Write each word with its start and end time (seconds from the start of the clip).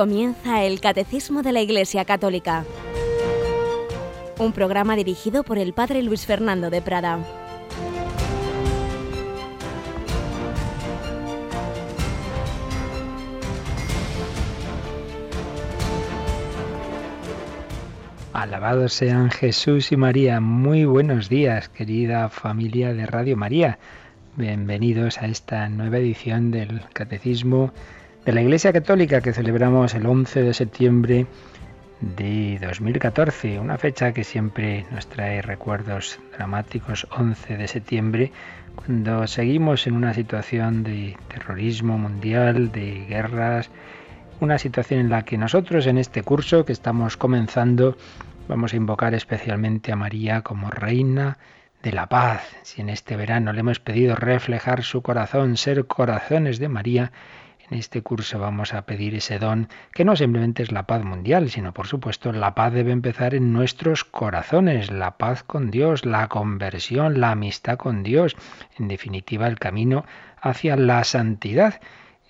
Comienza 0.00 0.64
el 0.64 0.80
Catecismo 0.80 1.42
de 1.42 1.52
la 1.52 1.60
Iglesia 1.60 2.06
Católica, 2.06 2.64
un 4.38 4.54
programa 4.54 4.96
dirigido 4.96 5.42
por 5.42 5.58
el 5.58 5.74
Padre 5.74 6.02
Luis 6.02 6.24
Fernando 6.24 6.70
de 6.70 6.80
Prada. 6.80 7.18
Alabados 18.32 18.94
sean 18.94 19.30
Jesús 19.30 19.92
y 19.92 19.98
María. 19.98 20.40
Muy 20.40 20.86
buenos 20.86 21.28
días, 21.28 21.68
querida 21.68 22.30
familia 22.30 22.94
de 22.94 23.04
Radio 23.04 23.36
María. 23.36 23.78
Bienvenidos 24.36 25.18
a 25.18 25.26
esta 25.26 25.68
nueva 25.68 25.98
edición 25.98 26.50
del 26.50 26.80
Catecismo 26.94 27.74
de 28.24 28.32
la 28.32 28.42
Iglesia 28.42 28.72
Católica 28.72 29.22
que 29.22 29.32
celebramos 29.32 29.94
el 29.94 30.06
11 30.06 30.42
de 30.42 30.54
septiembre 30.54 31.26
de 32.00 32.58
2014, 32.60 33.58
una 33.58 33.78
fecha 33.78 34.12
que 34.12 34.24
siempre 34.24 34.84
nos 34.90 35.06
trae 35.06 35.40
recuerdos 35.40 36.18
dramáticos, 36.36 37.06
11 37.10 37.56
de 37.56 37.68
septiembre, 37.68 38.32
cuando 38.74 39.26
seguimos 39.26 39.86
en 39.86 39.94
una 39.94 40.12
situación 40.12 40.82
de 40.82 41.16
terrorismo 41.28 41.96
mundial, 41.96 42.72
de 42.72 43.06
guerras, 43.06 43.70
una 44.40 44.58
situación 44.58 45.00
en 45.00 45.10
la 45.10 45.24
que 45.24 45.38
nosotros 45.38 45.86
en 45.86 45.96
este 45.96 46.22
curso 46.22 46.64
que 46.64 46.72
estamos 46.72 47.16
comenzando 47.16 47.96
vamos 48.48 48.74
a 48.74 48.76
invocar 48.76 49.14
especialmente 49.14 49.92
a 49.92 49.96
María 49.96 50.42
como 50.42 50.70
Reina 50.70 51.38
de 51.82 51.92
la 51.92 52.08
Paz. 52.08 52.42
Si 52.62 52.82
en 52.82 52.90
este 52.90 53.16
verano 53.16 53.52
le 53.52 53.60
hemos 53.60 53.80
pedido 53.80 54.14
reflejar 54.14 54.82
su 54.82 55.00
corazón, 55.00 55.56
ser 55.56 55.86
corazones 55.86 56.58
de 56.58 56.68
María, 56.68 57.12
en 57.70 57.78
este 57.78 58.02
curso 58.02 58.38
vamos 58.38 58.74
a 58.74 58.82
pedir 58.82 59.14
ese 59.14 59.38
don 59.38 59.68
que 59.92 60.04
no 60.04 60.16
simplemente 60.16 60.62
es 60.62 60.72
la 60.72 60.86
paz 60.86 61.04
mundial, 61.04 61.50
sino 61.50 61.72
por 61.72 61.86
supuesto 61.86 62.32
la 62.32 62.54
paz 62.54 62.72
debe 62.72 62.90
empezar 62.90 63.34
en 63.34 63.52
nuestros 63.52 64.04
corazones, 64.04 64.90
la 64.90 65.16
paz 65.16 65.44
con 65.44 65.70
Dios, 65.70 66.04
la 66.04 66.28
conversión, 66.28 67.20
la 67.20 67.30
amistad 67.30 67.78
con 67.78 68.02
Dios, 68.02 68.36
en 68.78 68.88
definitiva 68.88 69.46
el 69.46 69.58
camino 69.58 70.04
hacia 70.40 70.76
la 70.76 71.04
santidad, 71.04 71.80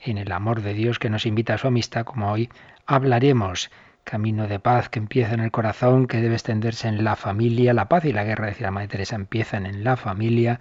en 0.05 0.19
el 0.19 0.31
amor 0.33 0.63
de 0.63 0.75
Dios 0.75 0.99
que 0.99 1.11
nos 1.11 1.27
invita 1.27 1.55
a 1.55 1.59
su 1.59 1.69
amistad, 1.69 2.05
como 2.05 2.31
hoy 2.31 2.51
hablaremos. 2.87 3.71
Camino 4.03 4.49
de 4.49 4.59
paz 4.59 4.89
que 4.89 4.99
empieza 4.99 5.35
en 5.35 5.41
el 5.41 5.51
corazón, 5.51 6.07
que 6.07 6.23
debe 6.23 6.35
extenderse 6.35 6.89
en 6.89 7.05
la 7.05 7.17
familia. 7.17 7.75
La 7.75 7.89
paz 7.89 8.07
y 8.07 8.13
la 8.13 8.25
guerra, 8.25 8.47
decía 8.47 8.69
la 8.69 8.71
Madre 8.73 8.89
Teresa, 8.89 9.15
empiezan 9.15 9.67
en 9.67 9.85
la 9.85 9.97
familia, 9.97 10.59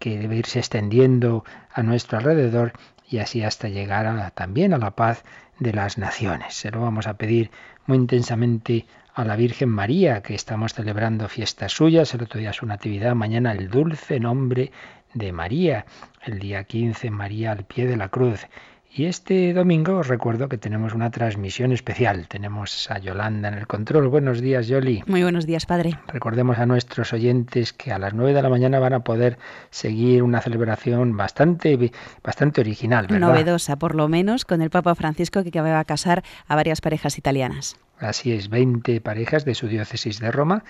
que 0.00 0.18
debe 0.18 0.36
irse 0.36 0.58
extendiendo 0.58 1.44
a 1.72 1.84
nuestro 1.84 2.18
alrededor 2.18 2.72
y 3.12 3.18
así 3.18 3.42
hasta 3.42 3.68
llegar 3.68 4.32
también 4.34 4.72
a 4.72 4.78
la 4.78 4.92
paz 4.92 5.24
de 5.58 5.72
las 5.72 5.98
naciones. 5.98 6.54
Se 6.54 6.70
lo 6.70 6.80
vamos 6.80 7.06
a 7.06 7.14
pedir 7.14 7.50
muy 7.86 7.98
intensamente 7.98 8.86
a 9.14 9.24
la 9.24 9.36
Virgen 9.36 9.68
María, 9.68 10.22
que 10.22 10.34
estamos 10.34 10.72
celebrando 10.72 11.28
fiestas 11.28 11.72
suyas, 11.72 12.14
el 12.14 12.22
otro 12.22 12.40
día 12.40 12.52
su 12.52 12.64
natividad, 12.64 13.14
mañana 13.14 13.52
el 13.52 13.68
dulce 13.68 14.18
nombre 14.18 14.72
de 15.12 15.32
María, 15.32 15.84
el 16.24 16.38
día 16.38 16.64
15 16.64 17.10
María 17.10 17.52
al 17.52 17.64
pie 17.64 17.86
de 17.86 17.96
la 17.96 18.08
cruz. 18.08 18.46
Y 18.94 19.06
este 19.06 19.54
domingo 19.54 19.96
os 19.96 20.08
recuerdo 20.08 20.50
que 20.50 20.58
tenemos 20.58 20.92
una 20.92 21.10
transmisión 21.10 21.72
especial. 21.72 22.28
Tenemos 22.28 22.90
a 22.90 22.98
Yolanda 22.98 23.48
en 23.48 23.54
el 23.54 23.66
control. 23.66 24.08
Buenos 24.08 24.42
días, 24.42 24.68
Yoli. 24.68 25.02
Muy 25.06 25.22
buenos 25.22 25.46
días, 25.46 25.64
padre. 25.64 25.98
Recordemos 26.08 26.58
a 26.58 26.66
nuestros 26.66 27.14
oyentes 27.14 27.72
que 27.72 27.90
a 27.90 27.98
las 27.98 28.12
9 28.12 28.34
de 28.34 28.42
la 28.42 28.50
mañana 28.50 28.80
van 28.80 28.92
a 28.92 29.00
poder 29.00 29.38
seguir 29.70 30.22
una 30.22 30.42
celebración 30.42 31.16
bastante, 31.16 31.90
bastante 32.22 32.60
original. 32.60 33.06
¿verdad? 33.06 33.28
Novedosa, 33.28 33.76
por 33.76 33.94
lo 33.94 34.08
menos, 34.08 34.44
con 34.44 34.60
el 34.60 34.68
Papa 34.68 34.94
Francisco 34.94 35.42
que 35.42 35.58
va 35.58 35.80
a 35.80 35.84
casar 35.86 36.22
a 36.46 36.54
varias 36.54 36.82
parejas 36.82 37.16
italianas. 37.16 37.76
Así 37.98 38.32
es, 38.32 38.50
20 38.50 39.00
parejas 39.00 39.46
de 39.46 39.54
su 39.54 39.68
diócesis 39.68 40.20
de 40.20 40.30
Roma 40.30 40.64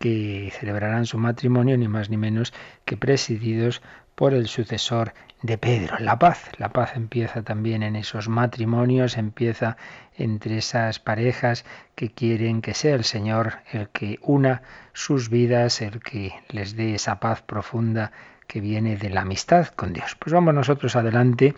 que 0.00 0.52
celebrarán 0.58 1.06
su 1.06 1.18
matrimonio 1.18 1.76
ni 1.76 1.86
más 1.86 2.10
ni 2.10 2.16
menos 2.16 2.52
que 2.84 2.96
presididos 2.96 3.82
por 4.18 4.34
el 4.34 4.48
sucesor 4.48 5.14
de 5.42 5.58
Pedro. 5.58 5.96
La 6.00 6.18
paz, 6.18 6.50
la 6.56 6.70
paz 6.70 6.96
empieza 6.96 7.42
también 7.42 7.84
en 7.84 7.94
esos 7.94 8.28
matrimonios, 8.28 9.16
empieza 9.16 9.76
entre 10.16 10.58
esas 10.58 10.98
parejas 10.98 11.64
que 11.94 12.10
quieren 12.10 12.60
que 12.60 12.74
sea 12.74 12.96
el 12.96 13.04
Señor 13.04 13.58
el 13.70 13.90
que 13.90 14.18
una 14.20 14.62
sus 14.92 15.30
vidas, 15.30 15.80
el 15.82 16.00
que 16.00 16.32
les 16.48 16.74
dé 16.74 16.96
esa 16.96 17.20
paz 17.20 17.42
profunda 17.42 18.10
que 18.48 18.60
viene 18.60 18.96
de 18.96 19.08
la 19.08 19.20
amistad 19.20 19.68
con 19.68 19.92
Dios. 19.92 20.16
Pues 20.18 20.32
vamos 20.32 20.52
nosotros 20.52 20.96
adelante 20.96 21.54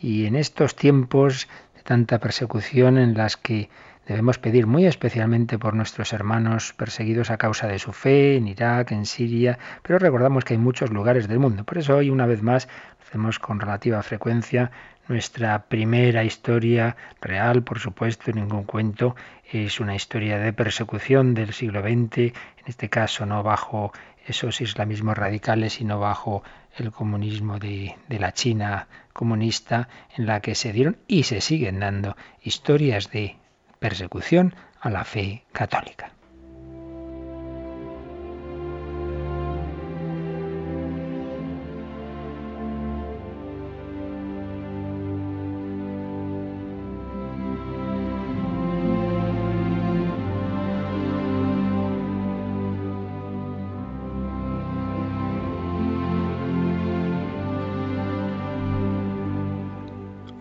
y 0.00 0.26
en 0.26 0.34
estos 0.34 0.74
tiempos 0.74 1.46
de 1.76 1.82
tanta 1.82 2.18
persecución 2.18 2.98
en 2.98 3.14
las 3.14 3.36
que 3.36 3.70
Debemos 4.10 4.38
pedir 4.38 4.66
muy 4.66 4.86
especialmente 4.86 5.56
por 5.56 5.74
nuestros 5.74 6.12
hermanos 6.12 6.72
perseguidos 6.72 7.30
a 7.30 7.36
causa 7.36 7.68
de 7.68 7.78
su 7.78 7.92
fe 7.92 8.34
en 8.34 8.48
Irak, 8.48 8.90
en 8.90 9.06
Siria, 9.06 9.56
pero 9.84 10.00
recordamos 10.00 10.44
que 10.44 10.54
hay 10.54 10.58
muchos 10.58 10.90
lugares 10.90 11.28
del 11.28 11.38
mundo. 11.38 11.62
Por 11.62 11.78
eso 11.78 11.94
hoy, 11.94 12.10
una 12.10 12.26
vez 12.26 12.42
más, 12.42 12.68
hacemos 13.00 13.38
con 13.38 13.60
relativa 13.60 14.02
frecuencia 14.02 14.72
nuestra 15.06 15.62
primera 15.66 16.24
historia 16.24 16.96
real, 17.20 17.62
por 17.62 17.78
supuesto, 17.78 18.32
ningún 18.32 18.64
cuento, 18.64 19.14
es 19.48 19.78
una 19.78 19.94
historia 19.94 20.40
de 20.40 20.52
persecución 20.52 21.32
del 21.32 21.52
siglo 21.52 21.80
XX, 21.80 22.18
en 22.18 22.66
este 22.66 22.88
caso 22.88 23.26
no 23.26 23.44
bajo 23.44 23.92
esos 24.26 24.60
islamismos 24.60 25.16
radicales, 25.16 25.74
sino 25.74 26.00
bajo 26.00 26.42
el 26.76 26.90
comunismo 26.90 27.60
de, 27.60 27.94
de, 28.08 28.18
la 28.18 28.32
China 28.32 28.88
comunista, 29.12 29.88
en 30.16 30.26
la 30.26 30.40
que 30.40 30.56
se 30.56 30.72
dieron 30.72 30.96
y 31.06 31.22
se 31.22 31.40
siguen 31.40 31.78
dando 31.78 32.16
historias 32.42 33.12
de 33.12 33.36
persecución 33.80 34.54
a 34.78 34.90
la 34.90 35.04
fe 35.04 35.44
católica. 35.52 36.12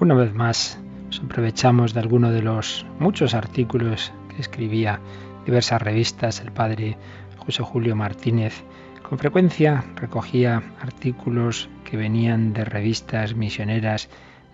Una 0.01 0.15
vez 0.15 0.33
más, 0.33 0.79
nos 1.09 1.21
aprovechamos 1.21 1.95
de 1.95 2.01
alguno 2.01 2.29
de 2.29 2.43
los 2.43 2.85
muchos 2.99 3.33
artículos 3.33 4.13
que 4.29 4.41
escribía 4.41 4.99
diversas 5.43 5.81
revistas 5.81 6.39
el 6.39 6.51
padre 6.51 6.97
José 7.37 7.63
Julio 7.63 7.95
Martínez. 7.95 8.63
Con 9.01 9.17
frecuencia 9.17 9.83
recogía 9.95 10.61
artículos 10.79 11.67
que 11.83 11.97
venían 11.97 12.53
de 12.53 12.63
revistas 12.63 13.33
misioneras 13.33 14.07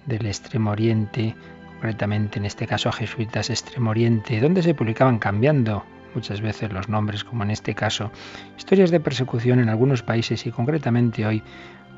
del 0.05 0.25
Extremo 0.27 0.71
Oriente, 0.71 1.35
concretamente 1.73 2.39
en 2.39 2.45
este 2.45 2.67
caso 2.67 2.87
a 2.87 2.93
Jesuitas 2.93 3.49
Extremo 3.49 3.89
Oriente, 3.89 4.39
donde 4.39 4.63
se 4.63 4.73
publicaban 4.73 5.19
cambiando 5.19 5.83
muchas 6.13 6.39
veces 6.39 6.71
los 6.71 6.87
nombres, 6.87 7.25
como 7.25 7.43
en 7.43 7.51
este 7.51 7.75
caso, 7.75 8.11
historias 8.57 8.91
de 8.91 9.01
persecución 9.01 9.59
en 9.59 9.67
algunos 9.67 10.03
países 10.03 10.45
y 10.45 10.51
concretamente 10.51 11.25
hoy 11.25 11.43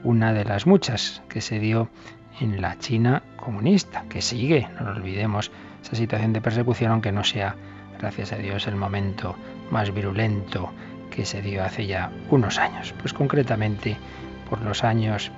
una 0.03 0.33
de 0.33 0.45
las 0.45 0.65
muchas 0.65 1.21
que 1.29 1.41
se 1.41 1.59
dio 1.59 1.89
en 2.39 2.61
la 2.61 2.77
China 2.77 3.23
comunista, 3.35 4.05
que 4.09 4.21
sigue, 4.21 4.67
no 4.79 4.85
lo 4.85 4.91
olvidemos, 4.91 5.51
esa 5.81 5.95
situación 5.95 6.33
de 6.33 6.41
persecución, 6.41 6.91
aunque 6.91 7.11
no 7.11 7.23
sea, 7.23 7.55
gracias 7.99 8.33
a 8.33 8.37
Dios, 8.37 8.67
el 8.67 8.75
momento 8.75 9.35
más 9.71 9.93
virulento 9.93 10.71
que 11.09 11.25
se 11.25 11.41
dio 11.41 11.63
hace 11.63 11.87
ya 11.87 12.11
unos 12.29 12.59
años. 12.59 12.93
Pues 12.99 13.13
concretamente, 13.13 13.97
por 14.49 14.61
los 14.61 14.83
años, 14.83 15.31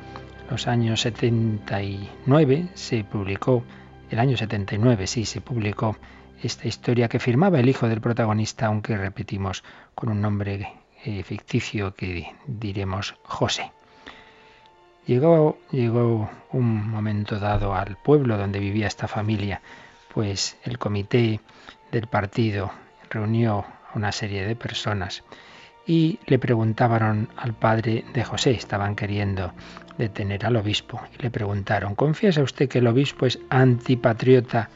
los 0.50 0.68
años 0.68 1.02
79 1.02 2.70
se 2.74 3.04
publicó, 3.04 3.64
el 4.10 4.20
año 4.20 4.38
79 4.38 5.08
sí 5.08 5.26
se 5.26 5.42
publicó 5.42 5.98
esta 6.42 6.68
historia 6.68 7.10
que 7.10 7.20
firmaba 7.20 7.60
el 7.60 7.70
hijo 7.70 7.88
del 7.88 8.02
protagonista, 8.02 8.68
aunque 8.68 8.98
repetimos 8.98 9.64
con 9.94 10.10
un 10.10 10.22
nombre 10.22 10.74
eh, 11.04 11.24
ficticio 11.24 11.94
que 11.94 12.34
diremos 12.48 13.16
José. 13.24 13.72
Llegó, 15.06 15.58
un 16.52 16.90
momento 16.90 17.40
dado 17.40 17.74
al 17.74 17.98
pueblo 17.98 18.38
donde 18.38 18.60
vivía 18.60 18.88
esta 18.88 19.08
familia, 19.08 19.62
pues 20.14 20.58
el 20.64 20.78
comité 20.78 21.40
del 21.92 22.08
partido 22.08 22.72
reunió 23.10 23.66
a 23.92 23.98
una 23.98 24.12
serie 24.12 24.46
de 24.46 24.56
personas 24.56 25.24
y 25.90 26.20
le 26.28 26.38
preguntaban 26.38 27.30
al 27.36 27.54
padre 27.56 28.06
de 28.14 28.24
José, 28.24 28.52
estaban 28.52 28.96
queriendo 28.96 29.54
detener 29.98 30.46
al 30.46 30.56
obispo, 30.56 31.02
y 31.18 31.24
le 31.24 31.32
preguntaron, 31.32 31.96
¿confiesa 31.96 32.44
usted 32.44 32.70
que 32.70 32.78
el 32.78 32.88
obispo 32.88 33.26
es 33.26 33.40
antipatriota 33.50 34.70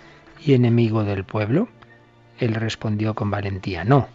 y 0.44 0.54
enemigo 0.54 1.04
del 1.04 1.24
pueblo? 1.24 1.70
Él 2.40 2.56
respondió 2.56 3.14
con 3.14 3.30
valentía, 3.30 3.84
no. 3.84 4.08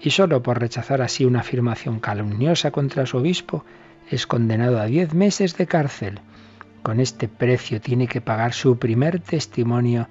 Y 0.00 0.10
solo 0.10 0.42
por 0.42 0.60
rechazar 0.60 1.00
así 1.00 1.24
una 1.24 1.40
afirmación 1.40 1.98
calumniosa 1.98 2.70
contra 2.70 3.06
su 3.06 3.16
obispo, 3.16 3.64
es 4.10 4.26
condenado 4.26 4.80
a 4.80 4.86
diez 4.86 5.14
meses 5.14 5.56
de 5.56 5.66
cárcel. 5.66 6.20
Con 6.82 7.00
este 7.00 7.28
precio 7.28 7.80
tiene 7.80 8.06
que 8.06 8.20
pagar 8.20 8.52
su 8.52 8.78
primer 8.78 9.20
testimonio 9.20 10.08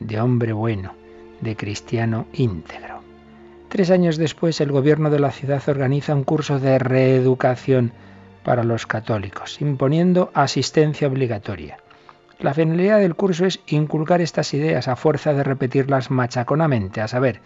de 0.00 0.20
hombre 0.20 0.52
bueno, 0.52 0.94
de 1.40 1.56
cristiano 1.56 2.26
íntegro. 2.32 3.00
Tres 3.68 3.90
años 3.90 4.16
después, 4.16 4.60
el 4.60 4.72
gobierno 4.72 5.10
de 5.10 5.20
la 5.20 5.32
ciudad 5.32 5.62
organiza 5.68 6.14
un 6.14 6.24
curso 6.24 6.58
de 6.58 6.78
reeducación 6.78 7.92
para 8.44 8.64
los 8.64 8.86
católicos, 8.86 9.60
imponiendo 9.60 10.30
asistencia 10.34 11.08
obligatoria. 11.08 11.78
La 12.38 12.54
finalidad 12.54 13.00
del 13.00 13.14
curso 13.14 13.46
es 13.46 13.60
inculcar 13.66 14.20
estas 14.20 14.52
ideas 14.54 14.88
a 14.88 14.96
fuerza 14.96 15.32
de 15.32 15.42
repetirlas 15.42 16.10
machaconamente, 16.10 17.00
a 17.00 17.08
saber, 17.08 17.40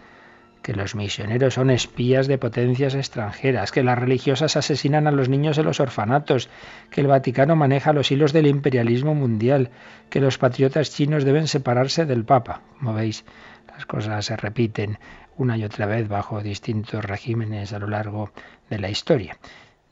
que 0.62 0.74
los 0.74 0.94
misioneros 0.94 1.54
son 1.54 1.70
espías 1.70 2.26
de 2.26 2.38
potencias 2.38 2.94
extranjeras, 2.94 3.72
que 3.72 3.82
las 3.82 3.98
religiosas 3.98 4.56
asesinan 4.56 5.06
a 5.06 5.12
los 5.12 5.28
niños 5.28 5.58
en 5.58 5.64
los 5.64 5.80
orfanatos, 5.80 6.48
que 6.90 7.00
el 7.00 7.06
Vaticano 7.06 7.56
maneja 7.56 7.92
los 7.92 8.10
hilos 8.10 8.32
del 8.32 8.46
imperialismo 8.46 9.14
mundial, 9.14 9.70
que 10.10 10.20
los 10.20 10.38
patriotas 10.38 10.90
chinos 10.90 11.24
deben 11.24 11.48
separarse 11.48 12.04
del 12.04 12.24
Papa. 12.24 12.62
Como 12.78 12.92
veis, 12.92 13.24
las 13.72 13.86
cosas 13.86 14.26
se 14.26 14.36
repiten 14.36 14.98
una 15.36 15.56
y 15.56 15.64
otra 15.64 15.86
vez 15.86 16.08
bajo 16.08 16.42
distintos 16.42 17.04
regímenes 17.04 17.72
a 17.72 17.78
lo 17.78 17.88
largo 17.88 18.30
de 18.68 18.78
la 18.78 18.90
historia. 18.90 19.38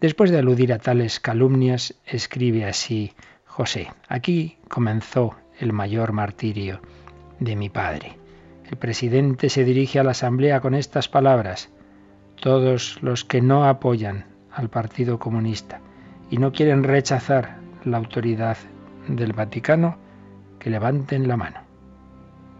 Después 0.01 0.31
de 0.31 0.39
aludir 0.39 0.73
a 0.73 0.79
tales 0.79 1.19
calumnias, 1.19 1.95
escribe 2.07 2.67
así 2.67 3.15
José, 3.47 3.89
aquí 4.09 4.59
comenzó 4.69 5.37
el 5.59 5.73
mayor 5.73 6.13
martirio 6.13 6.81
de 7.41 7.57
mi 7.57 7.71
padre. 7.71 8.18
El 8.71 8.77
presidente 8.77 9.49
se 9.49 9.65
dirige 9.65 9.99
a 9.99 10.05
la 10.05 10.11
Asamblea 10.11 10.61
con 10.61 10.75
estas 10.75 11.09
palabras. 11.09 11.71
Todos 12.37 13.03
los 13.03 13.25
que 13.25 13.41
no 13.41 13.65
apoyan 13.65 14.27
al 14.53 14.69
Partido 14.69 15.19
Comunista 15.19 15.81
y 16.31 16.37
no 16.37 16.53
quieren 16.53 16.85
rechazar 16.85 17.57
la 17.85 17.97
autoridad 17.97 18.59
del 19.09 19.33
Vaticano, 19.33 19.97
que 20.59 20.69
levanten 20.69 21.29
la 21.29 21.39
mano. 21.39 21.61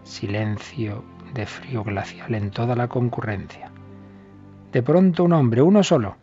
Silencio 0.03 1.03
de 1.35 1.45
frío 1.45 1.83
glacial 1.83 2.33
en 2.33 2.49
toda 2.49 2.75
la 2.75 2.87
concurrencia. 2.87 3.69
De 4.71 4.81
pronto 4.81 5.23
un 5.23 5.33
hombre, 5.33 5.61
uno 5.61 5.83
solo, 5.83 6.15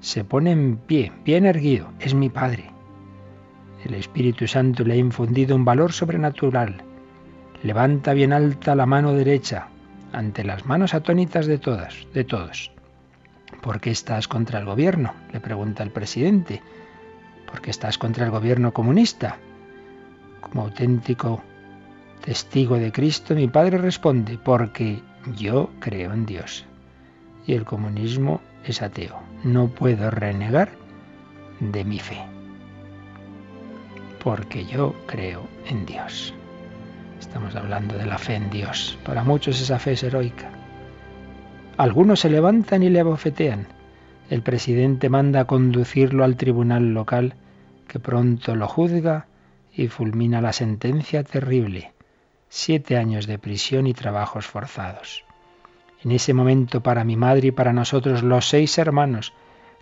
se 0.00 0.24
pone 0.24 0.52
en 0.52 0.78
pie, 0.78 1.12
bien 1.24 1.44
erguido. 1.44 1.88
Es 2.00 2.14
mi 2.14 2.30
Padre. 2.30 2.70
El 3.84 3.94
Espíritu 3.94 4.46
Santo 4.46 4.82
le 4.82 4.94
ha 4.94 4.96
infundido 4.96 5.54
un 5.54 5.64
valor 5.66 5.92
sobrenatural. 5.92 6.85
Levanta 7.66 8.14
bien 8.14 8.32
alta 8.32 8.76
la 8.76 8.86
mano 8.86 9.12
derecha 9.12 9.66
ante 10.12 10.44
las 10.44 10.66
manos 10.66 10.94
atónitas 10.94 11.46
de 11.46 11.58
todas, 11.58 12.06
de 12.14 12.22
todos. 12.22 12.70
¿Por 13.60 13.80
qué 13.80 13.90
estás 13.90 14.28
contra 14.28 14.60
el 14.60 14.64
gobierno? 14.64 15.14
le 15.32 15.40
pregunta 15.40 15.82
el 15.82 15.90
presidente. 15.90 16.62
¿Por 17.44 17.60
qué 17.60 17.72
estás 17.72 17.98
contra 17.98 18.24
el 18.24 18.30
gobierno 18.30 18.72
comunista? 18.72 19.38
Como 20.40 20.62
auténtico 20.62 21.42
testigo 22.24 22.76
de 22.76 22.92
Cristo, 22.92 23.34
mi 23.34 23.48
padre 23.48 23.78
responde, 23.78 24.38
porque 24.38 25.02
yo 25.36 25.70
creo 25.80 26.12
en 26.12 26.24
Dios. 26.24 26.64
Y 27.48 27.54
el 27.54 27.64
comunismo 27.64 28.40
es 28.64 28.80
ateo. 28.80 29.20
No 29.42 29.66
puedo 29.66 30.12
renegar 30.12 30.70
de 31.58 31.84
mi 31.84 31.98
fe. 31.98 32.24
Porque 34.22 34.66
yo 34.66 34.94
creo 35.08 35.48
en 35.68 35.84
Dios. 35.84 36.32
Estamos 37.20 37.54
hablando 37.56 37.96
de 37.96 38.06
la 38.06 38.18
fe 38.18 38.34
en 38.34 38.50
Dios. 38.50 38.98
Para 39.04 39.24
muchos 39.24 39.60
esa 39.60 39.78
fe 39.78 39.92
es 39.92 40.02
heroica. 40.02 40.50
Algunos 41.76 42.20
se 42.20 42.30
levantan 42.30 42.82
y 42.82 42.90
le 42.90 43.00
abofetean. 43.00 43.66
El 44.30 44.42
presidente 44.42 45.08
manda 45.08 45.44
conducirlo 45.44 46.24
al 46.24 46.36
tribunal 46.36 46.94
local, 46.94 47.34
que 47.86 47.98
pronto 47.98 48.56
lo 48.56 48.66
juzga 48.66 49.26
y 49.72 49.88
fulmina 49.88 50.40
la 50.40 50.52
sentencia 50.52 51.22
terrible. 51.22 51.92
Siete 52.48 52.96
años 52.96 53.26
de 53.26 53.38
prisión 53.38 53.86
y 53.86 53.94
trabajos 53.94 54.46
forzados. 54.46 55.24
En 56.02 56.12
ese 56.12 56.34
momento 56.34 56.82
para 56.82 57.04
mi 57.04 57.16
madre 57.16 57.48
y 57.48 57.50
para 57.50 57.72
nosotros 57.72 58.22
los 58.22 58.48
seis 58.48 58.78
hermanos, 58.78 59.32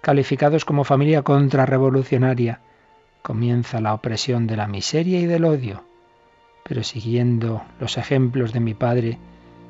calificados 0.01 0.65
como 0.65 0.85
familia 0.85 1.23
contrarrevolucionaria, 1.23 2.61
comienza 3.23 3.81
la 3.81 3.95
opresión 3.95 4.47
de 4.47 4.57
la 4.57 4.67
miseria 4.67 5.21
y 5.21 5.27
del 5.27 5.45
odio. 5.45 5.85
Pero 6.67 6.83
siguiendo 6.83 7.63
los 7.79 7.99
ejemplos 7.99 8.55
de 8.55 8.61
mi 8.61 8.73
padre, 8.73 9.19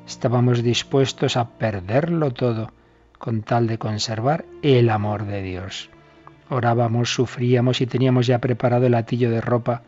estábamos 0.06 0.62
dispuestos 0.62 1.36
a 1.36 1.48
perderlo 1.58 2.32
todo 2.32 2.70
con 3.18 3.42
tal 3.42 3.66
de 3.66 3.78
conservar 3.78 4.44
el 4.62 4.88
amor 4.90 5.26
de 5.26 5.42
Dios. 5.42 5.90
Orábamos, 6.50 7.12
sufríamos 7.12 7.80
y 7.80 7.86
teníamos 7.86 8.28
ya 8.28 8.38
preparado 8.38 8.86
el 8.86 8.94
atillo 8.94 9.28
de 9.30 9.40
ropa 9.40 9.82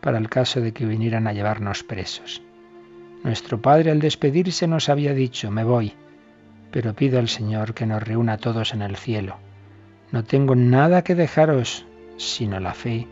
para 0.00 0.18
el 0.18 0.28
caso 0.28 0.60
de 0.60 0.72
que 0.72 0.86
vinieran 0.86 1.28
a 1.28 1.32
llevarnos 1.32 1.84
presos. 1.84 2.42
Nuestro 3.22 3.60
Padre 3.62 3.92
al 3.92 4.00
despedirse 4.00 4.66
nos 4.66 4.88
había 4.88 5.14
dicho, 5.14 5.52
me 5.52 5.62
voy, 5.62 5.92
pero 6.72 6.94
pido 6.94 7.20
al 7.20 7.28
Señor 7.28 7.74
que 7.74 7.86
nos 7.86 8.02
reúna 8.02 8.32
a 8.32 8.38
todos 8.38 8.74
en 8.74 8.82
el 8.82 8.96
cielo. 8.96 9.36
No 10.10 10.24
tengo 10.24 10.56
nada 10.56 11.04
que 11.04 11.14
dejaros, 11.14 11.86
sino 12.16 12.58
la 12.58 12.74
fe, 12.74 13.06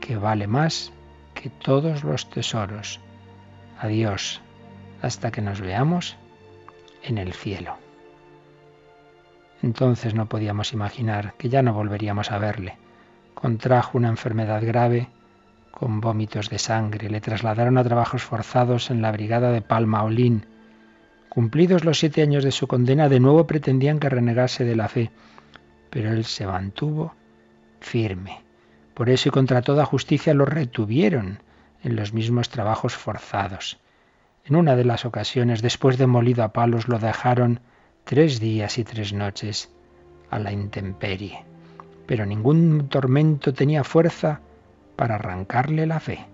que 0.00 0.18
vale 0.18 0.46
más 0.46 0.92
que 1.40 1.50
todos 1.50 2.02
los 2.02 2.28
tesoros. 2.28 3.00
Adiós, 3.78 4.40
hasta 5.02 5.30
que 5.30 5.40
nos 5.40 5.60
veamos 5.60 6.16
en 7.04 7.16
el 7.16 7.32
cielo. 7.32 7.76
Entonces 9.62 10.14
no 10.14 10.28
podíamos 10.28 10.72
imaginar 10.72 11.34
que 11.38 11.48
ya 11.48 11.62
no 11.62 11.72
volveríamos 11.72 12.32
a 12.32 12.38
verle. 12.38 12.76
Contrajo 13.34 13.96
una 13.98 14.08
enfermedad 14.08 14.62
grave 14.64 15.08
con 15.70 16.00
vómitos 16.00 16.50
de 16.50 16.58
sangre. 16.58 17.08
Le 17.08 17.20
trasladaron 17.20 17.78
a 17.78 17.84
trabajos 17.84 18.24
forzados 18.24 18.90
en 18.90 19.00
la 19.00 19.12
brigada 19.12 19.52
de 19.52 19.62
Palmaolín. 19.62 20.44
Cumplidos 21.28 21.84
los 21.84 22.00
siete 22.00 22.22
años 22.22 22.42
de 22.42 22.50
su 22.50 22.66
condena, 22.66 23.08
de 23.08 23.20
nuevo 23.20 23.46
pretendían 23.46 24.00
que 24.00 24.08
renegase 24.08 24.64
de 24.64 24.74
la 24.74 24.88
fe, 24.88 25.12
pero 25.90 26.10
él 26.10 26.24
se 26.24 26.46
mantuvo 26.46 27.14
firme. 27.78 28.47
Por 28.98 29.10
eso 29.10 29.28
y 29.28 29.30
contra 29.30 29.62
toda 29.62 29.86
justicia 29.86 30.34
lo 30.34 30.44
retuvieron 30.44 31.38
en 31.84 31.94
los 31.94 32.12
mismos 32.12 32.48
trabajos 32.48 32.96
forzados. 32.96 33.78
En 34.44 34.56
una 34.56 34.74
de 34.74 34.84
las 34.84 35.04
ocasiones, 35.04 35.62
después 35.62 35.98
de 35.98 36.08
molido 36.08 36.42
a 36.42 36.52
palos, 36.52 36.88
lo 36.88 36.98
dejaron 36.98 37.60
tres 38.02 38.40
días 38.40 38.76
y 38.76 38.82
tres 38.82 39.12
noches 39.12 39.70
a 40.30 40.40
la 40.40 40.50
intemperie. 40.50 41.44
Pero 42.08 42.26
ningún 42.26 42.88
tormento 42.88 43.54
tenía 43.54 43.84
fuerza 43.84 44.40
para 44.96 45.14
arrancarle 45.14 45.86
la 45.86 46.00
fe. 46.00 46.26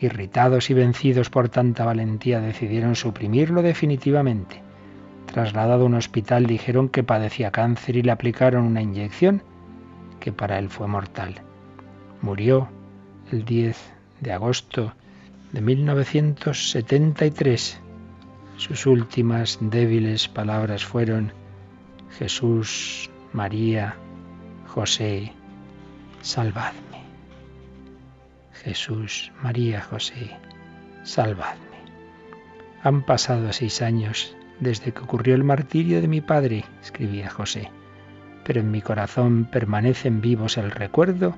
Irritados 0.00 0.70
y 0.70 0.74
vencidos 0.74 1.28
por 1.28 1.50
tanta 1.50 1.84
valentía 1.84 2.40
decidieron 2.40 2.96
suprimirlo 2.96 3.60
definitivamente. 3.60 4.62
Trasladado 5.26 5.82
a 5.82 5.86
un 5.86 5.96
hospital 5.96 6.46
dijeron 6.46 6.88
que 6.88 7.02
padecía 7.02 7.50
cáncer 7.50 7.96
y 7.96 8.02
le 8.02 8.10
aplicaron 8.10 8.64
una 8.64 8.80
inyección 8.80 9.42
que 10.22 10.32
para 10.32 10.58
él 10.58 10.70
fue 10.70 10.86
mortal. 10.86 11.42
Murió 12.20 12.68
el 13.32 13.44
10 13.44 13.76
de 14.20 14.32
agosto 14.32 14.94
de 15.50 15.60
1973. 15.60 17.80
Sus 18.56 18.86
últimas 18.86 19.58
débiles 19.60 20.28
palabras 20.28 20.84
fueron 20.84 21.32
Jesús, 22.18 23.10
María, 23.32 23.96
José, 24.68 25.32
salvadme. 26.20 27.02
Jesús, 28.62 29.32
María, 29.42 29.80
José, 29.80 30.36
salvadme. 31.02 31.58
Han 32.84 33.04
pasado 33.04 33.52
seis 33.52 33.82
años 33.82 34.36
desde 34.60 34.92
que 34.92 35.00
ocurrió 35.00 35.34
el 35.34 35.42
martirio 35.42 36.00
de 36.00 36.06
mi 36.06 36.20
padre, 36.20 36.64
escribía 36.80 37.28
José, 37.28 37.72
pero 38.44 38.60
en 38.60 38.70
mi 38.70 38.80
corazón 38.80 39.44
permanecen 39.50 40.20
vivos 40.20 40.56
el 40.56 40.70
recuerdo 40.70 41.34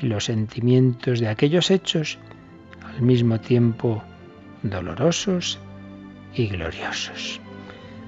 y 0.00 0.06
los 0.06 0.24
sentimientos 0.24 1.20
de 1.20 1.28
aquellos 1.28 1.70
hechos, 1.70 2.18
al 2.84 3.02
mismo 3.02 3.40
tiempo 3.40 4.02
dolorosos 4.62 5.58
y 6.34 6.48
gloriosos. 6.48 7.40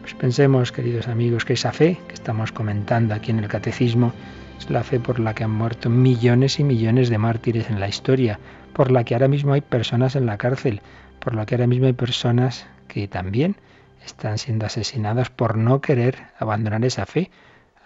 Pues 0.00 0.14
pensemos, 0.14 0.72
queridos 0.72 1.08
amigos, 1.08 1.44
que 1.44 1.54
esa 1.54 1.72
fe 1.72 1.98
que 2.06 2.14
estamos 2.14 2.52
comentando 2.52 3.14
aquí 3.14 3.30
en 3.30 3.40
el 3.40 3.48
Catecismo 3.48 4.12
es 4.58 4.70
la 4.70 4.84
fe 4.84 5.00
por 5.00 5.18
la 5.18 5.34
que 5.34 5.44
han 5.44 5.50
muerto 5.50 5.90
millones 5.90 6.60
y 6.60 6.64
millones 6.64 7.08
de 7.08 7.18
mártires 7.18 7.70
en 7.70 7.80
la 7.80 7.88
historia, 7.88 8.38
por 8.72 8.90
la 8.90 9.04
que 9.04 9.14
ahora 9.14 9.28
mismo 9.28 9.52
hay 9.52 9.60
personas 9.60 10.16
en 10.16 10.26
la 10.26 10.38
cárcel, 10.38 10.80
por 11.18 11.34
la 11.34 11.44
que 11.44 11.54
ahora 11.54 11.66
mismo 11.66 11.86
hay 11.86 11.92
personas 11.92 12.66
que 12.88 13.08
también 13.08 13.56
están 14.04 14.38
siendo 14.38 14.66
asesinadas 14.66 15.30
por 15.30 15.56
no 15.56 15.80
querer 15.80 16.18
abandonar 16.38 16.84
esa 16.84 17.04
fe 17.06 17.30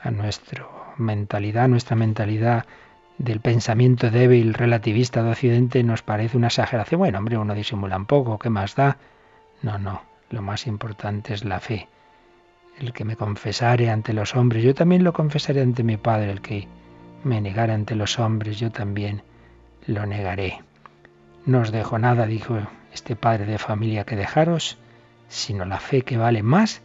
a 0.02 0.10
nuestra 0.10 0.66
mentalidad, 0.96 1.68
nuestra 1.68 1.96
mentalidad 1.96 2.66
del 3.18 3.40
pensamiento 3.40 4.10
débil 4.10 4.54
relativista 4.54 5.22
de 5.22 5.30
Occidente 5.30 5.82
nos 5.82 6.02
parece 6.02 6.36
una 6.36 6.48
exageración. 6.48 6.98
Bueno, 6.98 7.18
hombre, 7.18 7.36
uno 7.36 7.54
disimula 7.54 7.96
un 7.96 8.06
poco, 8.06 8.38
¿qué 8.38 8.50
más 8.50 8.74
da? 8.74 8.96
No, 9.62 9.78
no, 9.78 10.02
lo 10.30 10.42
más 10.42 10.66
importante 10.66 11.34
es 11.34 11.44
la 11.44 11.60
fe 11.60 11.88
el 12.80 12.92
que 12.92 13.04
me 13.04 13.16
confesare 13.16 13.90
ante 13.90 14.12
los 14.12 14.34
hombres, 14.34 14.64
yo 14.64 14.74
también 14.74 15.04
lo 15.04 15.12
confesaré 15.12 15.60
ante 15.60 15.82
mi 15.82 15.96
Padre, 15.98 16.32
el 16.32 16.40
que 16.40 16.66
me 17.24 17.40
negare 17.40 17.74
ante 17.74 17.94
los 17.94 18.18
hombres, 18.18 18.58
yo 18.58 18.70
también 18.70 19.22
lo 19.86 20.06
negaré. 20.06 20.62
No 21.44 21.60
os 21.60 21.72
dejo 21.72 21.98
nada, 21.98 22.26
dijo 22.26 22.58
este 22.92 23.16
padre 23.16 23.44
de 23.44 23.58
familia 23.58 24.04
que 24.04 24.16
dejaros, 24.16 24.78
sino 25.28 25.64
la 25.64 25.78
fe 25.78 26.02
que 26.02 26.16
vale 26.16 26.42
más 26.42 26.82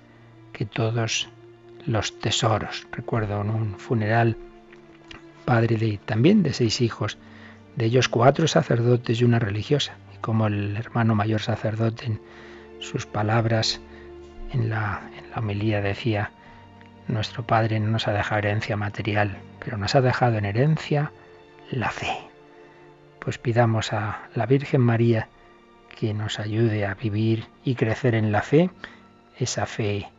que 0.52 0.66
todos 0.66 1.30
los 1.86 2.20
tesoros. 2.20 2.88
Recuerdo 2.92 3.42
en 3.42 3.50
un 3.50 3.80
funeral, 3.80 4.38
padre 5.46 5.78
de 5.78 6.00
también 6.04 6.44
de 6.44 6.54
seis 6.54 6.82
hijos, 6.82 7.18
de 7.76 7.86
ellos 7.86 8.10
cuatro 8.10 8.48
sacerdotes 8.48 9.22
y 9.22 9.24
una 9.24 9.40
religiosa, 9.40 9.96
y 10.14 10.18
como 10.18 10.48
el 10.48 10.76
hermano 10.78 11.16
mayor 11.16 11.42
sacerdote 11.42 12.06
en 12.06 12.22
sus 12.80 13.06
palabras 13.06 13.82
en 14.52 14.70
la, 14.70 15.02
en 15.18 15.30
la 15.32 15.38
homilía 15.38 15.82
decía, 15.82 16.32
nuestro 17.08 17.46
Padre 17.46 17.80
no 17.80 17.92
nos 17.92 18.08
ha 18.08 18.14
dejado 18.14 18.40
herencia 18.40 18.78
material, 18.78 19.38
pero 19.60 19.78
nos 19.78 19.96
ha 19.96 20.02
dejado 20.02 20.38
en 20.38 20.46
herencia 20.46 21.12
la 21.72 21.90
fe. 21.90 22.16
Pues 23.20 23.38
pidamos 23.38 23.94
a 23.94 24.28
la 24.34 24.46
Virgen 24.46 24.82
María 24.82 25.28
que 25.96 26.14
nos 26.14 26.40
ayude 26.40 26.86
a 26.86 26.94
vivir 26.96 27.46
y 27.64 27.76
crecer 27.76 28.16
en 28.16 28.32
la 28.32 28.42
fe, 28.42 28.70
esa 29.38 29.66
fe 29.66 30.10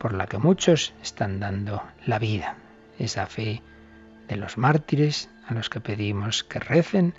por 0.00 0.14
la 0.14 0.26
que 0.26 0.38
muchos 0.38 0.94
están 1.02 1.40
dando 1.40 1.82
la 2.06 2.18
vida, 2.18 2.56
esa 2.98 3.26
fe 3.26 3.62
de 4.28 4.36
los 4.36 4.56
mártires 4.56 5.28
a 5.46 5.52
los 5.52 5.68
que 5.68 5.80
pedimos 5.80 6.42
que 6.42 6.58
recen 6.58 7.12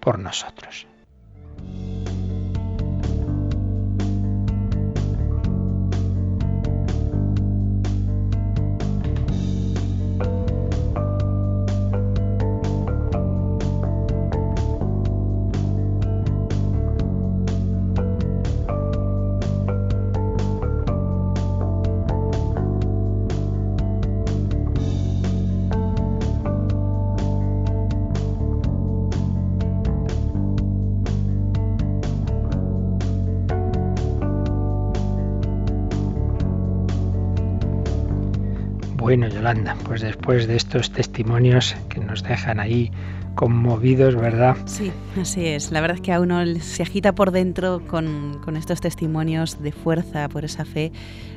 por 0.00 0.18
nosotros. 0.18 0.88
Yolanda, 39.48 39.76
pues 39.82 40.02
después 40.02 40.46
de 40.46 40.56
estos 40.56 40.90
testimonios 40.90 41.74
que 41.88 42.00
nos 42.00 42.22
dejan 42.22 42.60
ahí 42.60 42.90
conmovidos, 43.34 44.14
¿verdad? 44.14 44.58
Sí, 44.66 44.92
así 45.18 45.46
es. 45.46 45.70
La 45.70 45.80
verdad 45.80 45.96
es 45.96 46.02
que 46.02 46.12
a 46.12 46.20
uno 46.20 46.44
se 46.60 46.82
agita 46.82 47.14
por 47.14 47.30
dentro 47.30 47.80
con, 47.86 48.42
estos 48.58 48.82
testimonios 48.82 49.62
de 49.62 49.72
fuerza, 49.72 50.28
por 50.28 50.44
esa 50.44 50.66
fe, 50.66 50.92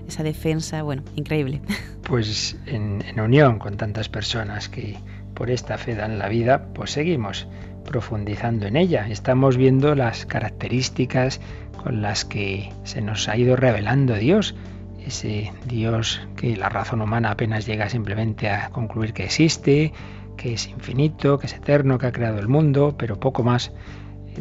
esa 0.10 0.24
defensa, 0.24 0.84
bueno, 0.84 1.03
increíble. 1.15 1.62
Pues 2.03 2.58
en, 2.65 3.01
en 3.08 3.22
unión 3.22 3.58
con 3.58 3.77
tantas 3.77 4.10
personas 4.10 4.68
que 4.68 4.98
por 5.34 5.50
esta 5.50 5.77
fe 5.77 5.96
dan 5.96 6.20
la 6.20 6.27
vida, 6.27 6.65
pues 6.74 6.91
seguimos 6.91 7.48
profundizando 7.86 8.65
en 8.65 8.75
ella. 8.75 9.08
Estamos 9.08 9.56
viendo 9.56 9.96
las 9.96 10.25
características 10.25 11.39
con 11.82 12.01
las 12.01 12.25
que 12.25 12.74
se 12.84 13.00
nos 13.00 13.30
ha 13.30 13.38
ido 13.38 13.56
revelando 13.56 14.15
Dios 14.15 14.56
ese 15.05 15.51
Dios 15.65 16.22
que 16.36 16.55
la 16.55 16.70
razón 16.70 17.01
humana 17.01 17.31
apenas 17.31 17.65
llega 17.65 17.89
simplemente 17.89 18.50
a 18.50 18.70
concluir 18.70 19.13
que 19.13 19.24
existe, 19.24 19.93
que 20.38 20.53
es 20.53 20.67
infinito, 20.67 21.38
que 21.38 21.48
es 21.48 21.53
eterno, 21.53 21.98
que 21.98 22.08
ha 22.08 22.12
creado 22.12 22.39
el 22.39 22.48
mundo, 22.48 22.96
pero 22.98 23.20
poco 23.20 23.43
más. 23.43 23.72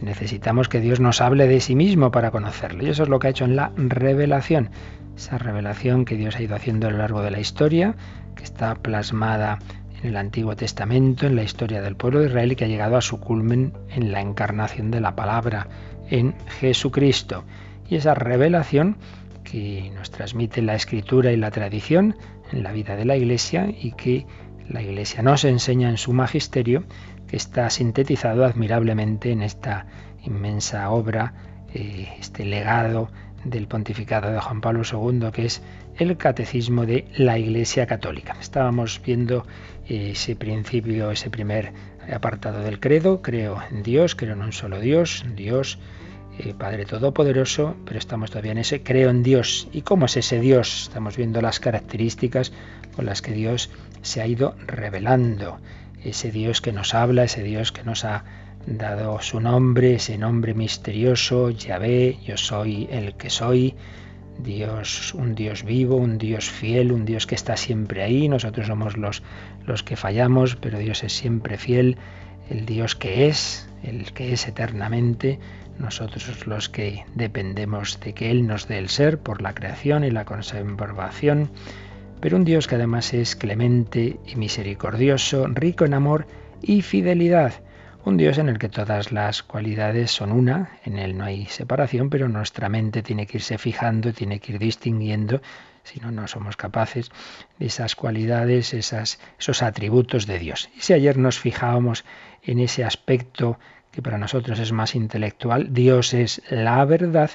Necesitamos 0.01 0.69
que 0.69 0.81
Dios 0.81 1.01
nos 1.01 1.21
hable 1.21 1.49
de 1.49 1.61
sí 1.61 1.75
mismo 1.75 2.11
para 2.11 2.31
conocerlo. 2.31 2.85
Y 2.85 2.91
eso 2.91 3.03
es 3.03 3.09
lo 3.09 3.19
que 3.19 3.27
ha 3.27 3.31
hecho 3.31 3.45
en 3.45 3.57
la 3.57 3.73
revelación. 3.77 4.71
Esa 5.17 5.37
revelación 5.37 6.05
que 6.05 6.17
Dios 6.17 6.37
ha 6.37 6.43
ido 6.43 6.55
haciendo 6.55 6.87
a 6.87 6.91
lo 6.91 6.99
largo 6.99 7.23
de 7.23 7.31
la 7.31 7.41
historia, 7.41 7.97
que 8.37 8.45
está 8.45 8.75
plasmada 8.77 9.59
en 10.01 10.09
el 10.09 10.17
Antiguo 10.17 10.57
Testamento, 10.57 11.27
en 11.27 11.37
la 11.37 11.43
historia 11.43 11.83
del 11.83 11.97
pueblo 11.97 12.21
de 12.21 12.27
Israel 12.27 12.53
y 12.53 12.57
que 12.57 12.65
ha 12.65 12.69
llegado 12.69 12.97
a 12.97 13.03
su 13.03 13.21
culmen 13.21 13.73
en 13.91 14.13
la 14.13 14.21
encarnación 14.21 14.91
de 14.91 15.01
la 15.01 15.17
palabra, 15.17 15.69
en 16.09 16.35
Jesucristo. 16.61 17.45
Y 17.89 17.97
esa 17.97 18.15
revelación 18.15 18.97
que 19.51 19.91
nos 19.95 20.11
transmite 20.11 20.63
la 20.63 20.75
escritura 20.75 21.33
y 21.33 21.37
la 21.37 21.51
tradición 21.51 22.17
en 22.53 22.63
la 22.63 22.73
vida 22.73 22.97
de 22.97 23.05
la 23.05 23.17
Iglesia 23.17 23.69
y 23.69 23.93
que 23.93 24.27
la 24.69 24.83
Iglesia 24.83 25.23
nos 25.23 25.45
enseña 25.45 25.89
en 25.89 25.99
su 25.99 26.13
magisterio, 26.13 26.85
que 27.27 27.37
está 27.37 27.69
sintetizado 27.71 28.45
admirablemente 28.45 29.33
en 29.33 29.43
esta 29.43 29.87
inmensa 30.25 30.91
obra, 30.91 31.35
eh, 31.75 32.09
este 32.19 32.45
legado 32.45 33.11
del 33.45 33.67
pontificado 33.67 34.31
de 34.31 34.41
Juan 34.41 34.61
Pablo 34.61 34.83
II, 34.85 35.31
que 35.33 35.47
es 35.47 35.63
el 35.97 36.17
Catecismo 36.17 36.87
de 36.87 37.07
la 37.17 37.39
Iglesia 37.39 37.87
Católica. 37.87 38.37
Estábamos 38.41 39.01
viendo 39.05 39.47
eh, 39.89 40.11
ese 40.13 40.37
principio, 40.37 41.11
ese 41.11 41.31
primer 41.31 41.73
apartado 42.13 42.61
del 42.61 42.81
credo, 42.81 43.23
creo 43.23 43.59
en 43.71 43.83
Dios, 43.83 44.15
creo 44.15 44.35
en 44.35 44.43
un 44.43 44.53
solo 44.53 44.79
Dios, 44.81 45.25
Dios 45.35 45.79
eh, 46.43 46.55
Padre 46.59 46.87
Todopoderoso, 46.87 47.77
pero 47.85 47.99
estamos 47.99 48.31
todavía 48.31 48.53
en 48.53 48.59
ese 48.59 48.83
creo 48.83 49.11
en 49.11 49.23
Dios. 49.23 49.69
¿Y 49.73 49.83
cómo 49.83 50.07
es 50.07 50.17
ese 50.17 50.41
Dios? 50.41 50.85
Estamos 50.85 51.17
viendo 51.17 51.41
las 51.41 51.61
características 51.61 52.53
con 52.97 53.07
las 53.07 53.23
que 53.23 53.33
Dios 53.33 53.71
se 54.03 54.21
ha 54.21 54.27
ido 54.27 54.55
revelando. 54.67 55.59
Ese 56.03 56.31
Dios 56.31 56.61
que 56.61 56.73
nos 56.73 56.95
habla, 56.95 57.25
ese 57.25 57.43
Dios 57.43 57.73
que 57.73 57.85
nos 57.85 58.05
ha 58.05 58.25
dado 58.67 59.21
su 59.21 59.41
nombre, 59.41 59.95
ese 59.95 60.17
nombre 60.17 60.55
misterioso, 60.55 61.51
Yahvé, 61.51 62.19
yo 62.25 62.37
soy 62.37 62.89
el 62.91 63.15
que 63.17 63.31
soy. 63.31 63.75
Dios, 64.43 65.13
un 65.13 65.35
Dios 65.35 65.65
vivo, 65.65 65.97
un 65.97 66.17
Dios 66.17 66.49
fiel, 66.49 66.93
un 66.93 67.05
Dios 67.05 67.27
que 67.27 67.35
está 67.35 67.59
siempre 67.59 68.03
ahí. 68.03 68.29
Nosotros 68.29 68.67
somos 68.67 68.97
los, 68.97 69.23
los 69.67 69.83
que 69.83 69.97
fallamos, 69.97 70.57
pero 70.57 70.79
Dios 70.79 71.05
es 71.05 71.13
siempre 71.13 71.59
fiel. 71.59 71.99
El 72.51 72.67
Dios 72.67 72.97
que 72.97 73.29
es, 73.29 73.69
el 73.85 74.13
que 74.13 74.33
es 74.33 74.49
eternamente, 74.49 75.39
nosotros 75.79 76.47
los 76.49 76.69
que 76.69 77.05
dependemos 77.15 78.01
de 78.01 78.13
que 78.13 78.33
Él 78.33 78.47
nos 78.47 78.67
dé 78.67 78.79
el 78.79 78.89
ser 78.89 79.19
por 79.21 79.41
la 79.41 79.55
creación 79.55 80.03
y 80.03 80.11
la 80.11 80.25
conservación, 80.25 81.49
pero 82.21 82.37
un 82.37 82.45
Dios 82.45 82.67
que 82.67 82.75
además 82.75 83.15
es 83.15 83.37
clemente 83.37 84.19
y 84.27 84.35
misericordioso, 84.35 85.47
rico 85.47 85.85
en 85.85 85.95
amor 85.95 86.27
y 86.61 86.83
fidelidad. 86.83 87.55
Un 88.05 88.17
Dios 88.17 88.39
en 88.39 88.49
el 88.49 88.59
que 88.59 88.69
todas 88.69 89.13
las 89.13 89.43
cualidades 89.45 90.11
son 90.11 90.33
una, 90.33 90.71
en 90.85 90.99
Él 90.99 91.17
no 91.17 91.25
hay 91.25 91.47
separación, 91.47 92.11
pero 92.11 92.29
nuestra 92.29 92.69
mente 92.69 93.03
tiene 93.03 93.27
que 93.27 93.39
irse 93.39 93.59
fijando, 93.59 94.13
tiene 94.13 94.41
que 94.41 94.55
ir 94.55 94.59
distinguiendo, 94.59 95.41
si 95.85 96.01
no, 96.01 96.11
no 96.11 96.27
somos 96.27 96.57
capaces 96.57 97.11
de 97.59 97.67
esas 97.67 97.95
cualidades, 97.97 98.75
esas, 98.75 99.19
esos 99.39 99.63
atributos 99.63 100.27
de 100.27 100.39
Dios. 100.39 100.69
Y 100.77 100.81
si 100.81 100.93
ayer 100.93 101.17
nos 101.17 101.39
fijábamos 101.39 102.05
en 102.43 102.59
ese 102.59 102.85
aspecto 102.85 103.59
que 103.91 104.03
para 104.03 104.19
nosotros 104.19 104.59
es 104.59 104.73
más 104.73 104.95
intelectual, 104.95 105.73
Dios 105.73 106.15
es 106.15 106.43
la 106.51 106.85
verdad, 106.85 107.31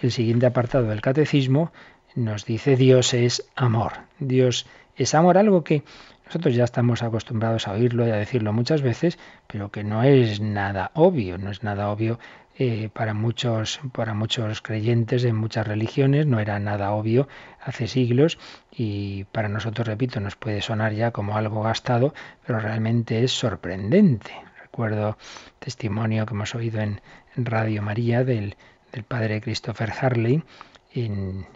el 0.00 0.10
siguiente 0.12 0.46
apartado 0.46 0.86
del 0.86 1.00
catecismo 1.00 1.72
nos 2.14 2.44
dice 2.44 2.76
Dios 2.76 3.14
es 3.14 3.48
amor. 3.54 3.92
Dios 4.18 4.66
es 4.96 5.14
amor, 5.14 5.38
algo 5.38 5.64
que 5.64 5.82
nosotros 6.26 6.54
ya 6.54 6.64
estamos 6.64 7.02
acostumbrados 7.02 7.68
a 7.68 7.72
oírlo 7.72 8.06
y 8.06 8.10
a 8.10 8.16
decirlo 8.16 8.52
muchas 8.52 8.82
veces, 8.82 9.18
pero 9.46 9.70
que 9.70 9.84
no 9.84 10.02
es 10.02 10.40
nada 10.40 10.90
obvio, 10.94 11.38
no 11.38 11.50
es 11.50 11.62
nada 11.62 11.88
obvio 11.88 12.18
eh, 12.58 12.90
para, 12.92 13.14
muchos, 13.14 13.80
para 13.92 14.14
muchos 14.14 14.60
creyentes 14.60 15.24
en 15.24 15.36
muchas 15.36 15.66
religiones, 15.66 16.26
no 16.26 16.40
era 16.40 16.58
nada 16.58 16.90
obvio 16.90 17.28
hace 17.62 17.86
siglos 17.86 18.38
y 18.70 19.24
para 19.24 19.48
nosotros, 19.48 19.86
repito, 19.86 20.20
nos 20.20 20.36
puede 20.36 20.60
sonar 20.60 20.92
ya 20.92 21.12
como 21.12 21.36
algo 21.36 21.62
gastado, 21.62 22.14
pero 22.44 22.58
realmente 22.58 23.22
es 23.22 23.32
sorprendente 23.32 24.47
recuerdo 24.68 25.16
testimonio 25.58 26.26
que 26.26 26.34
hemos 26.34 26.54
oído 26.54 26.80
en, 26.80 27.00
Radio 27.36 27.82
María 27.82 28.24
del, 28.24 28.56
padre 29.06 29.40
Christopher 29.40 29.92
Harley 30.00 30.42
en, 30.94 31.46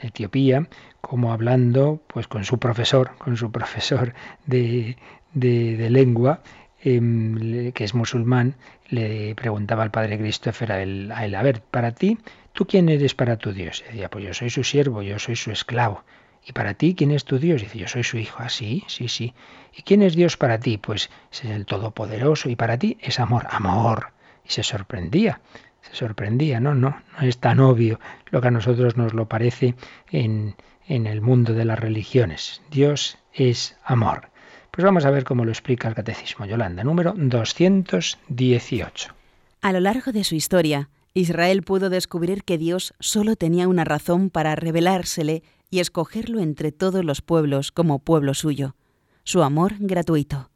Etiopía, 0.00 0.68
como 1.00 1.32
hablando 1.32 2.00
pues 2.08 2.26
con 2.28 2.44
su 2.44 2.58
profesor, 2.58 3.12
con 3.16 3.36
su 3.36 3.50
profesor 3.50 4.12
de, 4.44 4.96
lengua, 5.32 6.42
em, 6.82 7.72
que 7.72 7.84
es 7.84 7.94
musulmán, 7.94 8.56
le 8.88 9.34
preguntaba 9.34 9.82
al 9.82 9.90
padre 9.90 10.18
Christopher 10.18 10.72
a 10.72 10.82
él, 10.82 11.10
a 11.14 11.24
él, 11.24 11.34
a 11.34 11.42
ver, 11.42 11.62
para 11.62 11.92
ti, 11.92 12.18
¿tú 12.52 12.66
quién 12.66 12.88
eres 12.90 13.14
para 13.14 13.38
tu 13.38 13.52
Dios? 13.52 13.82
Y 13.86 13.92
decía, 13.92 14.10
pues 14.10 14.24
yo 14.24 14.34
soy 14.34 14.50
su 14.50 14.62
siervo, 14.62 15.02
yo 15.02 15.18
soy 15.18 15.36
su 15.36 15.50
esclavo. 15.52 16.04
¿Y 16.46 16.52
para 16.52 16.74
ti 16.74 16.94
quién 16.94 17.10
es 17.10 17.24
tu 17.24 17.38
Dios? 17.38 17.62
Dice, 17.62 17.78
yo 17.78 17.88
soy 17.88 18.04
su 18.04 18.18
hijo. 18.18 18.36
Ah, 18.38 18.48
sí, 18.48 18.84
sí, 18.86 19.08
sí. 19.08 19.34
¿Y 19.74 19.82
quién 19.82 20.02
es 20.02 20.14
Dios 20.14 20.36
para 20.36 20.60
ti? 20.60 20.78
Pues 20.78 21.10
es 21.32 21.44
el 21.44 21.64
Todopoderoso. 21.64 22.50
Y 22.50 22.56
para 22.56 22.78
ti 22.78 22.98
es 23.00 23.18
amor, 23.18 23.46
amor. 23.50 24.12
Y 24.44 24.50
se 24.50 24.62
sorprendía, 24.62 25.40
se 25.80 25.94
sorprendía. 25.94 26.60
No, 26.60 26.74
no, 26.74 27.00
no 27.18 27.26
es 27.26 27.38
tan 27.38 27.60
obvio 27.60 27.98
lo 28.30 28.40
que 28.42 28.48
a 28.48 28.50
nosotros 28.50 28.96
nos 28.96 29.14
lo 29.14 29.26
parece 29.26 29.74
en, 30.10 30.54
en 30.86 31.06
el 31.06 31.22
mundo 31.22 31.54
de 31.54 31.64
las 31.64 31.78
religiones. 31.78 32.60
Dios 32.70 33.16
es 33.32 33.76
amor. 33.84 34.28
Pues 34.70 34.84
vamos 34.84 35.04
a 35.04 35.10
ver 35.10 35.24
cómo 35.24 35.44
lo 35.44 35.50
explica 35.50 35.88
el 35.88 35.94
Catecismo 35.94 36.46
Yolanda, 36.46 36.82
número 36.84 37.14
218. 37.16 39.14
A 39.62 39.72
lo 39.72 39.80
largo 39.80 40.12
de 40.12 40.24
su 40.24 40.34
historia, 40.34 40.90
Israel 41.14 41.62
pudo 41.62 41.90
descubrir 41.90 42.42
que 42.42 42.58
Dios 42.58 42.92
solo 42.98 43.36
tenía 43.36 43.68
una 43.68 43.84
razón 43.84 44.30
para 44.30 44.56
revelársele 44.56 45.44
y 45.70 45.80
escogerlo 45.80 46.40
entre 46.40 46.72
todos 46.72 47.04
los 47.04 47.22
pueblos 47.22 47.72
como 47.72 47.98
pueblo 47.98 48.34
suyo, 48.34 48.76
su 49.24 49.42
amor 49.42 49.74
gratuito. 49.78 50.50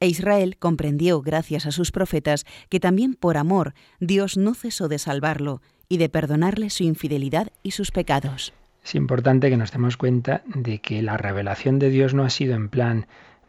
E 0.00 0.08
Israel 0.08 0.58
comprendió, 0.58 1.22
gracias 1.22 1.66
a 1.66 1.72
sus 1.72 1.90
profetas, 1.90 2.44
que 2.68 2.80
también 2.80 3.14
por 3.14 3.36
amor 3.36 3.74
Dios 3.98 4.36
no 4.36 4.54
cesó 4.54 4.88
de 4.88 4.98
salvarlo 4.98 5.62
y 5.88 5.96
de 5.96 6.08
perdonarle 6.08 6.70
su 6.70 6.84
infidelidad 6.84 7.50
y 7.62 7.70
sus 7.70 7.90
pecados. 7.90 8.52
Es 8.84 8.94
importante 8.94 9.50
que 9.50 9.56
nos 9.56 9.72
demos 9.72 9.96
cuenta 9.96 10.42
de 10.46 10.78
que 10.78 11.02
la 11.02 11.16
revelación 11.16 11.78
de 11.78 11.90
Dios 11.90 12.14
no 12.14 12.24
ha 12.24 12.30
sido 12.30 12.54
en 12.54 12.68
plan 12.68 13.06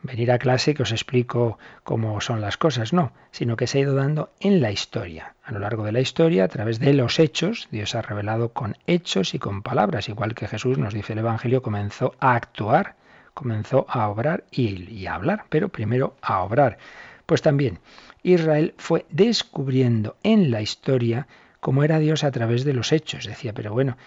venir 0.08 0.32
a 0.32 0.40
clase 0.40 0.74
que 0.74 0.84
os 0.84 0.92
explico 0.92 1.60
cómo 1.84 2.20
son 2.22 2.42
las 2.42 2.58
cosas, 2.58 2.94
no, 2.94 3.12
sino 3.32 3.56
que 3.58 3.68
se 3.68 3.78
ha 3.78 3.82
ido 3.82 3.94
dando 3.94 4.32
en 4.40 4.62
la 4.62 4.72
historia. 4.72 5.36
A 5.44 5.52
lo 5.52 5.60
largo 5.60 5.84
de 5.84 5.92
la 5.92 6.00
historia, 6.00 6.46
a 6.46 6.48
través 6.48 6.80
de 6.80 6.94
los 6.94 7.20
hechos, 7.20 7.68
Dios 7.72 7.94
ha 7.94 8.02
revelado 8.02 8.54
con 8.54 8.78
hechos 8.88 9.36
y 9.36 9.40
con 9.40 9.62
palabras, 9.62 10.10
igual 10.10 10.34
que 10.34 10.48
Jesús 10.48 10.78
nos 10.78 10.94
dice 10.94 11.14
el 11.14 11.20
Evangelio, 11.20 11.62
comenzó 11.62 12.16
a 12.20 12.36
actuar, 12.36 12.96
comenzó 13.34 13.86
a 13.90 14.08
obrar 14.08 14.46
y, 14.50 15.06
a 15.06 15.14
hablar, 15.14 15.46
pero 15.50 15.70
primero 15.70 16.16
a 16.22 16.42
obrar. 16.42 16.78
Pues 17.26 17.42
también 17.42 17.80
Israel 18.24 18.74
fue 18.78 19.06
descubriendo 19.10 20.16
en 20.24 20.50
la 20.50 20.62
historia 20.62 21.28
cómo 21.60 21.84
era 21.84 22.00
Dios 22.00 22.24
a 22.24 22.32
través 22.32 22.64
de 22.64 22.74
los 22.74 22.92
hechos. 22.92 23.26
Decía, 23.26 23.54
pero 23.54 23.74
bueno, 23.74 23.98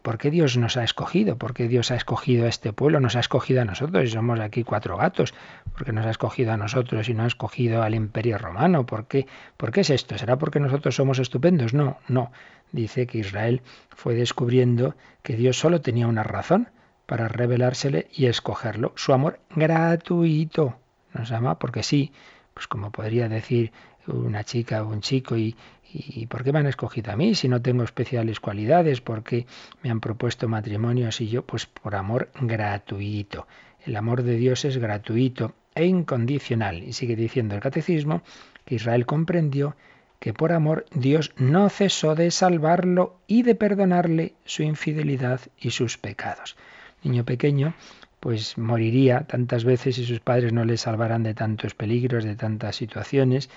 ¿Por 0.00 0.16
qué 0.16 0.30
Dios 0.30 0.56
nos 0.56 0.78
ha 0.78 0.84
escogido? 0.84 1.36
¿Por 1.36 1.52
qué 1.52 1.68
Dios 1.68 1.90
ha 1.90 1.96
escogido 1.96 2.46
a 2.46 2.48
este 2.48 2.72
pueblo? 2.72 2.98
Nos 2.98 3.14
ha 3.14 3.20
escogido 3.20 3.60
a 3.60 3.64
nosotros 3.66 4.04
y 4.04 4.08
somos 4.08 4.40
aquí 4.40 4.64
cuatro 4.64 4.96
gatos. 4.96 5.34
¿Por 5.74 5.84
qué 5.84 5.92
nos 5.92 6.06
ha 6.06 6.10
escogido 6.10 6.52
a 6.52 6.56
nosotros 6.56 7.08
y 7.08 7.14
no 7.14 7.24
ha 7.24 7.26
escogido 7.26 7.82
al 7.82 7.94
imperio 7.94 8.38
romano? 8.38 8.86
¿Por 8.86 9.06
qué? 9.06 9.26
¿Por 9.56 9.70
qué 9.70 9.82
es 9.82 9.90
esto? 9.90 10.16
¿Será 10.16 10.38
porque 10.38 10.60
nosotros 10.60 10.94
somos 10.94 11.18
estupendos? 11.18 11.74
No, 11.74 11.98
no. 12.08 12.32
Dice 12.72 13.06
que 13.06 13.18
Israel 13.18 13.60
fue 13.90 14.14
descubriendo 14.14 14.94
que 15.22 15.36
Dios 15.36 15.58
solo 15.58 15.82
tenía 15.82 16.06
una 16.06 16.22
razón 16.22 16.70
para 17.04 17.28
revelársele 17.28 18.08
y 18.12 18.26
escogerlo. 18.26 18.92
Su 18.96 19.12
amor 19.12 19.40
gratuito. 19.54 20.78
Nos 21.12 21.30
ama 21.32 21.58
porque 21.58 21.82
sí, 21.82 22.12
pues 22.54 22.66
como 22.66 22.90
podría 22.90 23.28
decir 23.28 23.72
una 24.06 24.44
chica 24.44 24.82
o 24.82 24.88
un 24.88 25.00
chico 25.00 25.36
y, 25.36 25.56
¿Y 25.92 26.26
por 26.26 26.42
qué 26.42 26.52
me 26.52 26.60
han 26.60 26.66
escogido 26.66 27.12
a 27.12 27.16
mí 27.16 27.34
si 27.34 27.48
no 27.48 27.60
tengo 27.60 27.84
especiales 27.84 28.40
cualidades? 28.40 29.00
¿Por 29.00 29.22
qué 29.22 29.46
me 29.82 29.90
han 29.90 30.00
propuesto 30.00 30.48
matrimonio 30.48 31.12
si 31.12 31.28
yo? 31.28 31.44
Pues 31.44 31.66
por 31.66 31.94
amor 31.94 32.30
gratuito. 32.40 33.46
El 33.84 33.96
amor 33.96 34.22
de 34.22 34.36
Dios 34.36 34.64
es 34.64 34.78
gratuito 34.78 35.54
e 35.74 35.84
incondicional. 35.84 36.82
Y 36.82 36.92
sigue 36.92 37.16
diciendo 37.16 37.54
el 37.54 37.60
catecismo 37.60 38.22
que 38.64 38.76
Israel 38.76 39.06
comprendió 39.06 39.76
que 40.18 40.32
por 40.32 40.52
amor 40.52 40.86
Dios 40.94 41.32
no 41.36 41.68
cesó 41.68 42.14
de 42.14 42.30
salvarlo 42.30 43.16
y 43.26 43.42
de 43.42 43.56
perdonarle 43.56 44.34
su 44.44 44.62
infidelidad 44.62 45.40
y 45.58 45.70
sus 45.70 45.98
pecados. 45.98 46.56
Niño 47.02 47.24
pequeño, 47.24 47.74
pues 48.20 48.56
moriría 48.56 49.26
tantas 49.26 49.64
veces 49.64 49.96
si 49.96 50.04
sus 50.04 50.20
padres 50.20 50.52
no 50.52 50.64
le 50.64 50.76
salvaran 50.76 51.24
de 51.24 51.34
tantos 51.34 51.74
peligros, 51.74 52.22
de 52.22 52.36
tantas 52.36 52.76
situaciones, 52.76 53.50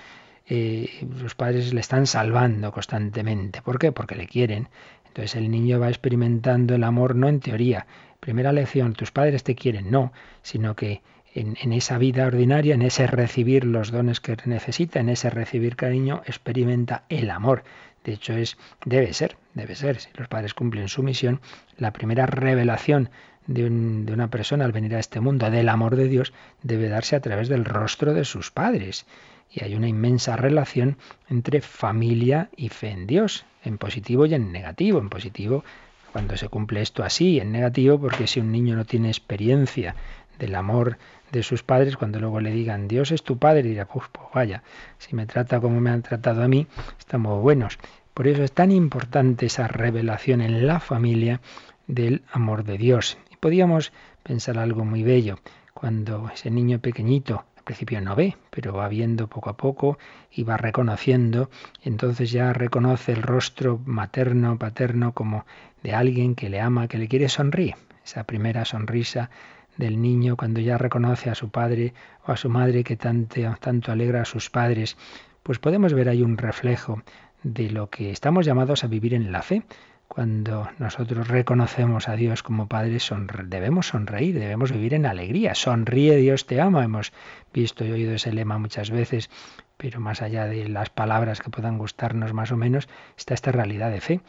eh, 0.48 1.08
los 1.20 1.36
padres 1.36 1.74
le 1.74 1.80
están 1.80 2.08
salvando 2.08 2.72
constantemente. 2.72 3.62
¿Por 3.62 3.80
qué? 3.80 3.92
Porque 3.92 4.16
le 4.16 4.28
quieren. 4.28 4.70
Entonces 5.08 5.36
el 5.36 5.50
niño 5.50 5.80
va 5.80 5.90
experimentando 5.90 6.76
el 6.76 6.84
amor 6.84 7.16
no 7.16 7.28
en 7.28 7.40
teoría. 7.40 7.88
Primera 8.20 8.52
lección, 8.52 8.94
tus 8.94 9.12
padres 9.12 9.44
te 9.44 9.56
quieren, 9.56 9.90
no, 9.90 10.12
sino 10.42 10.76
que 10.76 11.02
en, 11.34 11.58
en, 11.62 11.74
esa 11.74 11.98
vida 11.98 12.28
ordinaria, 12.28 12.76
en 12.76 12.82
ese 12.82 13.08
recibir 13.08 13.66
los 13.66 13.92
dones 13.92 14.20
que 14.20 14.38
necesita, 14.46 15.00
en 15.00 15.10
ese 15.10 15.30
recibir 15.30 15.76
cariño, 15.76 16.22
experimenta 16.26 17.04
el 17.10 17.30
amor. 17.30 17.64
De 18.04 18.14
hecho, 18.14 18.34
es, 18.34 18.58
debe 18.86 19.14
ser, 19.14 19.38
debe 19.54 19.76
ser, 19.76 20.00
si 20.00 20.10
los 20.16 20.28
padres 20.28 20.54
cumplen 20.54 20.88
su 20.88 21.02
misión, 21.02 21.42
la 21.78 21.92
primera 21.92 22.26
revelación 22.26 23.10
de, 23.48 23.66
un, 23.66 24.06
de 24.06 24.14
una 24.14 24.30
persona 24.30 24.66
al 24.66 24.72
venir 24.72 24.96
a 24.96 25.00
este 25.00 25.20
mundo 25.20 25.50
del 25.50 25.70
amor 25.70 25.96
de 25.96 26.08
Dios 26.08 26.34
debe 26.62 26.88
darse 26.88 27.16
a 27.16 27.20
través 27.20 27.50
del 27.50 27.66
rostro 27.66 28.14
de 28.14 28.26
sus 28.26 28.52
padres. 28.52 29.06
Y 29.52 29.64
hay 29.64 29.76
una 29.76 29.88
inmensa 29.88 30.36
relación 30.36 30.98
entre 31.30 31.62
familia 31.62 32.50
y 32.56 32.70
fe 32.70 32.90
en 32.90 33.08
Dios, 33.08 33.46
en 33.64 33.78
positivo 33.78 34.26
y 34.26 34.34
en 34.34 34.52
negativo. 34.52 35.00
En 35.00 35.10
positivo, 35.10 35.64
cuando 36.12 36.38
se 36.38 36.50
cumple 36.50 36.82
esto 36.82 37.04
así, 37.04 37.40
en 37.40 37.52
negativo, 37.52 38.00
porque 38.00 38.28
si 38.28 38.40
un 38.40 38.52
niño 38.52 38.76
no 38.76 38.86
tiene 38.86 39.10
experiencia 39.10 39.96
del 40.40 40.56
amor 40.56 40.98
de 41.32 41.44
sus 41.44 41.64
padres, 41.64 41.98
cuando 41.98 42.20
luego 42.20 42.40
le 42.40 42.52
digan 42.52 42.88
Dios 42.88 43.12
es 43.12 43.24
tu 43.24 43.38
padre, 43.38 43.64
dirá, 43.64 43.86
pues, 43.86 44.08
pues 44.12 44.28
vaya, 44.34 44.64
si 44.98 45.16
me 45.16 45.26
trata 45.26 45.60
como 45.60 45.82
me 45.82 45.90
han 45.90 46.02
tratado 46.02 46.44
a 46.44 46.48
mí, 46.48 46.68
estamos 47.00 47.42
buenos. 47.42 47.80
Por 48.14 48.28
eso 48.28 48.44
es 48.44 48.52
tan 48.54 48.72
importante 48.72 49.48
esa 49.48 49.68
revelación 49.68 50.42
en 50.42 50.68
la 50.68 50.80
familia 50.80 51.42
del 51.88 52.24
amor 52.32 52.64
de 52.64 52.78
Dios. 52.78 53.18
Y 53.32 53.36
podíamos 53.36 53.92
pensar 54.24 54.58
algo 54.58 54.86
muy 54.86 55.04
bello, 55.04 55.40
cuando 55.74 56.30
ese 56.34 56.50
niño 56.50 56.80
pequeñito 56.80 57.44
principio 57.66 58.00
no 58.00 58.16
ve, 58.16 58.38
pero 58.52 58.74
va 58.74 58.88
viendo 58.88 59.28
poco 59.28 59.50
a 59.50 59.58
poco 59.58 59.98
y 60.32 60.44
va 60.44 60.56
reconociendo, 60.56 61.50
entonces 61.84 62.32
ya 62.32 62.54
reconoce 62.54 63.12
el 63.12 63.24
rostro 63.24 63.82
materno, 63.86 64.58
paterno, 64.58 65.12
como 65.12 65.46
de 65.84 65.94
alguien 65.94 66.36
que 66.36 66.50
le 66.50 66.62
ama, 66.62 66.88
que 66.88 66.98
le 66.98 67.10
quiere 67.10 67.28
sonreír. 67.28 67.76
Esa 68.06 68.24
primera 68.24 68.64
sonrisa 68.66 69.30
del 69.78 70.02
niño 70.02 70.38
cuando 70.38 70.62
ya 70.62 70.78
reconoce 70.78 71.30
a 71.30 71.36
su 71.36 71.50
padre 71.50 71.94
o 72.26 72.32
a 72.32 72.38
su 72.38 72.50
madre 72.50 72.84
que 72.84 72.96
tanto, 72.96 73.42
tanto 73.60 73.92
alegra 73.92 74.22
a 74.22 74.26
sus 74.26 74.50
padres, 74.50 74.96
pues 75.44 75.60
podemos 75.60 75.94
ver 75.94 76.08
ahí 76.08 76.22
un 76.22 76.38
reflejo 76.38 77.02
de 77.44 77.70
lo 77.70 77.90
que 77.90 78.12
estamos 78.12 78.46
llamados 78.46 78.84
a 78.84 78.88
vivir 78.88 79.14
en 79.14 79.32
la 79.32 79.42
fe. 79.42 79.64
Cuando 80.08 80.70
nosotros 80.80 81.28
reconocemos 81.28 82.08
a 82.08 82.16
Dios 82.16 82.44
como 82.44 82.68
Padre, 82.68 83.00
debemos 83.46 83.88
sonreír, 83.88 84.40
debemos 84.40 84.72
vivir 84.72 84.94
en 84.94 85.06
alegría. 85.06 85.56
Sonríe, 85.56 86.16
Dios 86.18 86.46
te 86.46 86.62
ama. 86.62 86.84
Hemos 86.84 87.12
visto 87.54 87.84
y 87.84 87.92
oído 87.92 88.14
ese 88.14 88.32
lema 88.32 88.58
muchas 88.58 88.92
veces, 88.92 89.30
pero 89.78 90.00
más 90.00 90.22
allá 90.22 90.46
de 90.46 90.70
las 90.70 90.90
palabras 90.90 91.42
que 91.42 91.50
puedan 91.50 91.78
gustarnos 91.78 92.34
más 92.34 92.52
o 92.52 92.58
menos, 92.58 92.88
está 93.18 93.34
esta 93.34 93.52
realidad 93.52 93.92
de 93.92 94.00
fe, 94.00 94.22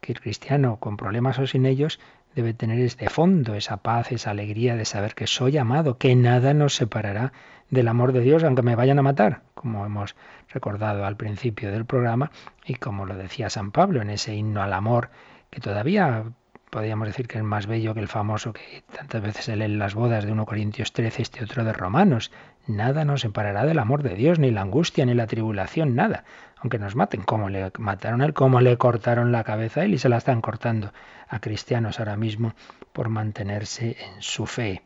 que 0.00 0.12
el 0.12 0.20
cristiano, 0.20 0.78
con 0.80 0.96
problemas 0.96 1.38
o 1.38 1.46
sin 1.46 1.66
ellos, 1.66 2.00
debe 2.34 2.54
tener 2.54 2.78
de 2.96 3.08
fondo 3.08 3.54
esa 3.54 3.78
paz, 3.78 4.12
esa 4.12 4.30
alegría 4.30 4.76
de 4.76 4.84
saber 4.84 5.14
que 5.14 5.26
soy 5.26 5.58
amado, 5.58 5.98
que 5.98 6.14
nada 6.16 6.54
nos 6.54 6.74
separará 6.74 7.32
del 7.70 7.88
amor 7.88 8.12
de 8.12 8.20
Dios, 8.20 8.44
aunque 8.44 8.62
me 8.62 8.76
vayan 8.76 8.98
a 8.98 9.02
matar, 9.02 9.42
como 9.54 9.84
hemos 9.84 10.16
recordado 10.48 11.04
al 11.04 11.16
principio 11.16 11.70
del 11.70 11.84
programa 11.84 12.30
y 12.64 12.74
como 12.76 13.06
lo 13.06 13.16
decía 13.16 13.50
San 13.50 13.72
Pablo 13.72 14.00
en 14.00 14.10
ese 14.10 14.34
himno 14.34 14.62
al 14.62 14.72
amor, 14.72 15.10
que 15.50 15.60
todavía 15.60 16.24
podríamos 16.70 17.08
decir 17.08 17.26
que 17.28 17.38
es 17.38 17.44
más 17.44 17.66
bello 17.66 17.94
que 17.94 18.00
el 18.00 18.08
famoso 18.08 18.52
que 18.52 18.84
tantas 18.94 19.22
veces 19.22 19.44
se 19.46 19.56
lee 19.56 19.64
en 19.64 19.78
las 19.78 19.94
bodas 19.94 20.24
de 20.24 20.32
1 20.32 20.46
Corintios 20.46 20.92
13, 20.92 21.22
este 21.22 21.44
otro 21.44 21.64
de 21.64 21.72
Romanos. 21.72 22.30
Nada 22.66 23.04
nos 23.04 23.22
separará 23.22 23.64
del 23.64 23.78
amor 23.78 24.02
de 24.02 24.14
Dios, 24.14 24.38
ni 24.38 24.50
la 24.50 24.62
angustia, 24.62 25.06
ni 25.06 25.14
la 25.14 25.26
tribulación, 25.26 25.94
nada. 25.94 26.24
Aunque 26.58 26.78
nos 26.78 26.96
maten, 26.96 27.22
como 27.22 27.48
le 27.48 27.70
mataron 27.78 28.20
a 28.20 28.26
él, 28.26 28.34
como 28.34 28.60
le 28.60 28.76
cortaron 28.76 29.32
la 29.32 29.44
cabeza 29.44 29.80
a 29.80 29.84
él 29.84 29.94
y 29.94 29.98
se 29.98 30.08
la 30.08 30.18
están 30.18 30.40
cortando 30.40 30.92
a 31.28 31.40
cristianos 31.40 31.98
ahora 31.98 32.16
mismo 32.16 32.54
por 32.92 33.08
mantenerse 33.08 33.96
en 34.00 34.20
su 34.22 34.46
fe. 34.46 34.82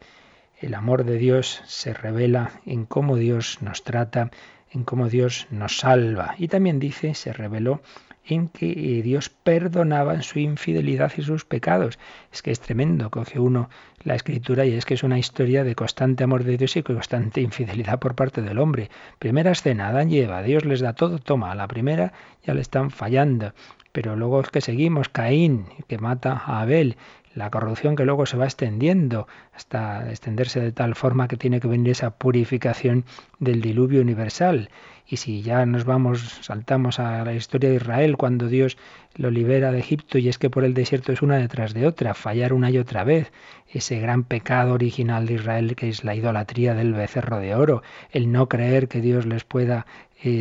El 0.63 0.75
amor 0.75 1.05
de 1.05 1.19
Dios 1.19 1.61
se 1.67 1.93
revela 1.93 2.53
en 2.67 2.87
cómo 2.87 3.17
Dios 3.17 3.59
nos 3.63 3.83
trata, 3.83 4.31
en 4.71 4.85
cómo 4.85 5.09
Dios 5.09 5.49
nos 5.51 5.79
salva. 5.79 6.37
Y 6.39 6.47
también 6.47 6.79
dice, 6.79 7.15
se 7.15 7.33
reveló 7.33 7.83
en 8.25 8.47
que 8.47 8.71
eh, 8.71 9.03
Dios 9.03 9.29
perdonaba 9.29 10.23
su 10.23 10.39
infidelidad 10.39 11.13
y 11.17 11.23
sus 11.23 11.45
pecados. 11.45 11.99
Es 12.33 12.43
que 12.43 12.53
es 12.53 12.61
tremendo, 12.61 13.11
coge 13.11 13.41
uno 13.41 13.71
la 14.05 14.15
escritura 14.15 14.65
y 14.65 14.75
es 14.75 14.85
que 14.85 14.95
es 14.95 15.03
una 15.03 15.19
historia 15.19 15.65
de 15.65 15.75
constante 15.75 16.23
amor 16.23 16.45
de 16.45 16.57
Dios 16.57 16.77
y 16.77 16.85
constante 16.85 17.41
infidelidad 17.41 17.99
por 17.99 18.15
parte 18.15 18.41
del 18.41 18.61
hombre. 18.61 18.89
Primera 19.19 19.51
escena, 19.51 19.89
Adán 19.89 20.11
lleva, 20.11 20.45
Dios 20.45 20.65
les 20.65 20.79
da 20.79 20.93
todo, 20.93 21.19
toma, 21.19 21.51
a 21.51 21.57
la 21.57 21.67
primera 21.67 22.13
ya 22.47 22.55
le 22.55 22.61
están 22.61 22.93
fallando. 22.93 23.53
Pero 23.91 24.17
luego 24.17 24.41
es 24.41 24.49
que 24.49 24.61
seguimos, 24.61 25.09
Caín, 25.09 25.67
que 25.87 25.99
mata 25.99 26.33
a 26.47 26.63
Abel, 26.63 26.97
la 27.35 27.51
corrupción 27.51 27.97
que 27.97 28.05
luego 28.05 28.27
se 28.27 28.37
va 28.37 28.45
extendiendo 28.45 29.27
hasta 29.55 30.11
extenderse 30.11 30.61
de 30.61 30.73
tal 30.73 30.95
forma 30.95 31.29
que 31.29 31.37
tiene 31.37 31.61
que 31.61 31.69
venir 31.69 31.93
esa 31.93 32.11
purificación 32.11 33.05
del 33.39 33.61
diluvio 33.61 34.01
universal. 34.01 34.71
Y 35.07 35.17
si 35.17 35.43
ya 35.43 35.67
nos 35.67 35.85
vamos, 35.85 36.21
saltamos 36.43 36.99
a 36.99 37.25
la 37.25 37.35
historia 37.35 37.71
de 37.71 37.77
Israel, 37.77 38.17
cuando 38.17 38.49
Dios 38.49 38.79
lo 39.15 39.31
libera 39.31 39.73
de 39.73 39.79
Egipto 39.79 40.19
y 40.19 40.29
es 40.29 40.39
que 40.39 40.49
por 40.49 40.65
el 40.65 40.75
desierto 40.75 41.13
es 41.13 41.23
una 41.23 41.37
detrás 41.37 41.75
de 41.75 41.87
otra, 41.87 42.15
fallar 42.15 42.53
una 42.53 42.71
y 42.71 42.79
otra 42.79 43.05
vez, 43.05 43.33
ese 43.69 43.99
gran 44.01 44.25
pecado 44.25 44.75
original 44.75 45.27
de 45.27 45.35
Israel 45.35 45.77
que 45.77 45.89
es 45.89 46.05
la 46.05 46.15
idolatría 46.15 46.75
del 46.75 46.95
becerro 46.95 47.39
de 47.39 47.55
oro, 47.55 47.83
el 48.11 48.31
no 48.33 48.49
creer 48.49 48.89
que 48.89 49.01
Dios 49.01 49.27
les 49.27 49.45
pueda 49.45 49.87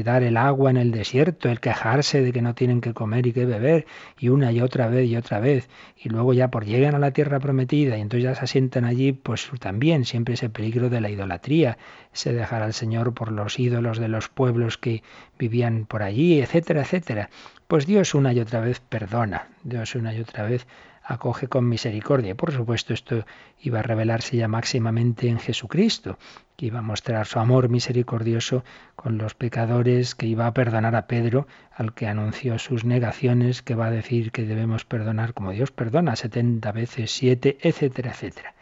dar 0.04 0.24
el 0.24 0.38
agua 0.38 0.70
en 0.70 0.78
el 0.78 0.92
desierto, 0.92 1.50
el 1.50 1.60
quejarse 1.60 2.22
de 2.22 2.32
que 2.32 2.42
no 2.42 2.54
tienen 2.54 2.82
que 2.82 2.94
comer 2.94 3.26
y 3.26 3.34
que 3.34 3.46
beber, 3.46 3.86
y 4.20 4.30
una 4.30 4.52
y 4.52 4.62
otra 4.62 4.88
vez 4.88 5.10
y 5.10 5.16
otra 5.16 5.40
vez, 5.40 5.70
y 5.98 6.10
luego 6.10 6.34
ya 6.34 6.50
por 6.50 6.66
llegan 6.66 6.96
a 6.96 7.00
la 7.00 7.12
tierra 7.12 7.40
prometida 7.40 7.98
y 7.98 8.02
entonces 8.02 8.24
ya 8.24 8.36
se 8.36 8.44
asientan 8.44 8.86
allí, 8.86 9.12
pues 9.12 9.50
también 9.60 10.06
siempre 10.06 10.36
ese 10.36 10.50
peligro 10.50 10.90
de 10.90 11.02
la 11.02 11.10
idolatría, 11.10 11.78
ese 12.14 12.34
dejar 12.34 12.62
al 12.62 12.74
Señor 12.74 13.14
por 13.14 13.32
los 13.32 13.60
ídolos 13.60 13.98
de 13.98 14.08
los 14.08 14.30
pueblos 14.30 14.78
que 14.78 15.04
vivían 15.40 15.86
por 15.86 16.04
allí, 16.04 16.40
etcétera, 16.42 16.82
etcétera. 16.82 17.30
Pues 17.68 17.88
Dios 17.88 18.14
una 18.14 18.34
y 18.34 18.40
otra 18.40 18.60
vez 18.60 18.82
perdona, 18.82 19.48
Dios 19.64 19.96
una 19.96 20.14
y 20.14 20.22
otra 20.22 20.44
vez 20.44 20.68
acoge 21.12 21.48
con 21.48 21.68
misericordia. 21.68 22.36
Por 22.36 22.52
supuesto, 22.52 22.94
esto 22.94 23.26
iba 23.60 23.80
a 23.80 23.84
revelarse 23.84 24.38
ya 24.38 24.48
máximamente 24.48 25.28
en 25.28 25.40
Jesucristo, 25.40 26.18
que 26.56 26.68
iba 26.68 26.80
a 26.80 26.84
mostrar 26.84 27.26
su 27.28 27.40
amor 27.40 27.70
misericordioso 27.70 28.64
con 28.96 29.18
los 29.18 29.36
pecadores, 29.36 30.16
que 30.16 30.28
iba 30.28 30.48
a 30.48 30.54
perdonar 30.54 30.96
a 30.96 31.08
Pedro, 31.08 31.48
al 31.76 31.94
que 31.94 32.08
anunció 32.08 32.60
sus 32.60 32.86
negaciones, 32.86 33.62
que 33.62 33.76
va 33.76 33.88
a 33.88 33.92
decir 33.92 34.32
que 34.32 34.46
debemos 34.46 34.86
perdonar 34.86 35.34
como 35.34 35.52
Dios 35.52 35.72
perdona, 35.72 36.16
setenta 36.16 36.72
veces 36.72 37.12
siete, 37.12 37.58
etcétera, 37.62 38.12
etcétera. 38.12 38.54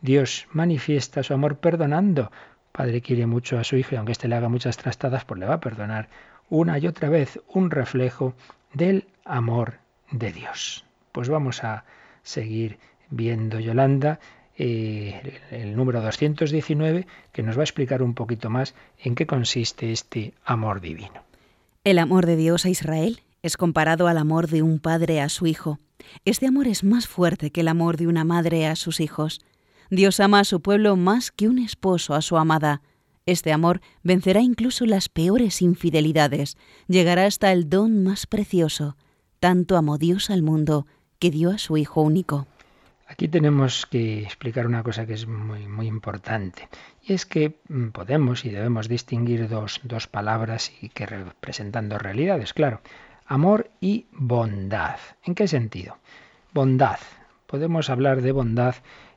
Dios 0.00 0.46
manifiesta 0.52 1.22
su 1.22 1.34
amor 1.34 1.58
perdonando. 1.58 2.30
Padre 2.72 3.00
quiere 3.00 3.26
mucho 3.26 3.58
a 3.58 3.64
su 3.64 3.76
hijo 3.76 3.94
y 3.94 3.96
aunque 3.98 4.12
éste 4.12 4.28
le 4.28 4.36
haga 4.36 4.48
muchas 4.48 4.76
trastadas, 4.76 5.24
pues 5.24 5.40
le 5.40 5.46
va 5.46 5.54
a 5.54 5.60
perdonar 5.60 6.08
una 6.48 6.78
y 6.78 6.86
otra 6.86 7.08
vez 7.08 7.40
un 7.48 7.70
reflejo 7.70 8.34
del 8.72 9.08
amor 9.24 9.78
de 10.10 10.32
Dios. 10.32 10.84
Pues 11.12 11.28
vamos 11.28 11.64
a 11.64 11.84
seguir 12.26 12.78
viendo, 13.08 13.60
Yolanda, 13.60 14.18
eh, 14.58 15.40
el 15.50 15.76
número 15.76 16.02
219, 16.02 17.06
que 17.32 17.42
nos 17.42 17.56
va 17.56 17.60
a 17.60 17.64
explicar 17.64 18.02
un 18.02 18.14
poquito 18.14 18.50
más 18.50 18.74
en 18.98 19.14
qué 19.14 19.26
consiste 19.26 19.92
este 19.92 20.34
amor 20.44 20.80
divino. 20.80 21.22
El 21.84 21.98
amor 21.98 22.26
de 22.26 22.36
Dios 22.36 22.64
a 22.64 22.68
Israel 22.68 23.20
es 23.42 23.56
comparado 23.56 24.08
al 24.08 24.18
amor 24.18 24.48
de 24.48 24.62
un 24.62 24.80
padre 24.80 25.20
a 25.20 25.28
su 25.28 25.46
hijo. 25.46 25.78
Este 26.24 26.46
amor 26.46 26.66
es 26.66 26.82
más 26.82 27.06
fuerte 27.06 27.50
que 27.50 27.60
el 27.60 27.68
amor 27.68 27.96
de 27.96 28.08
una 28.08 28.24
madre 28.24 28.66
a 28.66 28.74
sus 28.74 29.00
hijos. 29.00 29.40
Dios 29.88 30.18
ama 30.18 30.40
a 30.40 30.44
su 30.44 30.60
pueblo 30.60 30.96
más 30.96 31.30
que 31.30 31.48
un 31.48 31.58
esposo 31.58 32.14
a 32.14 32.22
su 32.22 32.36
amada. 32.36 32.82
Este 33.24 33.52
amor 33.52 33.80
vencerá 34.02 34.40
incluso 34.40 34.84
las 34.84 35.08
peores 35.08 35.62
infidelidades, 35.62 36.56
llegará 36.88 37.26
hasta 37.26 37.52
el 37.52 37.68
don 37.68 38.02
más 38.02 38.26
precioso. 38.26 38.96
Tanto 39.38 39.76
amó 39.76 39.98
Dios 39.98 40.30
al 40.30 40.42
mundo 40.42 40.86
que 41.18 41.30
dio 41.30 41.50
a 41.50 41.58
su 41.58 41.76
Hijo 41.76 42.02
único. 42.02 42.46
Aquí 43.08 43.28
tenemos 43.28 43.86
que 43.86 44.22
explicar 44.22 44.66
una 44.66 44.82
cosa 44.82 45.06
que 45.06 45.14
es 45.14 45.28
muy, 45.28 45.68
muy 45.68 45.86
importante, 45.86 46.68
y 47.02 47.12
es 47.12 47.24
que 47.24 47.60
mm, 47.68 47.88
podemos 47.88 48.44
y 48.44 48.50
debemos 48.50 48.88
distinguir 48.88 49.48
dos, 49.48 49.80
dos 49.84 50.08
palabras 50.08 50.72
y 50.80 50.88
que 50.88 51.06
representan 51.06 51.88
dos 51.88 52.02
realidades, 52.02 52.52
claro, 52.52 52.80
amor 53.26 53.70
y 53.80 54.06
bondad. 54.12 54.96
¿En 55.24 55.34
qué 55.34 55.46
sentido? 55.46 55.98
Bondad. 56.52 56.98
Podemos 57.46 57.90
hablar 57.90 58.22
de 58.22 58.32
bondad 58.32 58.74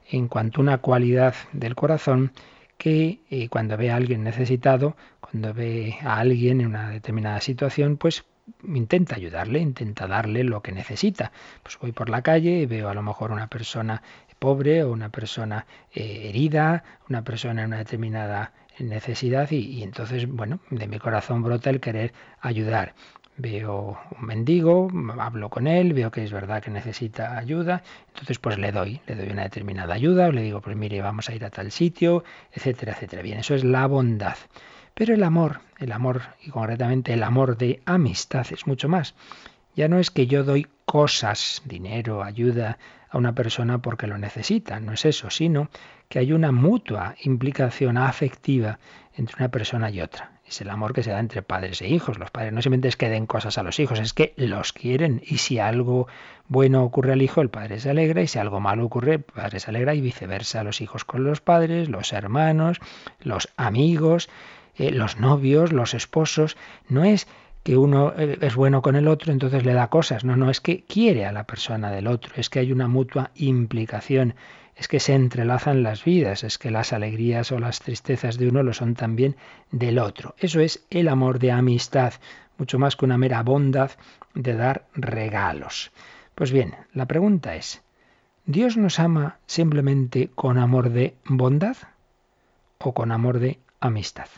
en 0.08 0.28
cuanto 0.28 0.62
a 0.62 0.64
una 0.64 0.78
cualidad 0.78 1.34
del 1.52 1.76
corazón 1.76 2.32
que 2.78 3.20
eh, 3.30 3.50
cuando 3.50 3.76
ve 3.76 3.92
a 3.92 3.96
alguien 3.96 4.24
necesitado, 4.24 4.96
cuando 5.20 5.54
ve 5.54 5.98
a 6.02 6.20
alguien 6.20 6.62
en 6.62 6.68
una 6.68 6.90
determinada 6.90 7.42
situación, 7.42 7.98
pues 7.98 8.24
intenta 8.64 9.16
ayudarle, 9.16 9.60
intenta 9.60 10.08
darle 10.08 10.44
lo 10.44 10.62
que 10.62 10.72
necesita. 10.72 11.32
Pues 11.64 11.78
voy 11.80 11.92
por 11.92 12.10
la 12.10 12.22
calle 12.22 12.60
y 12.62 12.66
veo 12.66 12.90
a 12.90 12.94
lo 12.94 13.02
mejor 13.02 13.32
una 13.32 13.48
persona 13.48 14.02
pobre 14.40 14.84
o 14.84 14.92
una 14.92 15.10
persona 15.10 15.66
eh, 15.94 16.30
herida, 16.30 16.84
una 17.10 17.24
persona 17.24 17.62
en 17.62 17.68
una 17.68 17.78
determinada 17.78 18.54
necesidad 18.80 19.52
y, 19.52 19.58
y, 19.58 19.84
entonces, 19.84 20.28
bueno, 20.28 20.60
de 20.70 20.88
mi 20.88 21.00
corazón 21.00 21.44
brota 21.44 21.70
el 21.70 21.82
querer 21.82 22.14
ayudar. 22.40 22.94
Veo 23.36 23.98
un 24.18 24.26
mendigo, 24.26 24.90
hablo 25.18 25.50
con 25.50 25.68
él, 25.68 25.94
veo 25.94 26.12
que 26.12 26.24
es 26.24 26.32
verdad 26.32 26.62
que 26.62 26.72
necesita 26.72 27.38
ayuda, 27.38 27.84
entonces 28.10 28.38
pues 28.38 28.58
le 28.58 28.74
doy, 28.74 29.00
le 29.08 29.16
doy 29.16 29.30
una 29.30 29.44
determinada 29.44 29.94
ayuda, 29.94 30.28
o 30.28 30.32
le 30.34 30.42
digo, 30.42 30.60
pues 30.60 30.76
mire, 30.76 31.02
vamos 31.02 31.30
a 31.30 31.36
ir 31.36 31.46
a 31.46 31.50
tal 31.50 31.72
sitio, 31.72 32.26
etcétera, 32.52 32.94
etcétera. 32.94 33.22
Bien, 33.22 33.40
eso 33.40 33.56
es 33.56 33.64
la 33.64 33.88
bondad. 33.88 34.36
Pero 35.00 35.14
el 35.14 35.24
amor, 35.24 35.62
el 35.78 35.94
amor, 35.94 36.24
y 36.42 36.50
concretamente 36.50 37.14
el 37.14 37.24
amor 37.24 37.56
de 37.56 37.82
amistad, 37.86 38.46
es 38.52 38.68
mucho 38.68 38.90
más. 38.90 39.16
Ya 39.74 39.88
no 39.88 39.98
es 39.98 40.12
que 40.12 40.28
yo 40.28 40.44
doy 40.44 40.68
cosas, 40.84 41.62
dinero, 41.64 42.22
ayuda 42.22 42.78
a 43.10 43.18
una 43.18 43.34
persona 43.34 43.82
porque 43.82 44.08
lo 44.08 44.18
necesita, 44.18 44.82
no 44.82 44.92
es 44.92 45.06
eso, 45.06 45.30
sino 45.30 45.70
que 46.10 46.20
hay 46.20 46.34
una 46.34 46.52
mutua 46.52 47.16
implicación 47.24 47.98
afectiva 47.98 48.78
entre 49.16 49.38
una 49.38 49.48
persona 49.48 49.90
y 49.90 50.02
otra. 50.02 50.34
Es 50.46 50.60
el 50.60 50.70
amor 50.70 50.92
que 50.92 51.04
se 51.04 51.12
da 51.12 51.20
entre 51.20 51.44
padres 51.44 51.82
e 51.82 51.88
hijos. 51.88 52.20
Los 52.20 52.30
padres 52.30 52.52
no 52.52 52.62
simplemente 52.62 52.90
es 52.90 52.98
que 52.98 53.08
den 53.08 53.26
cosas 53.26 53.58
a 53.58 53.64
los 53.64 53.80
hijos, 53.80 54.00
es 54.00 54.14
que 54.14 54.34
los 54.36 54.74
quieren. 54.74 55.22
Y 55.26 55.38
si 55.38 55.60
algo 55.60 56.10
bueno 56.50 56.84
ocurre 56.84 57.14
al 57.14 57.22
hijo, 57.22 57.40
el 57.40 57.50
padre 57.50 57.80
se 57.80 57.90
alegra, 57.90 58.22
y 58.22 58.28
si 58.28 58.38
algo 58.38 58.60
malo 58.60 58.84
ocurre, 58.84 59.14
el 59.14 59.22
padre 59.22 59.62
se 59.62 59.70
alegra, 59.70 59.94
y 59.96 60.02
viceversa, 60.02 60.66
los 60.66 60.82
hijos 60.82 61.06
con 61.06 61.24
los 61.24 61.40
padres, 61.40 61.88
los 61.88 62.12
hermanos, 62.12 62.80
los 63.22 63.48
amigos. 63.56 64.28
Eh, 64.80 64.92
los 64.92 65.20
novios, 65.20 65.74
los 65.74 65.94
esposos, 65.94 66.58
no 66.88 67.04
es 67.04 67.28
que 67.64 67.78
uno 67.78 68.14
eh, 68.18 68.38
es 68.42 68.56
bueno 68.56 68.82
con 68.82 68.96
el 68.96 69.10
otro, 69.10 69.34
entonces 69.34 69.66
le 69.66 69.74
da 69.74 69.90
cosas. 69.90 70.24
No, 70.24 70.36
no, 70.38 70.50
es 70.50 70.62
que 70.62 70.84
quiere 70.86 71.26
a 71.26 71.34
la 71.34 71.44
persona 71.44 71.92
del 71.92 72.08
otro, 72.08 72.34
es 72.38 72.50
que 72.50 72.60
hay 72.60 72.72
una 72.72 72.88
mutua 72.88 73.32
implicación, 73.36 74.36
es 74.78 74.88
que 74.88 75.02
se 75.02 75.14
entrelazan 75.14 75.84
las 75.84 76.06
vidas, 76.06 76.46
es 76.46 76.58
que 76.58 76.72
las 76.72 76.94
alegrías 76.94 77.52
o 77.52 77.60
las 77.60 77.80
tristezas 77.80 78.38
de 78.38 78.48
uno 78.48 78.64
lo 78.64 78.74
son 78.74 78.96
también 78.96 79.36
del 79.72 80.00
otro. 80.00 80.34
Eso 80.40 80.62
es 80.62 80.86
el 80.90 81.10
amor 81.10 81.40
de 81.40 81.52
amistad, 81.52 82.14
mucho 82.58 82.80
más 82.80 82.96
que 82.96 83.04
una 83.04 83.18
mera 83.18 83.44
bondad 83.44 83.92
de 84.34 84.54
dar 84.56 84.86
regalos. 84.96 85.92
Pues 86.36 86.54
bien, 86.54 86.76
la 86.94 87.06
pregunta 87.06 87.56
es, 87.56 87.84
¿Dios 88.46 88.78
nos 88.78 89.00
ama 89.00 89.40
simplemente 89.46 90.30
con 90.34 90.58
amor 90.58 90.90
de 90.90 91.16
bondad 91.26 91.76
o 92.78 92.94
con 92.94 93.12
amor 93.12 93.40
de 93.40 93.60
amistad? 93.82 94.30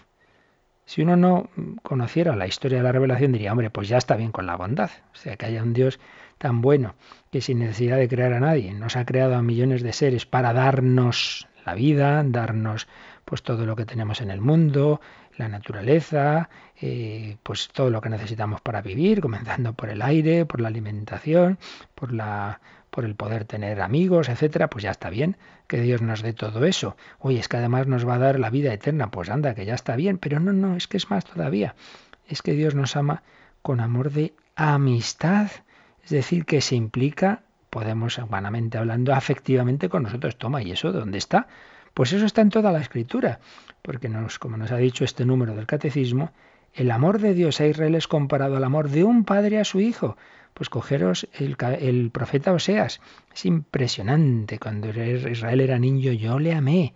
Si 0.86 1.02
uno 1.02 1.16
no 1.16 1.50
conociera 1.84 2.36
la 2.36 2.48
historia 2.48 2.80
de 2.80 2.84
la 2.84 2.92
revelación, 2.92 3.32
diría, 3.32 3.52
hombre, 3.52 3.70
pues 3.70 3.88
ya 3.88 3.98
está 3.98 4.16
bien 4.16 4.32
con 4.32 4.46
la 4.46 4.56
bondad. 4.56 4.92
O 5.14 5.16
sea, 5.16 5.38
que 5.38 5.46
haya 5.46 5.64
un 5.64 5.74
Dios 5.74 6.00
tan 6.38 6.62
bueno 6.62 6.96
que 7.32 7.40
sin 7.40 7.60
necesidad 7.60 7.98
de 7.98 8.10
crear 8.10 8.34
a 8.34 8.40
nadie 8.40 8.74
nos 8.74 8.96
ha 8.96 9.06
creado 9.06 9.36
a 9.36 9.42
millones 9.42 9.84
de 9.84 9.94
seres 9.94 10.26
para 10.26 10.54
darnos 10.54 11.48
la 11.66 11.76
vida, 11.76 12.24
darnos 12.26 12.88
pues 13.26 13.44
todo 13.44 13.66
lo 13.66 13.76
que 13.76 13.86
tenemos 13.86 14.22
en 14.22 14.32
el 14.32 14.42
mundo, 14.42 15.00
la 15.38 15.48
naturaleza, 15.48 16.50
eh, 16.82 17.38
pues 17.44 17.70
todo 17.70 17.90
lo 17.90 18.02
que 18.02 18.10
necesitamos 18.10 18.62
para 18.62 18.82
vivir, 18.82 19.22
comenzando 19.22 19.74
por 19.74 19.90
el 19.90 20.02
aire, 20.02 20.46
por 20.46 20.62
la 20.62 20.70
alimentación, 20.70 21.60
por 21.96 22.12
la 22.12 22.60
por 22.92 23.06
el 23.06 23.16
poder 23.16 23.46
tener 23.46 23.82
amigos, 23.82 24.30
etcétera, 24.30 24.70
pues 24.70 24.84
ya 24.84 24.92
está 24.92 25.10
bien 25.10 25.38
que 25.66 25.82
Dios 25.82 26.02
nos 26.02 26.22
dé 26.22 26.34
todo 26.34 26.66
eso. 26.66 26.98
Oye, 27.20 27.40
es 27.40 27.48
que 27.48 27.58
además 27.58 27.88
nos 27.88 28.08
va 28.08 28.16
a 28.16 28.20
dar 28.20 28.40
la 28.40 28.50
vida 28.50 28.74
eterna, 28.74 29.10
pues 29.10 29.30
anda, 29.30 29.56
que 29.56 29.66
ya 29.66 29.74
está 29.74 29.96
bien, 29.96 30.18
pero 30.18 30.40
no, 30.40 30.52
no, 30.52 30.76
es 30.76 30.88
que 30.88 30.98
es 30.98 31.10
más 31.10 31.26
todavía. 31.26 31.76
Es 32.28 32.42
que 32.42 32.52
Dios 32.52 32.76
nos 32.76 32.96
ama 32.98 33.24
con 33.62 33.80
amor 33.80 34.12
de 34.12 34.34
amistad, 34.56 35.48
es 36.04 36.10
decir, 36.10 36.46
que 36.46 36.60
se 36.60 36.76
implica, 36.76 37.44
podemos 37.70 38.18
humanamente 38.18 38.78
hablando, 38.78 39.14
afectivamente 39.14 39.88
con 39.88 40.04
nosotros. 40.04 40.38
Toma, 40.38 40.62
¿y 40.62 40.72
eso 40.72 40.92
dónde 40.92 41.18
está? 41.18 41.48
Pues 41.94 42.12
eso 42.12 42.26
está 42.26 42.42
en 42.42 42.50
toda 42.50 42.74
la 42.74 42.82
escritura, 42.82 43.40
porque 43.82 44.12
como 44.40 44.58
nos 44.58 44.72
ha 44.72 44.78
dicho 44.78 45.06
este 45.06 45.26
número 45.26 45.56
del 45.56 45.68
catecismo, 45.68 46.32
el 46.74 46.92
amor 46.92 47.20
de 47.20 47.34
Dios 47.34 47.60
a 47.60 47.68
Israel 47.68 47.96
es 47.96 48.08
comparado 48.08 48.56
al 48.58 48.64
amor 48.64 48.90
de 48.90 49.04
un 49.04 49.26
padre 49.26 49.60
a 49.60 49.66
su 49.66 49.80
hijo. 49.80 50.18
Pues 50.54 50.70
cogeros 50.70 51.28
el, 51.34 52.12
profeta 52.12 52.54
Oseas. 52.54 53.02
Es 53.34 53.46
impresionante. 53.46 54.60
Cuando 54.60 54.90
Israel 54.90 55.62
era 55.62 55.80
niño, 55.80 56.12
yo 56.12 56.40
le 56.40 56.54
amé. 56.54 56.94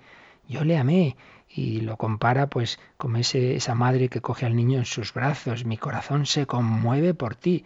Yo 0.47 0.63
le 0.63 0.77
amé. 0.77 1.15
Y 1.49 1.81
lo 1.81 1.97
compara 1.97 2.47
pues 2.47 2.79
como 2.97 3.17
ese, 3.17 3.55
esa 3.55 3.75
madre 3.75 4.09
que 4.09 4.21
coge 4.21 4.45
al 4.45 4.55
niño 4.55 4.79
en 4.79 4.85
sus 4.85 5.13
brazos. 5.13 5.65
Mi 5.65 5.77
corazón 5.77 6.25
se 6.25 6.45
conmueve 6.45 7.13
por 7.13 7.35
ti. 7.35 7.65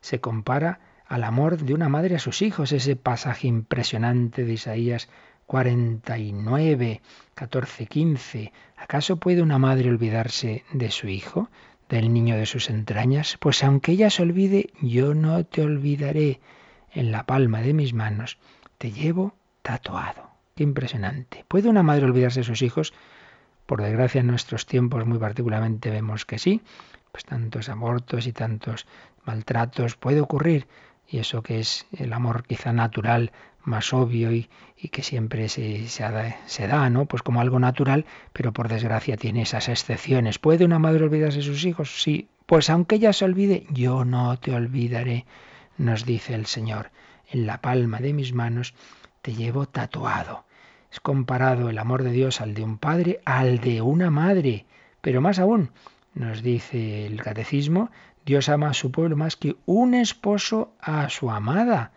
Se 0.00 0.20
compara 0.20 0.80
al 1.06 1.22
amor 1.22 1.58
de 1.58 1.74
una 1.74 1.88
madre 1.88 2.16
a 2.16 2.18
sus 2.18 2.42
hijos. 2.42 2.72
Ese 2.72 2.96
pasaje 2.96 3.46
impresionante 3.46 4.44
de 4.44 4.54
Isaías 4.54 5.08
49, 5.46 7.02
14, 7.34 7.86
15. 7.86 8.52
¿Acaso 8.76 9.16
puede 9.16 9.42
una 9.42 9.58
madre 9.58 9.88
olvidarse 9.88 10.64
de 10.72 10.90
su 10.90 11.08
hijo? 11.08 11.48
Del 11.88 12.12
niño 12.12 12.36
de 12.36 12.46
sus 12.46 12.70
entrañas, 12.70 13.36
pues 13.40 13.62
aunque 13.62 13.92
ella 13.92 14.10
se 14.10 14.22
olvide, 14.22 14.70
yo 14.80 15.14
no 15.14 15.44
te 15.44 15.62
olvidaré. 15.62 16.40
En 16.92 17.12
la 17.12 17.26
palma 17.26 17.60
de 17.60 17.74
mis 17.74 17.92
manos 17.92 18.38
te 18.78 18.90
llevo 18.90 19.34
tatuado. 19.62 20.30
Qué 20.54 20.62
impresionante. 20.62 21.44
¿Puede 21.46 21.68
una 21.68 21.82
madre 21.82 22.06
olvidarse 22.06 22.40
de 22.40 22.44
sus 22.44 22.62
hijos? 22.62 22.94
Por 23.66 23.82
desgracia 23.82 24.20
en 24.20 24.28
nuestros 24.28 24.64
tiempos 24.64 25.04
muy 25.06 25.18
particularmente 25.18 25.90
vemos 25.90 26.24
que 26.24 26.38
sí, 26.38 26.62
pues 27.12 27.24
tantos 27.24 27.68
abortos 27.68 28.26
y 28.26 28.32
tantos 28.32 28.86
maltratos 29.24 29.96
puede 29.96 30.20
ocurrir. 30.20 30.66
Y 31.08 31.18
eso 31.18 31.42
que 31.42 31.60
es 31.60 31.86
el 31.92 32.12
amor 32.12 32.44
quizá 32.44 32.72
natural 32.72 33.32
más 33.66 33.92
obvio 33.92 34.32
y, 34.32 34.48
que 34.90 35.02
siempre 35.02 35.48
se, 35.48 35.84
da, 35.98 36.36
se, 36.46 36.66
da, 36.68 36.88
¿no? 36.88 37.06
Pues 37.06 37.22
como 37.22 37.40
algo 37.40 37.58
natural, 37.58 38.06
pero 38.32 38.52
por 38.52 38.68
desgracia 38.68 39.16
tiene 39.16 39.42
esas 39.42 39.68
excepciones. 39.68 40.38
¿Puede 40.38 40.64
una 40.64 40.78
madre 40.78 41.04
olvidarse 41.04 41.38
de 41.38 41.44
sus 41.44 41.64
hijos? 41.64 42.02
Sí. 42.02 42.28
Pues 42.46 42.70
aunque 42.70 42.96
ella 42.96 43.12
se 43.12 43.24
olvide, 43.24 43.66
yo 43.70 44.04
no 44.04 44.38
te 44.38 44.54
olvidaré, 44.54 45.26
nos 45.76 46.06
dice 46.06 46.34
el 46.34 46.46
Señor. 46.46 46.90
En 47.28 47.46
la 47.46 47.60
palma 47.60 47.98
de 47.98 48.12
mis 48.12 48.32
manos 48.32 48.74
te 49.20 49.34
llevo 49.34 49.66
tatuado. 49.66 50.44
Es 50.92 51.00
comparado 51.00 51.68
el 51.68 51.78
amor 51.78 52.04
de 52.04 52.12
Dios 52.12 52.40
al 52.40 52.54
de 52.54 52.62
un 52.62 52.78
padre, 52.78 53.20
al 53.24 53.58
de 53.58 53.82
una 53.82 54.10
madre. 54.10 54.66
Pero 55.00 55.20
más 55.20 55.40
aún, 55.40 55.70
nos 56.14 56.42
dice 56.42 57.06
el 57.06 57.20
catecismo, 57.20 57.90
Dios 58.24 58.48
ama 58.48 58.70
a 58.70 58.74
su 58.74 58.92
pueblo 58.92 59.16
más 59.16 59.36
que 59.36 59.56
un 59.66 59.94
esposo 59.94 60.72
a 60.80 61.08
su 61.08 61.30
amada. 61.30 61.90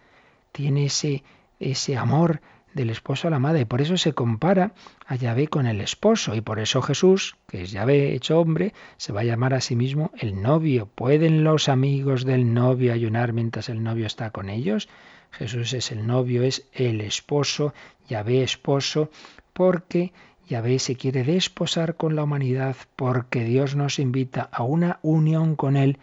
Tiene 0.51 0.85
ese, 0.85 1.23
ese 1.59 1.97
amor 1.97 2.41
del 2.73 2.89
esposo 2.89 3.27
a 3.27 3.31
la 3.31 3.37
amada 3.37 3.59
y 3.59 3.65
por 3.65 3.81
eso 3.81 3.97
se 3.97 4.13
compara 4.13 4.73
a 5.05 5.15
Yahvé 5.15 5.47
con 5.47 5.65
el 5.65 5.81
esposo 5.81 6.35
y 6.35 6.41
por 6.41 6.59
eso 6.59 6.81
Jesús, 6.81 7.35
que 7.47 7.63
es 7.63 7.71
Yahvé 7.71 8.13
hecho 8.13 8.39
hombre, 8.39 8.73
se 8.97 9.11
va 9.11 9.21
a 9.21 9.25
llamar 9.25 9.53
a 9.53 9.61
sí 9.61 9.75
mismo 9.75 10.11
el 10.17 10.41
novio. 10.41 10.87
¿Pueden 10.93 11.43
los 11.43 11.67
amigos 11.67 12.25
del 12.25 12.53
novio 12.53 12.93
ayunar 12.93 13.33
mientras 13.33 13.69
el 13.69 13.83
novio 13.83 14.05
está 14.05 14.31
con 14.31 14.49
ellos? 14.49 14.87
Jesús 15.31 15.73
es 15.73 15.91
el 15.91 16.05
novio, 16.05 16.43
es 16.43 16.67
el 16.73 17.01
esposo, 17.01 17.73
Yahvé 18.07 18.43
esposo, 18.43 19.09
porque 19.53 20.11
Yahvé 20.47 20.79
se 20.79 20.95
quiere 20.95 21.23
desposar 21.23 21.95
con 21.95 22.15
la 22.15 22.23
humanidad, 22.23 22.75
porque 22.95 23.43
Dios 23.43 23.75
nos 23.75 23.99
invita 23.99 24.49
a 24.51 24.63
una 24.63 24.99
unión 25.03 25.55
con 25.55 25.77
Él, 25.77 25.99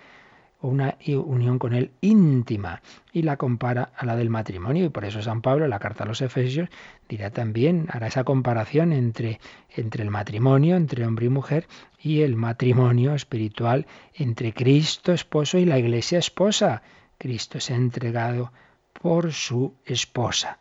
una 0.60 0.96
unión 1.06 1.58
con 1.58 1.74
Él 1.74 1.92
íntima, 2.00 2.82
y 3.12 3.22
la 3.22 3.36
compara 3.36 3.90
a 3.96 4.06
la 4.06 4.16
del 4.16 4.30
matrimonio. 4.30 4.84
Y 4.84 4.88
por 4.88 5.04
eso 5.04 5.22
San 5.22 5.42
Pablo, 5.42 5.64
en 5.64 5.70
la 5.70 5.78
carta 5.78 6.04
a 6.04 6.06
los 6.06 6.22
Efesios, 6.22 6.68
dirá 7.08 7.30
también, 7.30 7.86
hará 7.90 8.06
esa 8.06 8.24
comparación 8.24 8.92
entre, 8.92 9.40
entre 9.74 10.02
el 10.02 10.10
matrimonio, 10.10 10.76
entre 10.76 11.06
hombre 11.06 11.26
y 11.26 11.30
mujer, 11.30 11.66
y 12.00 12.22
el 12.22 12.36
matrimonio 12.36 13.14
espiritual 13.14 13.86
entre 14.14 14.52
Cristo 14.52 15.12
esposo 15.12 15.58
y 15.58 15.64
la 15.64 15.78
iglesia 15.78 16.18
esposa. 16.18 16.82
Cristo 17.18 17.60
se 17.60 17.74
ha 17.74 17.76
entregado 17.76 18.52
por 18.92 19.32
su 19.32 19.74
esposa. 19.84 20.58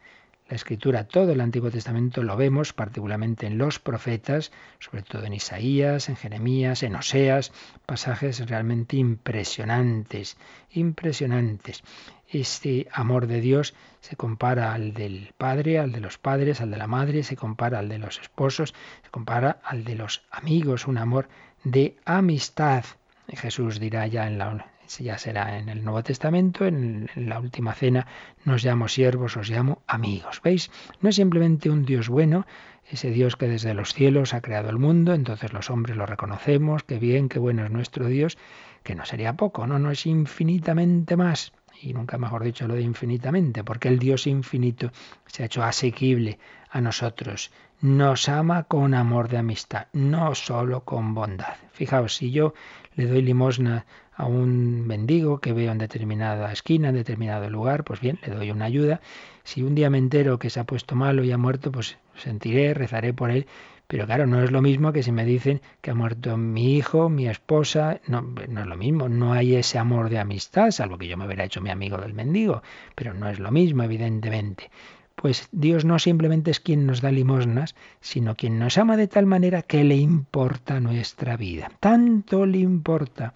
La 0.47 0.57
escritura, 0.57 1.05
todo 1.05 1.31
el 1.31 1.41
Antiguo 1.41 1.71
Testamento 1.71 2.21
lo 2.21 2.37
vemos, 2.37 2.71
particularmente 2.71 3.47
en 3.47 3.57
los 3.57 3.79
profetas, 3.79 4.51
sobre 4.77 5.01
todo 5.01 5.23
en 5.23 5.33
Isaías, 5.33 6.07
en 6.07 6.15
Jeremías, 6.15 6.83
en 6.83 6.95
Oseas, 6.95 7.51
pasajes 7.87 8.47
realmente 8.47 8.95
impresionantes, 8.95 10.37
impresionantes. 10.69 11.83
Este 12.29 12.87
amor 12.91 13.25
de 13.25 13.41
Dios 13.41 13.73
se 14.01 14.15
compara 14.15 14.75
al 14.75 14.93
del 14.93 15.33
padre, 15.35 15.79
al 15.79 15.91
de 15.91 15.99
los 15.99 16.19
padres, 16.19 16.61
al 16.61 16.69
de 16.69 16.77
la 16.77 16.85
madre, 16.85 17.23
se 17.23 17.35
compara 17.35 17.79
al 17.79 17.89
de 17.89 17.97
los 17.97 18.19
esposos, 18.19 18.75
se 19.03 19.09
compara 19.09 19.59
al 19.63 19.83
de 19.83 19.95
los 19.95 20.21
amigos, 20.29 20.85
un 20.85 20.99
amor 20.99 21.27
de 21.63 21.97
amistad. 22.05 22.85
Jesús 23.33 23.79
dirá 23.79 24.05
ya 24.05 24.27
en 24.27 24.37
la, 24.37 24.67
ya 24.87 25.17
será 25.17 25.57
en 25.57 25.69
el 25.69 25.83
Nuevo 25.83 26.03
Testamento, 26.03 26.65
en, 26.65 27.09
la 27.15 27.39
última 27.39 27.73
cena, 27.73 28.07
nos 28.43 28.63
llamo 28.63 28.87
siervos, 28.87 29.37
os 29.37 29.49
llamo 29.49 29.81
amigos. 29.87 30.41
¿Veis? 30.43 30.71
No 31.01 31.09
es 31.09 31.15
simplemente 31.15 31.69
un 31.69 31.85
Dios 31.85 32.09
bueno, 32.09 32.45
ese 32.89 33.09
Dios 33.09 33.35
que 33.35 33.47
desde 33.47 33.73
los 33.73 33.93
cielos 33.93 34.33
ha 34.33 34.41
creado 34.41 34.69
el 34.69 34.77
mundo, 34.77 35.13
entonces 35.13 35.53
los 35.53 35.69
hombres 35.69 35.97
lo 35.97 36.05
reconocemos, 36.05 36.83
qué 36.83 36.99
bien, 36.99 37.29
qué 37.29 37.39
bueno 37.39 37.65
es 37.65 37.71
nuestro 37.71 38.07
Dios, 38.07 38.37
que 38.83 38.95
no 38.95 39.05
sería 39.05 39.33
poco, 39.33 39.65
no, 39.65 39.79
no 39.79 39.91
es 39.91 40.05
infinitamente 40.05 41.17
más. 41.17 41.51
Y 41.81 41.93
nunca 41.93 42.17
mejor 42.17 42.43
dicho 42.43 42.67
lo 42.67 42.75
de 42.75 42.81
infinitamente, 42.81 43.63
porque 43.63 43.89
el 43.89 43.99
Dios 43.99 44.27
infinito 44.27 44.91
se 45.25 45.43
ha 45.43 45.45
hecho 45.47 45.63
asequible 45.63 46.39
a 46.69 46.79
nosotros. 46.79 47.51
Nos 47.81 48.29
ama 48.29 48.63
con 48.63 48.93
amor 48.93 49.27
de 49.27 49.37
amistad, 49.37 49.87
no 49.91 50.33
solo 50.35 50.85
con 50.85 51.13
bondad. 51.13 51.55
Fijaos, 51.73 52.15
si 52.15 52.31
yo 52.31 52.53
le 52.95 53.05
doy 53.05 53.21
limosna 53.21 53.85
a 54.15 54.25
un 54.25 54.87
mendigo 54.87 55.39
que 55.39 55.53
veo 55.53 55.71
en 55.71 55.77
determinada 55.77 56.51
esquina, 56.51 56.89
en 56.89 56.95
determinado 56.95 57.49
lugar, 57.49 57.83
pues 57.83 57.99
bien, 57.99 58.19
le 58.25 58.33
doy 58.33 58.51
una 58.51 58.65
ayuda. 58.65 59.01
Si 59.43 59.61
un 59.61 59.75
día 59.75 59.89
me 59.89 59.97
entero 59.97 60.39
que 60.39 60.49
se 60.49 60.59
ha 60.59 60.63
puesto 60.63 60.95
malo 60.95 61.23
y 61.23 61.31
ha 61.31 61.37
muerto, 61.37 61.71
pues 61.71 61.97
sentiré, 62.15 62.73
rezaré 62.73 63.13
por 63.13 63.29
él. 63.29 63.45
Pero 63.87 64.05
claro, 64.05 64.25
no 64.25 64.41
es 64.41 64.51
lo 64.51 64.61
mismo 64.61 64.93
que 64.93 65.03
si 65.03 65.11
me 65.11 65.25
dicen 65.25 65.61
que 65.81 65.91
ha 65.91 65.95
muerto 65.95 66.37
mi 66.37 66.75
hijo, 66.75 67.09
mi 67.09 67.27
esposa, 67.27 67.99
no, 68.07 68.21
no 68.21 68.61
es 68.61 68.67
lo 68.67 68.77
mismo, 68.77 69.09
no 69.09 69.33
hay 69.33 69.55
ese 69.55 69.77
amor 69.77 70.09
de 70.09 70.17
amistad, 70.17 70.71
salvo 70.71 70.97
que 70.97 71.07
yo 71.07 71.17
me 71.17 71.25
hubiera 71.25 71.43
hecho 71.43 71.61
mi 71.61 71.69
amigo 71.69 71.97
del 71.97 72.13
mendigo, 72.13 72.63
pero 72.95 73.13
no 73.13 73.29
es 73.29 73.39
lo 73.39 73.51
mismo, 73.51 73.83
evidentemente. 73.83 74.71
Pues 75.15 75.49
Dios 75.51 75.85
no 75.85 75.99
simplemente 75.99 76.51
es 76.51 76.59
quien 76.59 76.85
nos 76.85 77.01
da 77.01 77.11
limosnas, 77.11 77.75
sino 78.01 78.35
quien 78.35 78.59
nos 78.59 78.77
ama 78.77 78.97
de 78.97 79.07
tal 79.07 79.25
manera 79.27 79.61
que 79.61 79.83
le 79.83 79.95
importa 79.95 80.79
nuestra 80.79 81.37
vida. 81.37 81.71
Tanto 81.79 82.45
le 82.45 82.57
importa 82.59 83.33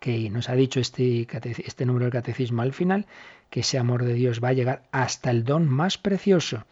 que 0.00 0.30
nos 0.30 0.48
ha 0.48 0.54
dicho 0.54 0.80
este, 0.80 1.26
este 1.64 1.86
número 1.86 2.06
del 2.06 2.12
catecismo 2.12 2.62
al 2.62 2.72
final, 2.72 3.06
que 3.50 3.60
ese 3.60 3.78
amor 3.78 4.04
de 4.04 4.14
Dios 4.14 4.42
va 4.42 4.48
a 4.48 4.54
llegar 4.54 4.82
hasta 4.92 5.30
el 5.30 5.44
don 5.44 5.68
más 5.68 5.98
precioso. 5.98 6.64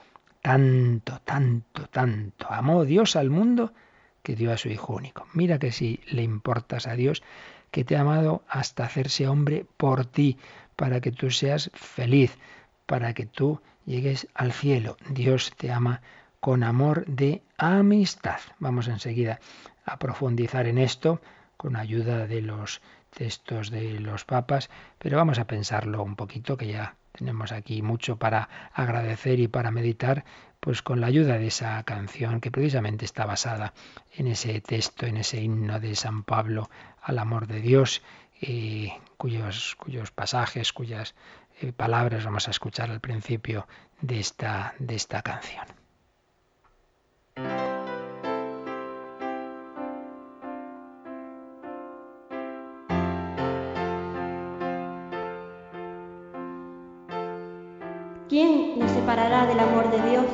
Tanto, 0.42 1.20
tanto, 1.24 1.86
tanto 1.88 2.46
amó 2.50 2.84
Dios 2.84 3.16
al 3.16 3.30
mundo 3.30 3.72
que 4.22 4.36
dio 4.36 4.52
a 4.52 4.58
su 4.58 4.68
Hijo 4.68 4.94
único. 4.94 5.26
Mira 5.32 5.58
que 5.58 5.72
si 5.72 6.00
le 6.06 6.22
importas 6.22 6.86
a 6.86 6.94
Dios, 6.94 7.22
que 7.70 7.84
te 7.84 7.96
ha 7.96 8.02
amado 8.02 8.42
hasta 8.48 8.84
hacerse 8.84 9.26
hombre 9.26 9.66
por 9.76 10.06
ti, 10.06 10.38
para 10.76 11.00
que 11.00 11.12
tú 11.12 11.30
seas 11.30 11.70
feliz, 11.74 12.36
para 12.86 13.14
que 13.14 13.26
tú 13.26 13.60
llegues 13.86 14.28
al 14.34 14.52
cielo. 14.52 14.96
Dios 15.08 15.52
te 15.56 15.70
ama 15.70 16.02
con 16.40 16.62
amor 16.62 17.06
de 17.06 17.42
amistad. 17.56 18.40
Vamos 18.58 18.88
enseguida 18.88 19.40
a 19.86 19.98
profundizar 19.98 20.66
en 20.66 20.78
esto 20.78 21.20
con 21.56 21.76
ayuda 21.76 22.26
de 22.26 22.42
los 22.42 22.82
textos 23.14 23.70
de 23.70 24.00
los 24.00 24.24
papas, 24.24 24.70
pero 24.98 25.16
vamos 25.16 25.38
a 25.38 25.46
pensarlo 25.46 26.02
un 26.02 26.16
poquito, 26.16 26.56
que 26.56 26.66
ya 26.66 26.96
tenemos 27.12 27.52
aquí 27.52 27.82
mucho 27.82 28.16
para 28.16 28.48
agradecer 28.72 29.40
y 29.40 29.48
para 29.48 29.70
meditar, 29.70 30.24
pues 30.60 30.82
con 30.82 31.00
la 31.00 31.06
ayuda 31.06 31.38
de 31.38 31.46
esa 31.46 31.82
canción 31.84 32.40
que 32.40 32.50
precisamente 32.50 33.04
está 33.04 33.26
basada 33.26 33.72
en 34.12 34.26
ese 34.26 34.60
texto, 34.60 35.06
en 35.06 35.18
ese 35.18 35.40
himno 35.40 35.78
de 35.78 35.94
San 35.94 36.24
Pablo 36.24 36.68
al 37.00 37.18
amor 37.18 37.46
de 37.46 37.60
Dios, 37.60 38.02
y 38.40 38.92
cuyos, 39.16 39.76
cuyos 39.76 40.10
pasajes, 40.10 40.72
cuyas 40.72 41.14
eh, 41.60 41.72
palabras 41.72 42.24
vamos 42.24 42.48
a 42.48 42.50
escuchar 42.50 42.90
al 42.90 43.00
principio 43.00 43.66
de 44.00 44.20
esta, 44.20 44.74
de 44.78 44.94
esta 44.96 45.22
canción. 45.22 45.66
Separará 59.04 59.44
del 59.44 59.60
amor 59.60 59.90
de 59.90 60.10
Dios? 60.10 60.24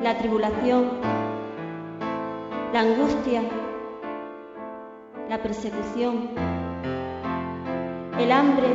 La 0.00 0.16
tribulación, 0.16 0.92
la 2.72 2.80
angustia, 2.80 3.42
la 5.28 5.42
persecución, 5.42 6.30
el 8.18 8.32
hambre, 8.32 8.68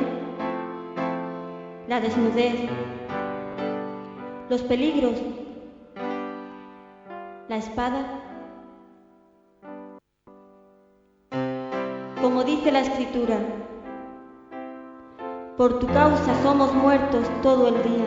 la 1.87 1.99
desnudez, 1.99 2.69
los 4.47 4.61
peligros, 4.61 5.19
la 7.49 7.57
espada. 7.57 8.05
Como 12.21 12.43
dice 12.43 12.71
la 12.71 12.81
escritura, 12.81 13.39
por 15.57 15.79
tu 15.79 15.87
causa 15.87 16.39
somos 16.43 16.71
muertos 16.71 17.25
todo 17.41 17.69
el 17.69 17.81
día, 17.81 18.05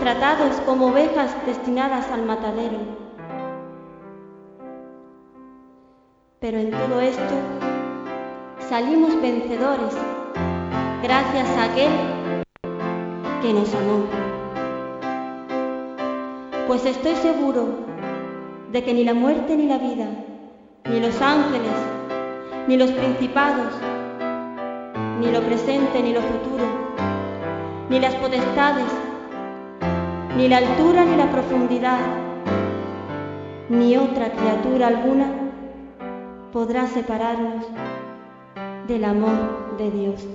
tratados 0.00 0.56
como 0.66 0.88
ovejas 0.88 1.32
destinadas 1.46 2.10
al 2.10 2.24
matadero. 2.24 2.78
Pero 6.40 6.58
en 6.58 6.72
todo 6.72 7.00
esto 7.00 7.34
salimos 8.68 9.20
vencedores 9.22 9.96
gracias 11.04 11.48
a 11.56 11.64
aquel 11.64 11.92
que 13.42 13.52
nos 13.52 13.72
amó. 13.72 14.06
Pues 16.66 16.84
estoy 16.84 17.14
seguro 17.14 17.68
de 18.72 18.82
que 18.82 18.92
ni 18.92 19.04
la 19.04 19.14
muerte 19.14 19.56
ni 19.56 19.66
la 19.66 19.78
vida, 19.78 20.06
ni 20.90 20.98
los 20.98 21.22
ángeles, 21.22 21.76
ni 22.66 22.76
los 22.76 22.90
principados, 22.90 23.72
ni 25.20 25.30
lo 25.30 25.42
presente, 25.42 26.02
ni 26.02 26.14
lo 26.14 26.22
futuro, 26.22 26.64
ni 27.90 28.00
las 28.00 28.14
potestades, 28.14 28.90
ni 30.34 30.48
la 30.48 30.56
altura, 30.56 31.04
ni 31.04 31.16
la 31.16 31.30
profundidad, 31.30 31.98
ni 33.68 33.96
otra 33.98 34.32
criatura 34.32 34.86
alguna 34.86 35.26
podrá 36.52 36.86
separarnos 36.86 37.66
del 38.88 39.04
amor 39.04 39.76
de 39.76 39.90
Dios. 39.90 40.26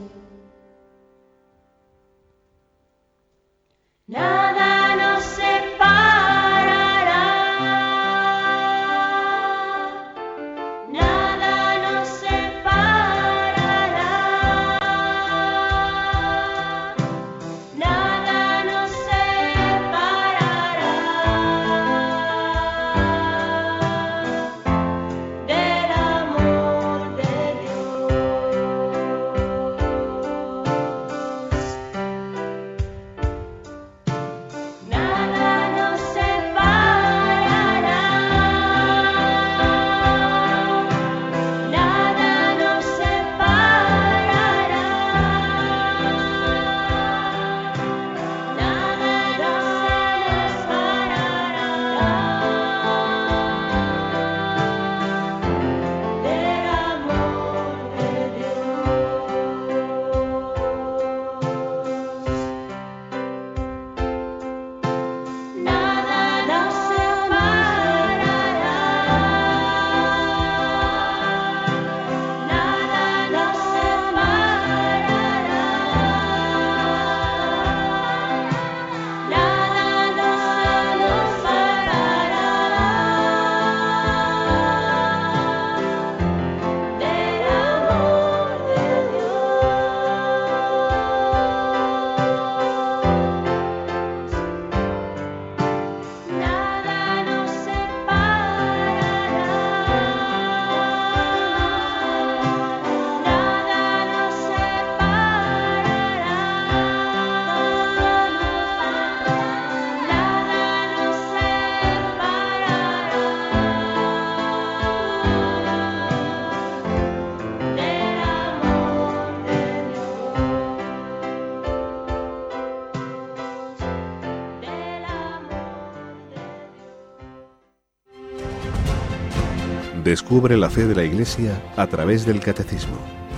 Descubre 130.06 130.56
la 130.56 130.70
fe 130.70 130.86
de 130.86 130.94
la 130.94 131.04
Iglesia 131.04 131.60
a 131.76 131.88
través 131.88 132.28
del 132.28 132.40
Catecismo, 132.40 132.96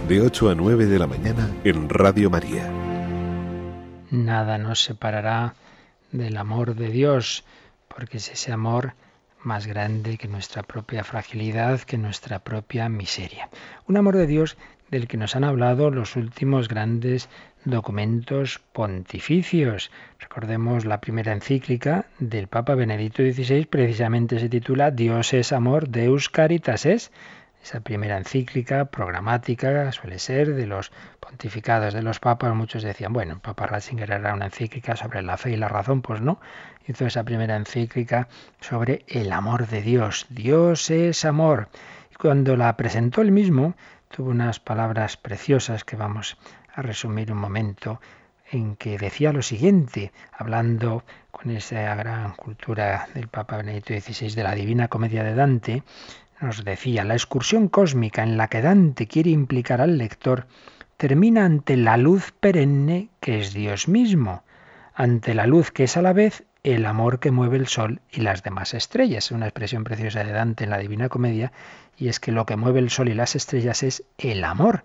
de 0.09 0.19
8 0.19 0.49
a 0.49 0.55
9 0.55 0.87
de 0.87 0.99
la 0.99 1.07
mañana 1.07 1.49
en 1.63 1.87
Radio 1.87 2.29
María. 2.29 2.69
Nada 4.11 4.57
nos 4.57 4.83
separará 4.83 5.55
del 6.11 6.35
amor 6.35 6.75
de 6.75 6.89
Dios, 6.89 7.45
porque 7.87 8.17
es 8.17 8.29
ese 8.29 8.51
amor 8.51 8.95
más 9.41 9.65
grande 9.65 10.17
que 10.17 10.27
nuestra 10.27 10.61
propia 10.61 11.05
fragilidad, 11.05 11.79
que 11.79 11.97
nuestra 11.97 12.39
propia 12.39 12.89
miseria. 12.89 13.49
Un 13.87 13.95
amor 13.95 14.17
de 14.17 14.27
Dios 14.27 14.57
del 14.89 15.07
que 15.07 15.17
nos 15.17 15.35
han 15.35 15.43
hablado 15.43 15.89
los 15.91 16.15
últimos 16.15 16.67
grandes 16.67 17.29
documentos 17.65 18.59
pontificios. 18.73 19.91
Recordemos 20.19 20.85
la 20.85 21.01
primera 21.01 21.33
encíclica 21.33 22.05
del 22.19 22.47
Papa 22.47 22.75
Benedicto 22.75 23.23
XVI, 23.23 23.65
precisamente 23.65 24.39
se 24.39 24.49
titula 24.49 24.91
Dios 24.91 25.33
es 25.33 25.51
amor, 25.51 25.89
Deus 25.89 26.29
caritas 26.29 26.85
es. 26.85 27.11
Esa 27.61 27.81
primera 27.81 28.17
encíclica 28.17 28.85
programática 28.85 29.91
suele 29.91 30.19
ser 30.19 30.53
de 30.53 30.67
los 30.67 30.91
pontificados 31.19 31.93
de 31.93 32.01
los 32.01 32.19
papas. 32.19 32.55
Muchos 32.55 32.83
decían, 32.83 33.11
bueno, 33.11 33.33
el 33.33 33.39
Papa 33.39 33.67
Ratzinger 33.67 34.09
era 34.09 34.33
una 34.33 34.45
encíclica 34.45 34.95
sobre 34.95 35.21
la 35.21 35.35
fe 35.35 35.51
y 35.51 35.57
la 35.57 35.67
razón. 35.67 36.01
Pues 36.01 36.21
no, 36.21 36.39
hizo 36.87 37.05
esa 37.05 37.25
primera 37.25 37.57
encíclica 37.57 38.29
sobre 38.61 39.03
el 39.07 39.33
amor 39.33 39.67
de 39.67 39.81
Dios. 39.81 40.27
Dios 40.29 40.89
es 40.91 41.25
amor. 41.25 41.67
Y 42.13 42.15
cuando 42.15 42.55
la 42.55 42.77
presentó 42.77 43.21
él 43.21 43.33
mismo, 43.33 43.75
tuvo 44.09 44.31
unas 44.31 44.59
palabras 44.59 45.17
preciosas 45.17 45.83
que 45.83 45.95
vamos 45.95 46.37
a 46.73 46.81
resumir 46.81 47.31
un 47.31 47.39
momento 47.39 47.99
en 48.51 48.75
que 48.75 48.97
decía 48.97 49.33
lo 49.33 49.41
siguiente, 49.41 50.11
hablando 50.31 51.03
con 51.31 51.51
esa 51.51 51.95
gran 51.95 52.33
cultura 52.33 53.09
del 53.13 53.27
Papa 53.27 53.57
Benedicto 53.57 53.93
XVI 53.93 54.33
de 54.33 54.43
la 54.43 54.55
Divina 54.55 54.87
Comedia 54.87 55.23
de 55.23 55.35
Dante, 55.35 55.83
nos 56.39 56.63
decía, 56.63 57.03
la 57.03 57.15
excursión 57.15 57.67
cósmica 57.67 58.23
en 58.23 58.37
la 58.37 58.47
que 58.47 58.61
Dante 58.61 59.07
quiere 59.07 59.31
implicar 59.31 59.81
al 59.81 59.97
lector 59.97 60.47
termina 60.97 61.45
ante 61.45 61.77
la 61.77 61.97
luz 61.97 62.31
perenne 62.39 63.09
que 63.19 63.39
es 63.39 63.53
Dios 63.53 63.87
mismo, 63.87 64.43
ante 64.97 65.35
la 65.35 65.45
luz 65.45 65.69
que 65.69 65.83
es 65.83 65.95
a 65.95 66.01
la 66.01 66.11
vez 66.11 66.43
el 66.63 66.87
amor 66.87 67.19
que 67.19 67.29
mueve 67.29 67.57
el 67.57 67.67
sol 67.67 68.01
y 68.11 68.21
las 68.21 68.41
demás 68.41 68.73
estrellas. 68.73 69.25
Es 69.25 69.31
una 69.31 69.45
expresión 69.45 69.83
preciosa 69.83 70.23
de 70.23 70.31
Dante 70.31 70.63
en 70.63 70.71
la 70.71 70.79
Divina 70.79 71.07
Comedia, 71.07 71.51
y 71.95 72.07
es 72.07 72.19
que 72.19 72.31
lo 72.31 72.47
que 72.47 72.57
mueve 72.57 72.79
el 72.79 72.89
sol 72.89 73.07
y 73.07 73.13
las 73.13 73.35
estrellas 73.35 73.83
es 73.83 74.03
el 74.17 74.43
amor. 74.43 74.83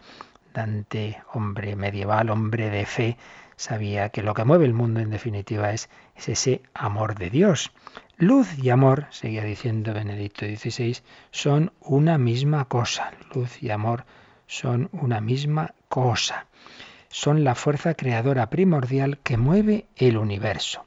Dante, 0.53 1.23
hombre 1.33 1.77
medieval, 1.77 2.29
hombre 2.29 2.69
de 2.69 2.85
fe, 2.85 3.17
sabía 3.57 4.11
que 4.11 4.23
lo 4.23 4.35
que 4.35 4.45
mueve 4.45 4.67
el 4.67 4.75
mundo 4.75 5.01
en 5.01 5.09
definitiva 5.09 5.73
es, 5.73 5.89
ese 6.15 6.61
amor 6.75 7.15
de 7.15 7.31
Dios. 7.31 7.73
Luz 8.19 8.59
y 8.59 8.69
amor, 8.69 9.07
seguía 9.09 9.45
diciendo 9.45 9.95
Benedicto 9.95 10.45
XVI, 10.45 10.99
son 11.31 11.73
una 11.81 12.19
misma 12.19 12.67
cosa. 12.67 13.13
Luz 13.35 13.63
y 13.63 13.71
amor 13.71 14.05
son 14.47 14.91
una 14.93 15.23
misma 15.23 15.75
cosa. 15.89 16.47
Son 17.13 17.45
la 17.45 17.55
fuerza 17.55 17.93
creadora 17.93 18.49
primordial 18.49 19.19
que 19.19 19.37
mueve 19.37 19.85
el 19.97 20.17
universo. 20.17 20.87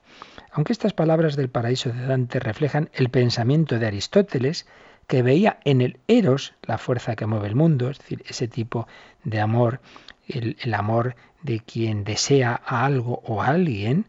Aunque 0.51 0.73
estas 0.73 0.91
palabras 0.91 1.35
del 1.35 1.49
paraíso 1.49 1.91
de 1.91 2.07
Dante 2.07 2.39
reflejan 2.39 2.89
el 2.93 3.09
pensamiento 3.09 3.77
de 3.77 3.85
Aristóteles, 3.85 4.65
que 5.05 5.21
veía 5.21 5.59
en 5.65 5.81
el 5.81 5.99
eros 6.07 6.55
la 6.63 6.79
fuerza 6.79 7.15
que 7.15 7.27
mueve 7.27 7.47
el 7.47 7.53
mundo, 7.53 7.91
es 7.91 7.99
decir, 7.99 8.23
ese 8.27 8.47
tipo 8.47 8.87
de 9.23 9.39
amor, 9.39 9.81
el, 10.27 10.57
el 10.61 10.73
amor 10.73 11.15
de 11.43 11.59
quien 11.59 12.03
desea 12.03 12.59
a 12.65 12.85
algo 12.85 13.21
o 13.23 13.43
a 13.43 13.49
alguien, 13.49 14.07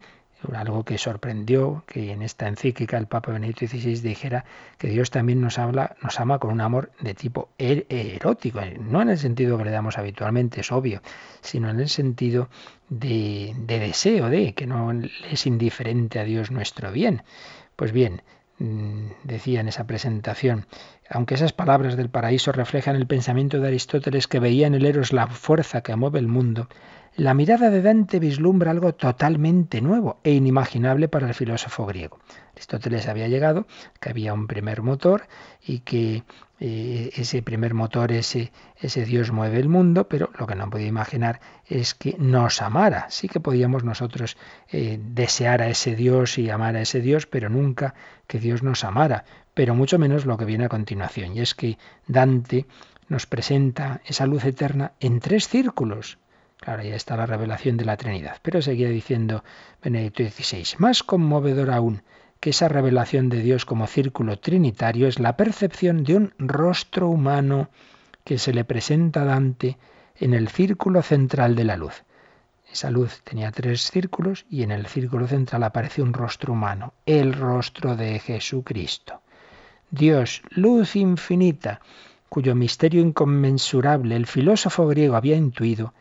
algo 0.53 0.83
que 0.83 0.97
sorprendió 0.97 1.83
que 1.87 2.11
en 2.11 2.21
esta 2.21 2.47
encíclica 2.47 2.97
el 2.97 3.07
Papa 3.07 3.31
Benedicto 3.31 3.67
XVI 3.67 4.01
dijera 4.01 4.45
que 4.77 4.87
Dios 4.87 5.09
también 5.09 5.41
nos 5.41 5.59
habla, 5.59 5.95
nos 6.01 6.19
ama 6.19 6.39
con 6.39 6.51
un 6.51 6.61
amor 6.61 6.91
de 6.99 7.13
tipo 7.13 7.49
er, 7.57 7.85
erótico, 7.89 8.61
no 8.79 9.01
en 9.01 9.09
el 9.09 9.17
sentido 9.17 9.57
que 9.57 9.65
le 9.65 9.71
damos 9.71 9.97
habitualmente, 9.97 10.61
es 10.61 10.71
obvio, 10.71 11.01
sino 11.41 11.69
en 11.69 11.79
el 11.79 11.89
sentido 11.89 12.49
de, 12.89 13.53
de 13.57 13.79
deseo 13.79 14.29
de, 14.29 14.53
que 14.53 14.67
no 14.67 14.91
es 15.29 15.45
indiferente 15.45 16.19
a 16.19 16.23
Dios 16.23 16.51
nuestro 16.51 16.91
bien. 16.91 17.23
Pues 17.75 17.91
bien, 17.91 18.21
Mm, 18.59 19.11
decía 19.23 19.59
en 19.59 19.67
esa 19.67 19.85
presentación, 19.85 20.65
aunque 21.11 21.35
esas 21.35 21.53
palabras 21.53 21.95
del 21.95 22.09
paraíso 22.09 22.51
reflejan 22.51 22.95
el 22.95 23.05
pensamiento 23.05 23.59
de 23.59 23.67
Aristóteles 23.67 24.27
que 24.27 24.39
veía 24.39 24.65
en 24.65 24.73
el 24.73 24.85
Eros 24.85 25.13
la 25.13 25.27
fuerza 25.27 25.81
que 25.81 25.95
mueve 25.95 26.17
el 26.17 26.27
mundo, 26.27 26.67
la 27.17 27.33
mirada 27.33 27.71
de 27.71 27.81
Dante 27.81 28.19
vislumbra 28.19 28.69
algo 28.69 28.93
totalmente 28.93 29.81
nuevo 29.81 30.19
e 30.23 30.33
inimaginable 30.33 31.07
para 31.07 31.27
el 31.27 31.33
filósofo 31.33 31.87
griego. 31.87 32.19
Aristóteles 32.53 33.07
había 33.07 33.27
llegado, 33.27 33.65
que 33.99 34.11
había 34.11 34.35
un 34.35 34.45
primer 34.45 34.83
motor 34.83 35.23
y 35.65 35.79
que 35.79 36.23
eh, 36.59 37.09
ese 37.15 37.41
primer 37.41 37.73
motor, 37.73 38.11
ese, 38.11 38.51
ese 38.79 39.03
Dios 39.03 39.31
mueve 39.31 39.59
el 39.59 39.67
mundo, 39.67 40.07
pero 40.07 40.29
lo 40.37 40.45
que 40.45 40.53
no 40.53 40.69
podía 40.69 40.85
imaginar 40.85 41.41
es 41.65 41.95
que 41.95 42.15
nos 42.19 42.61
amara. 42.61 43.07
Sí 43.09 43.27
que 43.27 43.39
podíamos 43.39 43.83
nosotros 43.83 44.37
eh, 44.71 44.99
desear 45.01 45.63
a 45.63 45.69
ese 45.69 45.95
Dios 45.95 46.37
y 46.37 46.51
amar 46.51 46.75
a 46.75 46.81
ese 46.81 47.01
Dios, 47.01 47.25
pero 47.25 47.49
nunca 47.49 47.95
que 48.27 48.39
Dios 48.39 48.61
nos 48.61 48.83
amara, 48.83 49.25
pero 49.55 49.73
mucho 49.73 49.97
menos 49.97 50.27
lo 50.27 50.37
que 50.37 50.45
viene 50.45 50.65
a 50.65 50.69
continuación. 50.69 51.35
Y 51.35 51.39
es 51.39 51.55
que 51.55 51.79
Dante 52.05 52.67
nos 53.09 53.25
presenta 53.25 54.01
esa 54.05 54.27
luz 54.27 54.45
eterna 54.45 54.91
en 54.99 55.19
tres 55.19 55.47
círculos. 55.47 56.19
Claro, 56.67 56.83
ya 56.83 56.97
está 56.97 57.15
la 57.15 57.25
revelación 57.25 57.77
de 57.77 57.85
la 57.85 57.95
Trinidad. 57.95 58.39
Pero 58.41 58.61
seguía 58.61 58.89
diciendo 58.89 59.41
Benedicto 59.81 60.21
XVI, 60.23 60.75
más 60.79 61.01
conmovedor 61.01 61.71
aún 61.71 62.01
que 62.41 62.49
esa 62.49 62.67
revelación 62.67 63.29
de 63.29 63.41
Dios 63.41 63.63
como 63.63 63.87
círculo 63.87 64.37
trinitario 64.37 65.07
es 65.07 65.17
la 65.17 65.37
percepción 65.37 66.03
de 66.03 66.17
un 66.17 66.33
rostro 66.37 67.07
humano 67.07 67.69
que 68.25 68.37
se 68.37 68.53
le 68.53 68.65
presenta 68.65 69.21
a 69.21 69.23
Dante 69.23 69.77
en 70.17 70.33
el 70.33 70.49
círculo 70.49 71.01
central 71.03 71.55
de 71.55 71.63
la 71.63 71.77
luz. 71.77 72.03
Esa 72.69 72.91
luz 72.91 73.21
tenía 73.23 73.49
tres 73.53 73.89
círculos 73.89 74.45
y 74.49 74.63
en 74.63 74.71
el 74.71 74.87
círculo 74.87 75.25
central 75.25 75.63
aparece 75.63 76.01
un 76.01 76.11
rostro 76.11 76.51
humano, 76.51 76.93
el 77.05 77.31
rostro 77.31 77.95
de 77.95 78.19
Jesucristo. 78.19 79.21
Dios, 79.89 80.41
luz 80.49 80.97
infinita, 80.97 81.79
cuyo 82.27 82.55
misterio 82.55 82.99
inconmensurable 82.99 84.17
el 84.17 84.27
filósofo 84.27 84.85
griego 84.85 85.15
había 85.15 85.37
intuido, 85.37 85.93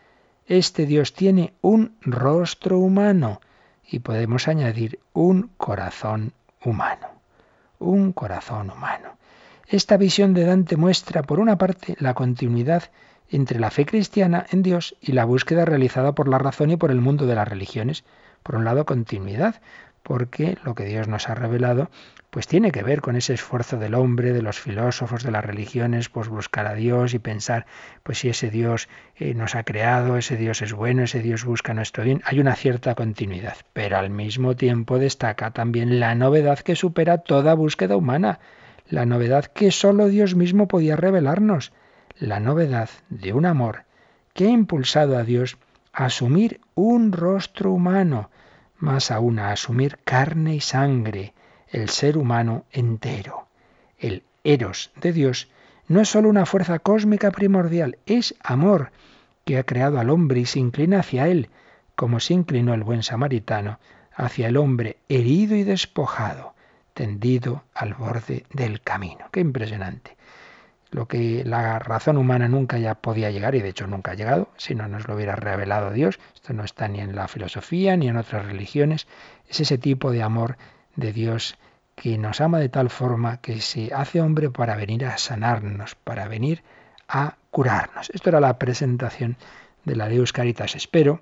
este 0.47 0.87
Dios 0.87 1.13
tiene 1.13 1.55
un 1.61 1.97
rostro 2.03 2.79
humano, 2.79 3.41
y 3.89 4.01
podemos 4.01 4.49
añadir 4.49 5.01
un 5.13 5.51
corazón 5.57 6.33
humano. 6.65 7.09
Un 7.79 8.13
corazón 8.13 8.71
humano. 8.71 9.17
Esta 9.69 9.97
visión 9.97 10.35
de 10.35 10.45
Dante 10.45 10.77
muestra, 10.77 11.23
por 11.23 11.41
una 11.41 11.59
parte, 11.59 11.97
la 11.99 12.15
continuidad 12.15 12.85
entre 13.29 13.59
la 13.59 13.71
fe 13.71 13.85
cristiana 13.87 14.47
en 14.51 14.63
Dios 14.63 14.97
y 15.01 15.13
la 15.13 15.25
búsqueda 15.25 15.65
realizada 15.65 16.13
por 16.13 16.29
la 16.29 16.39
razón 16.39 16.71
y 16.71 16.77
por 16.77 16.91
el 16.91 17.01
mundo 17.01 17.27
de 17.27 17.35
las 17.35 17.49
religiones. 17.49 18.05
Por 18.43 18.57
un 18.57 18.65
lado, 18.65 18.87
continuidad, 18.87 19.61
porque 20.07 20.57
lo 20.63 20.77
que 20.77 20.85
Dios 20.85 21.09
nos 21.09 21.29
ha 21.29 21.35
revelado 21.35 21.91
pues 22.31 22.47
tiene 22.47 22.71
que 22.71 22.85
ver 22.85 23.01
con 23.01 23.17
ese 23.17 23.35
esfuerzo 23.35 23.77
del 23.77 23.95
hombre, 23.95 24.33
de 24.33 24.41
los 24.43 24.61
filósofos, 24.61 25.25
de 25.25 25.33
las 25.33 25.45
religiones, 25.45 26.09
pues 26.09 26.29
buscar 26.29 26.67
a 26.67 26.75
Dios 26.75 27.13
y 27.13 27.19
pensar, 27.19 27.67
pues 28.05 28.19
si 28.19 28.29
ese 28.29 28.51
Dios 28.51 28.89
eh, 29.17 29.35
nos 29.35 29.57
ha 29.57 29.65
creado, 29.65 30.17
ese 30.17 30.37
Dios 30.37 30.63
es 30.63 30.73
bueno, 30.73 31.03
ese 31.03 31.23
Dios 31.23 31.45
busca 31.45 31.75
nuestro 31.75 32.05
bien, 32.05 32.23
hay 32.25 32.39
una 32.39 32.55
cierta 32.55 32.95
continuidad, 32.95 33.57
pero 33.73 33.97
al 33.97 34.11
mismo 34.11 34.55
tiempo 34.55 35.01
destaca 35.01 35.51
también 35.51 35.99
la 35.99 36.15
novedad 36.15 36.61
que 36.61 36.77
supera 36.77 37.19
toda 37.19 37.55
búsqueda 37.55 37.97
humana, 37.97 38.39
la 38.89 39.07
novedad 39.07 39.47
que 39.47 39.73
sólo 39.73 40.07
Dios 40.07 40.37
mismo 40.37 40.69
podía 40.69 40.95
revelarnos, 40.95 41.73
la 42.17 42.39
novedad 42.39 42.91
de 43.09 43.33
un 43.33 43.45
amor 43.45 43.85
que 44.35 44.47
ha 44.47 44.51
impulsado 44.51 45.17
a 45.17 45.25
Dios 45.25 45.59
a 45.93 46.05
asumir 46.05 46.61
un 46.75 47.11
rostro 47.11 47.73
humano, 47.73 48.31
más 48.79 49.11
aún 49.11 49.39
a 49.39 49.53
asumir 49.53 49.99
carne 50.05 50.55
y 50.55 50.61
sangre, 50.61 51.35
el 51.69 51.89
ser 51.89 52.19
humano 52.19 52.65
entero. 52.73 53.47
El 53.99 54.23
eros 54.45 54.93
de 55.01 55.13
Dios 55.13 55.49
no 55.89 56.01
es 56.01 56.09
sólo 56.09 56.29
una 56.29 56.47
fuerza 56.47 56.79
cósmica 56.79 57.31
primordial, 57.31 57.99
es 58.07 58.35
amor 58.43 58.91
que 59.45 59.59
ha 59.59 59.65
creado 59.65 59.99
al 59.99 60.11
hombre 60.11 60.41
y 60.41 60.47
se 60.47 60.59
inclina 60.59 61.01
hacia 61.01 61.29
él, 61.29 61.51
como 61.95 62.21
se 62.21 62.35
inclinó 62.35 62.75
el 62.75 62.83
buen 62.83 63.03
samaritano 63.03 63.79
hacia 64.15 64.49
el 64.49 64.57
hombre 64.57 64.99
herido 65.09 65.55
y 65.57 65.63
despojado, 65.63 66.55
tendido 66.95 67.65
al 67.75 67.95
borde 67.95 68.45
del 68.53 68.81
camino. 68.81 69.27
Qué 69.31 69.41
impresionante. 69.41 70.17
Lo 70.97 71.07
que 71.07 71.45
la 71.45 71.79
razón 71.79 72.17
humana 72.17 72.49
nunca 72.49 72.79
ya 72.79 72.95
podía 72.95 73.31
llegar, 73.31 73.55
y 73.55 73.61
de 73.61 73.69
hecho 73.69 73.87
nunca 73.87 74.13
ha 74.13 74.15
llegado, 74.15 74.49
si 74.57 74.75
no 74.75 74.89
nos 74.89 75.07
lo 75.07 75.15
hubiera 75.15 75.37
revelado 75.37 75.91
Dios, 75.91 76.19
esto 76.35 76.55
no 76.55 76.65
está 76.65 76.89
ni 76.89 77.01
en 77.01 77.15
la 77.15 77.29
filosofía 77.29 77.99
ni 77.99 78.09
en 78.09 78.17
otras 78.17 78.47
religiones, 78.47 79.07
es 79.47 79.61
ese 79.61 79.77
tipo 79.77 80.11
de 80.11 80.23
amor 80.23 80.57
de 80.95 81.13
Dios 81.13 81.59
que 81.97 82.17
nos 82.17 82.41
ama 82.41 82.61
de 82.61 82.71
tal 82.71 82.89
forma 82.89 83.43
que 83.43 83.61
se 83.61 83.93
hace 83.93 84.23
hombre 84.23 84.49
para 84.49 84.75
venir 84.75 85.05
a 85.05 85.19
sanarnos, 85.19 85.97
para 85.97 86.29
venir 86.29 86.63
a 87.09 87.37
curarnos. 87.51 88.09
Esto 88.15 88.31
era 88.31 88.41
la 88.41 88.59
presentación 88.59 89.37
de 89.85 89.97
la 89.97 90.09
Deus 90.09 90.33
Caritas. 90.33 90.77
Espero, 90.77 91.21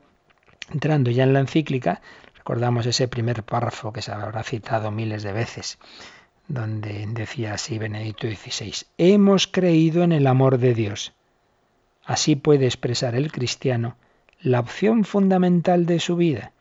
entrando 0.72 1.11
ya 1.11 1.25
en 1.25 1.33
la 1.33 1.41
encíclica, 1.41 2.01
recordamos 2.37 2.87
ese 2.87 3.09
primer 3.09 3.43
párrafo 3.43 3.93
que 3.93 4.03
se 4.03 4.12
habrá 4.12 4.45
citado 4.45 4.93
miles 4.93 5.25
de 5.25 5.33
veces. 5.33 5.79
Donde 6.49 7.07
decía 7.09 7.55
así 7.55 7.78
Benedicto 7.78 8.26
XVI, 8.28 8.86
hemos 8.99 9.47
creído 9.47 10.03
en 10.03 10.12
el 10.12 10.26
amor 10.26 10.59
de 10.59 10.74
Dios. 10.74 11.12
Así 12.05 12.36
puede 12.36 12.66
expresar 12.66 13.14
el 13.14 13.32
cristiano 13.32 13.97
la 14.45 14.61
opción 14.61 15.05
fundamental 15.05 15.86
de 15.86 15.99
su 16.01 16.16
vida. 16.16 16.53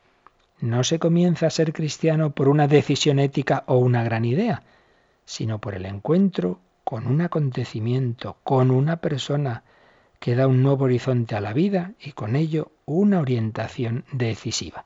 No 0.61 0.85
se 0.85 0.99
comienza 0.99 1.47
a 1.47 1.49
ser 1.49 1.73
cristiano 1.73 2.31
por 2.31 2.47
una 2.47 2.67
decisión 2.67 3.19
ética 3.19 3.65
o 3.67 3.77
una 3.77 4.05
gran 4.05 4.23
idea, 4.23 4.63
sino 5.25 5.59
por 5.59 5.75
el 5.75 5.85
encuentro 5.85 6.61
con 6.85 7.07
un 7.07 7.19
acontecimiento, 7.19 8.37
con 8.43 8.71
una 8.71 8.97
persona 8.97 9.63
que 10.19 10.35
da 10.35 10.47
un 10.47 10.63
nuevo 10.63 10.85
horizonte 10.85 11.35
a 11.35 11.41
la 11.41 11.51
vida 11.51 11.91
y 11.99 12.13
con 12.13 12.37
ello 12.37 12.71
una 12.85 13.19
orientación 13.19 14.05
decisiva. 14.13 14.85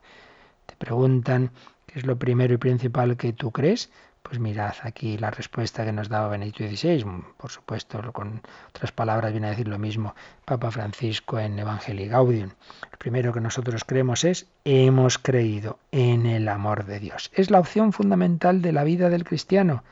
Te 0.66 0.74
preguntan 0.74 1.52
qué 1.86 2.00
es 2.00 2.06
lo 2.06 2.18
primero 2.18 2.54
y 2.54 2.56
principal 2.56 3.16
que 3.16 3.32
tú 3.32 3.52
crees. 3.52 3.92
Pues 4.28 4.40
mirad 4.40 4.74
aquí 4.82 5.16
la 5.16 5.30
respuesta 5.30 5.86
que 5.86 5.92
nos 5.92 6.10
daba 6.10 6.28
Benedicto 6.28 6.62
XVI, 6.62 7.02
por 7.38 7.50
supuesto, 7.50 8.12
con 8.12 8.42
otras 8.68 8.92
palabras 8.92 9.32
viene 9.32 9.46
a 9.46 9.50
decir 9.50 9.68
lo 9.68 9.78
mismo 9.78 10.14
Papa 10.44 10.70
Francisco 10.70 11.38
en 11.38 11.58
Evangelii 11.58 12.08
Gaudium. 12.08 12.50
Lo 12.92 12.98
primero 12.98 13.32
que 13.32 13.40
nosotros 13.40 13.84
creemos 13.84 14.24
es 14.24 14.46
hemos 14.64 15.16
creído 15.16 15.78
en 15.92 16.26
el 16.26 16.46
amor 16.48 16.84
de 16.84 17.00
Dios. 17.00 17.30
Es 17.32 17.50
la 17.50 17.58
opción 17.58 17.94
fundamental 17.94 18.60
de 18.60 18.72
la 18.72 18.84
vida 18.84 19.08
del 19.08 19.24
cristiano. 19.24 19.82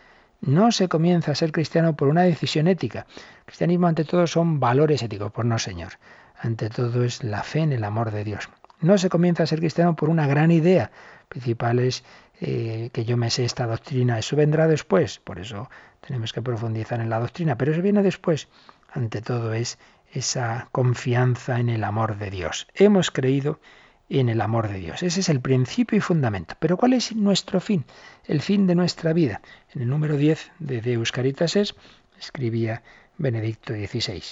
No 0.43 0.70
se 0.70 0.89
comienza 0.89 1.32
a 1.32 1.34
ser 1.34 1.51
cristiano 1.51 1.97
por 1.97 2.09
una 2.09 2.24
decisión 2.24 2.68
ética. 2.68 3.07
El 3.39 3.45
cristianismo 3.47 3.87
ante 3.87 4.05
todo 4.05 4.26
son 4.26 4.61
valores 4.61 5.03
éticos, 5.03 5.32
pues 5.32 5.47
no, 5.47 5.59
Señor. 5.59 5.95
Ante 6.39 6.68
todo 6.68 7.05
es 7.05 7.24
la 7.24 7.43
fe 7.43 7.61
en 7.61 7.72
el 7.72 7.84
amor 7.84 8.11
de 8.11 8.22
Dios. 8.22 8.51
No 8.80 8.99
se 8.99 9.09
comienza 9.09 9.45
a 9.45 9.47
ser 9.47 9.61
cristiano 9.61 9.97
por 9.97 10.11
una 10.11 10.26
gran 10.26 10.51
idea. 10.51 10.91
Principal 11.30 11.78
es 11.78 12.05
eh, 12.41 12.91
que 12.93 13.05
yo 13.05 13.16
me 13.16 13.30
sé 13.30 13.45
esta 13.45 13.66
doctrina. 13.66 14.18
Eso 14.18 14.37
vendrá 14.37 14.66
después. 14.66 15.18
Por 15.18 15.39
eso 15.39 15.70
tenemos 16.01 16.32
que 16.32 16.43
profundizar 16.43 17.01
en 17.01 17.11
la 17.11 17.20
doctrina. 17.20 17.57
Pero 17.57 17.72
eso 17.72 17.82
viene 17.82 18.03
después. 18.03 18.49
Ante 18.91 19.22
todo 19.22 19.53
es 19.53 19.78
esa 20.12 20.68
confianza 20.72 21.61
en 21.61 21.68
el 21.68 21.84
amor 21.84 22.18
de 22.18 22.30
Dios. 22.30 22.66
Hemos 22.74 23.11
creído 23.11 23.61
en 24.09 24.28
el 24.28 24.41
amor 24.41 24.68
de 24.68 24.78
Dios. 24.78 25.03
Ese 25.03 25.20
es 25.20 25.28
el 25.28 25.41
principio 25.41 25.99
y 25.99 26.01
fundamento. 26.01 26.55
Pero 26.59 26.76
¿cuál 26.76 26.93
es 26.93 27.14
nuestro 27.14 27.61
fin? 27.61 27.84
El 28.24 28.41
fin 28.41 28.66
de 28.66 28.74
nuestra 28.74 29.12
vida. 29.12 29.41
En 29.74 29.82
el 29.82 29.89
número 29.89 30.16
10 30.16 30.53
de 30.59 30.80
Deus 30.80 31.12
Caritas 31.12 31.57
es, 31.57 31.74
escribía 32.18 32.82
Benedicto 33.18 33.74
XVI, 33.74 34.22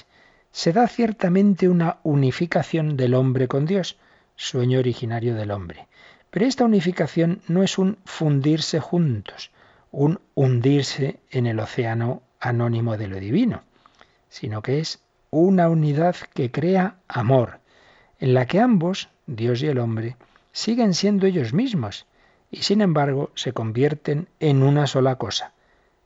se 0.53 0.73
da 0.73 0.87
ciertamente 0.87 1.69
una 1.69 1.99
unificación 2.05 2.97
del 2.97 3.15
hombre 3.15 3.49
con 3.49 3.67
Dios, 3.67 3.99
sueño 4.37 4.79
originario 4.79 5.35
del 5.35 5.51
hombre. 5.51 5.89
Pero 6.35 6.47
esta 6.47 6.65
unificación 6.65 7.43
no 7.47 7.63
es 7.63 7.79
un 7.79 7.97
fundirse 8.05 8.81
juntos, 8.81 9.53
un 9.93 10.19
hundirse 10.35 11.21
en 11.31 11.47
el 11.47 11.61
océano 11.61 12.23
anónimo 12.41 12.97
de 12.97 13.07
lo 13.07 13.21
divino, 13.21 13.63
sino 14.31 14.61
que 14.61 14.81
es 14.81 15.01
una 15.31 15.69
unidad 15.69 16.17
que 16.35 16.51
crea 16.51 16.97
amor, 17.07 17.61
en 18.19 18.35
la 18.35 18.47
que 18.47 18.59
ambos, 18.59 19.11
Dios 19.29 19.63
y 19.63 19.69
el 19.69 19.79
hombre, 19.79 20.17
siguen 20.51 20.95
siendo 20.95 21.29
ellos 21.29 21.53
mismos 21.53 22.05
y 22.51 22.65
sin 22.65 22.81
embargo 22.81 23.31
se 23.37 23.53
convierten 23.53 24.27
en 24.41 24.65
una 24.65 24.89
sola 24.89 25.15
cosa. 25.19 25.53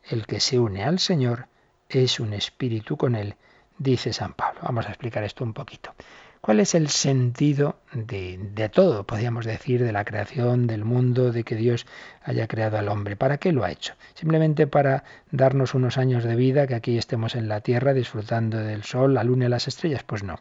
El 0.05 0.27
que 0.27 0.41
se 0.41 0.59
une 0.59 0.85
al 0.85 0.99
Señor 0.99 1.47
es 1.89 2.21
un 2.21 2.35
espíritu 2.35 2.99
con 2.99 3.15
Él, 3.15 3.37
dice 3.79 4.13
San 4.13 4.35
Pablo. 4.35 4.61
Vamos 4.63 4.85
a 4.85 4.91
explicar 4.91 5.25
esto 5.25 5.43
un 5.43 5.55
poquito. 5.55 5.95
¿Cuál 6.41 6.61
es 6.61 6.75
el 6.75 6.89
sentido 6.89 7.77
de, 7.93 8.39
de, 8.55 8.69
todo, 8.69 9.05
podríamos 9.05 9.45
decir, 9.45 9.83
de 9.83 9.93
la 9.93 10.05
creación 10.05 10.67
del 10.67 10.85
mundo, 10.85 11.33
de 11.33 11.45
que 11.45 11.57
Dios 11.57 11.87
haya 12.23 12.47
creado 12.47 12.79
al 12.79 12.89
hombre? 12.89 13.17
¿Para 13.17 13.39
qué 13.39 13.53
lo 13.53 13.65
ha 13.65 13.71
hecho? 13.71 13.95
¿Simplemente 14.15 14.67
para 14.67 15.05
darnos 15.31 15.75
unos 15.75 15.99
años 15.99 16.25
de 16.25 16.37
vida, 16.37 16.67
que 16.67 16.75
aquí 16.75 16.97
estemos 16.97 17.35
en 17.35 17.49
la 17.49 17.61
tierra 17.61 17.93
disfrutando 17.93 18.59
del 18.59 18.85
sol, 18.85 19.15
la 19.15 19.25
luna 19.25 19.47
y 19.47 19.49
las 19.49 19.69
estrellas? 19.69 20.05
Pues 20.05 20.23
no. 20.23 20.39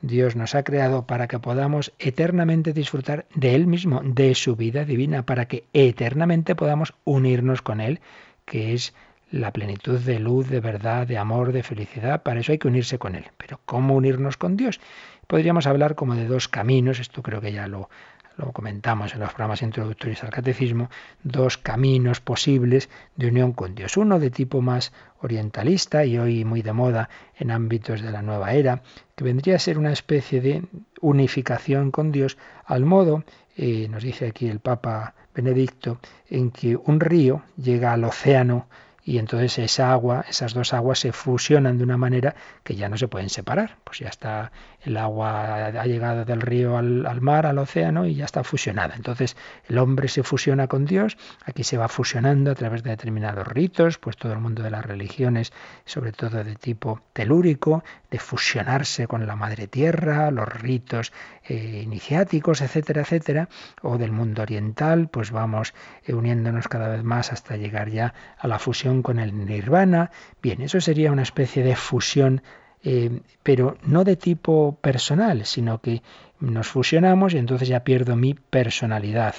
Dios 0.00 0.36
nos 0.36 0.54
ha 0.54 0.62
creado 0.62 1.06
para 1.06 1.26
que 1.26 1.38
podamos 1.38 1.92
eternamente 1.98 2.72
disfrutar 2.72 3.26
de 3.34 3.54
Él 3.54 3.66
mismo, 3.66 4.00
de 4.04 4.34
su 4.34 4.54
vida 4.54 4.84
divina, 4.84 5.24
para 5.24 5.46
que 5.46 5.64
eternamente 5.72 6.54
podamos 6.54 6.94
unirnos 7.04 7.62
con 7.62 7.80
Él, 7.80 8.00
que 8.44 8.74
es 8.74 8.94
la 9.30 9.52
plenitud 9.52 9.98
de 9.98 10.18
luz, 10.18 10.48
de 10.48 10.60
verdad, 10.60 11.06
de 11.06 11.18
amor, 11.18 11.52
de 11.52 11.62
felicidad. 11.62 12.22
Para 12.22 12.40
eso 12.40 12.52
hay 12.52 12.58
que 12.58 12.68
unirse 12.68 12.98
con 12.98 13.14
Él. 13.14 13.26
Pero 13.36 13.60
¿cómo 13.64 13.94
unirnos 13.94 14.36
con 14.36 14.56
Dios? 14.56 14.80
Podríamos 15.26 15.66
hablar 15.66 15.94
como 15.94 16.14
de 16.14 16.26
dos 16.26 16.48
caminos, 16.48 17.00
esto 17.00 17.22
creo 17.22 17.40
que 17.40 17.52
ya 17.52 17.66
lo 17.66 17.90
lo 18.38 18.52
comentamos 18.52 19.14
en 19.14 19.20
los 19.20 19.30
programas 19.30 19.62
introductorios 19.62 20.22
al 20.22 20.30
catecismo, 20.30 20.88
dos 21.22 21.58
caminos 21.58 22.20
posibles 22.20 22.88
de 23.16 23.26
unión 23.26 23.52
con 23.52 23.74
Dios. 23.74 23.96
Uno 23.96 24.20
de 24.20 24.30
tipo 24.30 24.62
más 24.62 24.92
orientalista 25.20 26.04
y 26.04 26.18
hoy 26.18 26.44
muy 26.44 26.62
de 26.62 26.72
moda 26.72 27.10
en 27.36 27.50
ámbitos 27.50 28.00
de 28.00 28.12
la 28.12 28.22
nueva 28.22 28.52
era, 28.52 28.82
que 29.16 29.24
vendría 29.24 29.56
a 29.56 29.58
ser 29.58 29.76
una 29.76 29.92
especie 29.92 30.40
de 30.40 30.62
unificación 31.00 31.90
con 31.90 32.12
Dios, 32.12 32.38
al 32.64 32.84
modo, 32.84 33.24
eh, 33.56 33.88
nos 33.90 34.04
dice 34.04 34.28
aquí 34.28 34.48
el 34.48 34.60
Papa 34.60 35.14
Benedicto, 35.34 35.98
en 36.30 36.52
que 36.52 36.76
un 36.76 37.00
río 37.00 37.42
llega 37.56 37.92
al 37.92 38.04
océano 38.04 38.68
y 39.08 39.16
entonces 39.16 39.58
esa 39.58 39.90
agua, 39.90 40.26
esas 40.28 40.52
dos 40.52 40.74
aguas 40.74 40.98
se 40.98 41.12
fusionan 41.12 41.78
de 41.78 41.84
una 41.84 41.96
manera 41.96 42.34
que 42.62 42.76
ya 42.76 42.90
no 42.90 42.98
se 42.98 43.08
pueden 43.08 43.30
separar. 43.30 43.78
Pues 43.82 44.00
ya 44.00 44.08
está, 44.08 44.52
el 44.82 44.98
agua 44.98 45.64
ha 45.68 45.86
llegado 45.86 46.26
del 46.26 46.42
río 46.42 46.76
al, 46.76 47.20
mar, 47.22 47.46
al 47.46 47.56
océano 47.56 48.04
y 48.04 48.16
ya 48.16 48.26
está 48.26 48.44
fusionada. 48.44 48.94
Entonces 48.96 49.34
el 49.66 49.78
hombre 49.78 50.08
se 50.08 50.22
fusiona 50.22 50.66
con 50.66 50.84
Dios, 50.84 51.16
aquí 51.46 51.64
se 51.64 51.78
va 51.78 51.88
fusionando 51.88 52.50
a 52.50 52.54
través 52.54 52.82
de 52.82 52.90
determinados 52.90 53.48
ritos, 53.48 53.96
pues 53.96 54.18
todo 54.18 54.34
el 54.34 54.40
mundo 54.40 54.62
de 54.62 54.70
las 54.70 54.84
religiones, 54.84 55.54
sobre 55.86 56.12
todo 56.12 56.44
de 56.44 56.56
tipo 56.56 57.00
telúrico, 57.14 57.84
de 58.10 58.18
fusionarse 58.18 59.06
con 59.06 59.26
la 59.26 59.36
madre 59.36 59.68
tierra, 59.68 60.30
los 60.30 60.48
ritos 60.48 61.14
eh, 61.44 61.80
iniciáticos, 61.82 62.60
etcétera, 62.60 63.02
etcétera, 63.02 63.48
o 63.80 63.96
del 63.96 64.12
mundo 64.12 64.42
oriental, 64.42 65.08
pues 65.08 65.30
vamos 65.30 65.72
eh, 66.04 66.12
uniéndonos 66.12 66.68
cada 66.68 66.88
vez 66.88 67.02
más 67.02 67.32
hasta 67.32 67.56
llegar 67.56 67.88
ya 67.88 68.12
a 68.38 68.48
la 68.48 68.58
fusión 68.58 68.97
con 69.02 69.18
el 69.18 69.46
nirvana. 69.46 70.10
Bien, 70.42 70.62
eso 70.62 70.80
sería 70.80 71.12
una 71.12 71.22
especie 71.22 71.62
de 71.62 71.76
fusión, 71.76 72.42
eh, 72.82 73.20
pero 73.42 73.76
no 73.82 74.04
de 74.04 74.16
tipo 74.16 74.78
personal, 74.80 75.44
sino 75.44 75.80
que 75.80 76.02
nos 76.40 76.68
fusionamos 76.68 77.34
y 77.34 77.38
entonces 77.38 77.68
ya 77.68 77.84
pierdo 77.84 78.16
mi 78.16 78.34
personalidad. 78.34 79.34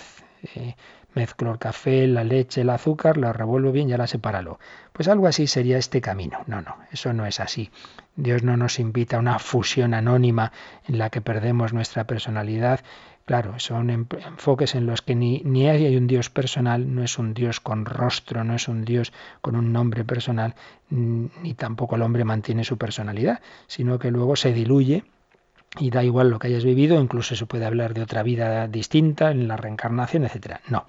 mezclo 1.15 1.51
el 1.51 1.57
café, 1.57 2.07
la 2.07 2.23
leche, 2.23 2.61
el 2.61 2.69
azúcar, 2.69 3.17
lo 3.17 3.33
revuelvo 3.33 3.71
bien 3.71 3.89
y 3.89 3.93
ahora 3.93 4.07
sepáralo. 4.07 4.59
Pues 4.93 5.07
algo 5.07 5.27
así 5.27 5.47
sería 5.47 5.77
este 5.77 6.01
camino. 6.01 6.43
No, 6.47 6.61
no, 6.61 6.77
eso 6.91 7.13
no 7.13 7.25
es 7.25 7.39
así. 7.39 7.71
Dios 8.15 8.43
no 8.43 8.57
nos 8.57 8.79
invita 8.79 9.15
a 9.15 9.19
una 9.19 9.39
fusión 9.39 9.93
anónima 9.93 10.51
en 10.87 10.97
la 10.97 11.09
que 11.09 11.21
perdemos 11.21 11.73
nuestra 11.73 12.03
personalidad. 12.05 12.81
Claro, 13.29 13.59
son 13.59 13.91
enfoques 13.91 14.73
en 14.73 14.87
los 14.87 15.03
que 15.03 15.13
ni, 15.13 15.43
ni 15.45 15.69
hay 15.69 15.95
un 15.95 16.07
Dios 16.07 16.31
personal, 16.31 16.95
no 16.95 17.03
es 17.03 17.19
un 17.19 17.35
Dios 17.35 17.59
con 17.59 17.85
rostro, 17.85 18.43
no 18.43 18.55
es 18.55 18.67
un 18.67 18.83
Dios 18.83 19.13
con 19.41 19.55
un 19.55 19.71
nombre 19.71 20.03
personal, 20.03 20.55
ni 20.89 21.53
tampoco 21.53 21.95
el 21.95 22.01
hombre 22.01 22.23
mantiene 22.23 22.63
su 22.63 22.79
personalidad, 22.79 23.39
sino 23.67 23.99
que 23.99 24.09
luego 24.09 24.35
se 24.35 24.51
diluye 24.51 25.03
y 25.77 25.91
da 25.91 26.03
igual 26.03 26.31
lo 26.31 26.39
que 26.39 26.47
hayas 26.47 26.65
vivido, 26.65 26.99
incluso 26.99 27.35
se 27.35 27.45
puede 27.45 27.67
hablar 27.67 27.93
de 27.93 28.01
otra 28.01 28.23
vida 28.23 28.67
distinta 28.67 29.29
en 29.29 29.47
la 29.47 29.57
reencarnación, 29.57 30.23
etc. 30.23 30.61
No. 30.67 30.87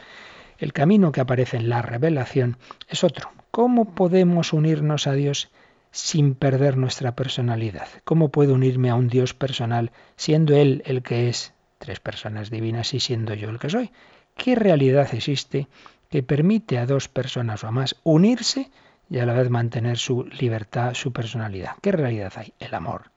El 0.56 0.72
camino 0.72 1.12
que 1.12 1.20
aparece 1.20 1.58
en 1.58 1.68
la 1.68 1.82
revelación 1.82 2.56
es 2.88 3.04
otro. 3.04 3.28
¿Cómo 3.50 3.94
podemos 3.94 4.54
unirnos 4.54 5.06
a 5.06 5.12
Dios 5.12 5.50
sin 5.90 6.34
perder 6.34 6.78
nuestra 6.78 7.14
personalidad. 7.14 7.88
¿Cómo 8.04 8.30
puedo 8.30 8.54
unirme 8.54 8.88
a 8.88 8.94
un 8.94 9.08
Dios 9.08 9.34
personal 9.34 9.90
siendo 10.16 10.56
Él 10.56 10.82
el 10.86 11.02
que 11.02 11.28
es, 11.28 11.52
tres 11.80 11.98
personas 11.98 12.50
divinas 12.50 12.94
y 12.94 13.00
siendo 13.00 13.34
yo 13.34 13.48
el 13.48 13.58
que 13.58 13.70
soy? 13.70 13.90
¿Qué 14.36 14.54
realidad 14.54 15.08
existe 15.12 15.66
que 16.10 16.22
permite 16.22 16.78
a 16.78 16.86
dos 16.86 17.08
personas 17.08 17.64
o 17.64 17.72
más 17.72 17.96
unirse 18.04 18.70
y 19.08 19.18
a 19.18 19.26
la 19.26 19.32
vez 19.32 19.50
mantener 19.50 19.96
su 19.96 20.24
libertad, 20.24 20.94
su 20.94 21.12
personalidad? 21.12 21.72
¿Qué 21.80 21.90
realidad 21.90 22.32
hay? 22.36 22.52
El 22.60 22.74
amor. 22.74 23.10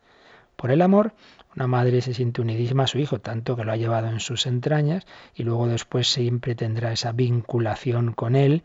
Por 0.56 0.72
el 0.72 0.82
amor, 0.82 1.14
una 1.56 1.68
madre 1.68 2.02
se 2.02 2.14
siente 2.14 2.42
unidísima 2.42 2.84
a 2.84 2.88
su 2.88 3.00
hijo, 3.00 3.20
tanto 3.20 3.56
que 3.56 3.66
lo 3.66 3.74
ha 3.74 3.78
llevado 3.78 4.08
en 4.08 4.22
sus 4.22 4.46
entrañas 4.46 5.06
y 5.36 5.44
luego 5.44 5.68
después 5.68 6.08
siempre 6.08 6.56
tendrá 6.56 6.94
esa 6.94 7.12
vinculación 7.12 8.14
con 8.14 8.36
él. 8.36 8.64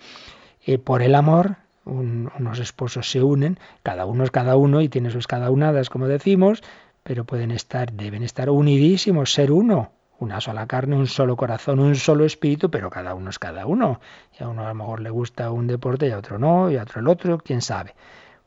Eh, 0.64 0.78
por 0.78 1.02
el 1.02 1.16
amor, 1.16 1.56
unos 1.84 2.60
esposos 2.60 3.10
se 3.10 3.22
unen, 3.22 3.58
cada 3.82 4.06
uno 4.06 4.22
es 4.22 4.30
cada 4.30 4.56
uno 4.56 4.80
y 4.80 4.88
tiene 4.88 5.10
sus 5.10 5.26
cada 5.26 5.50
unadas, 5.50 5.90
como 5.90 6.06
decimos, 6.06 6.62
pero 7.08 7.24
pueden 7.24 7.52
estar, 7.52 7.94
deben 7.94 8.22
estar 8.22 8.50
unidísimos, 8.50 9.32
ser 9.32 9.50
uno, 9.50 9.92
una 10.18 10.42
sola 10.42 10.66
carne, 10.66 10.94
un 10.94 11.06
solo 11.06 11.36
corazón, 11.36 11.78
un 11.78 11.94
solo 11.94 12.26
espíritu, 12.26 12.70
pero 12.70 12.90
cada 12.90 13.14
uno 13.14 13.30
es 13.30 13.38
cada 13.38 13.64
uno. 13.64 14.02
Y 14.38 14.44
a 14.44 14.48
uno 14.48 14.66
a 14.66 14.68
lo 14.68 14.74
mejor 14.74 15.00
le 15.00 15.08
gusta 15.08 15.50
un 15.50 15.66
deporte 15.66 16.06
y 16.06 16.10
a 16.10 16.18
otro 16.18 16.38
no, 16.38 16.70
y 16.70 16.76
a 16.76 16.82
otro 16.82 17.00
el 17.00 17.08
otro, 17.08 17.38
quién 17.38 17.62
sabe. 17.62 17.94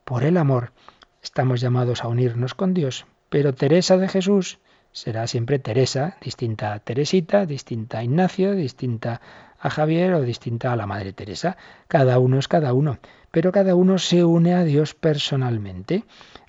Por 0.04 0.22
el 0.22 0.36
amor 0.36 0.70
estamos 1.24 1.60
llamados 1.60 2.04
a 2.04 2.06
unirnos 2.06 2.54
con 2.54 2.72
Dios, 2.72 3.04
pero 3.30 3.52
Teresa 3.52 3.96
de 3.96 4.06
Jesús 4.06 4.60
será 4.92 5.26
siempre 5.26 5.58
Teresa, 5.58 6.16
distinta 6.22 6.72
a 6.72 6.78
Teresita, 6.78 7.46
distinta 7.46 7.98
a 7.98 8.04
Ignacio, 8.04 8.52
distinta 8.52 9.20
a 9.58 9.70
Javier 9.70 10.14
o 10.14 10.22
distinta 10.22 10.72
a 10.72 10.76
la 10.76 10.86
Madre 10.86 11.12
Teresa. 11.12 11.56
Cada 11.88 12.20
uno 12.20 12.38
es 12.38 12.46
cada 12.46 12.74
uno, 12.74 13.00
pero 13.32 13.50
cada 13.50 13.74
uno 13.74 13.98
se 13.98 14.22
une 14.22 14.54
a 14.54 14.62
Dios 14.62 14.94
personalmente. 14.94 16.04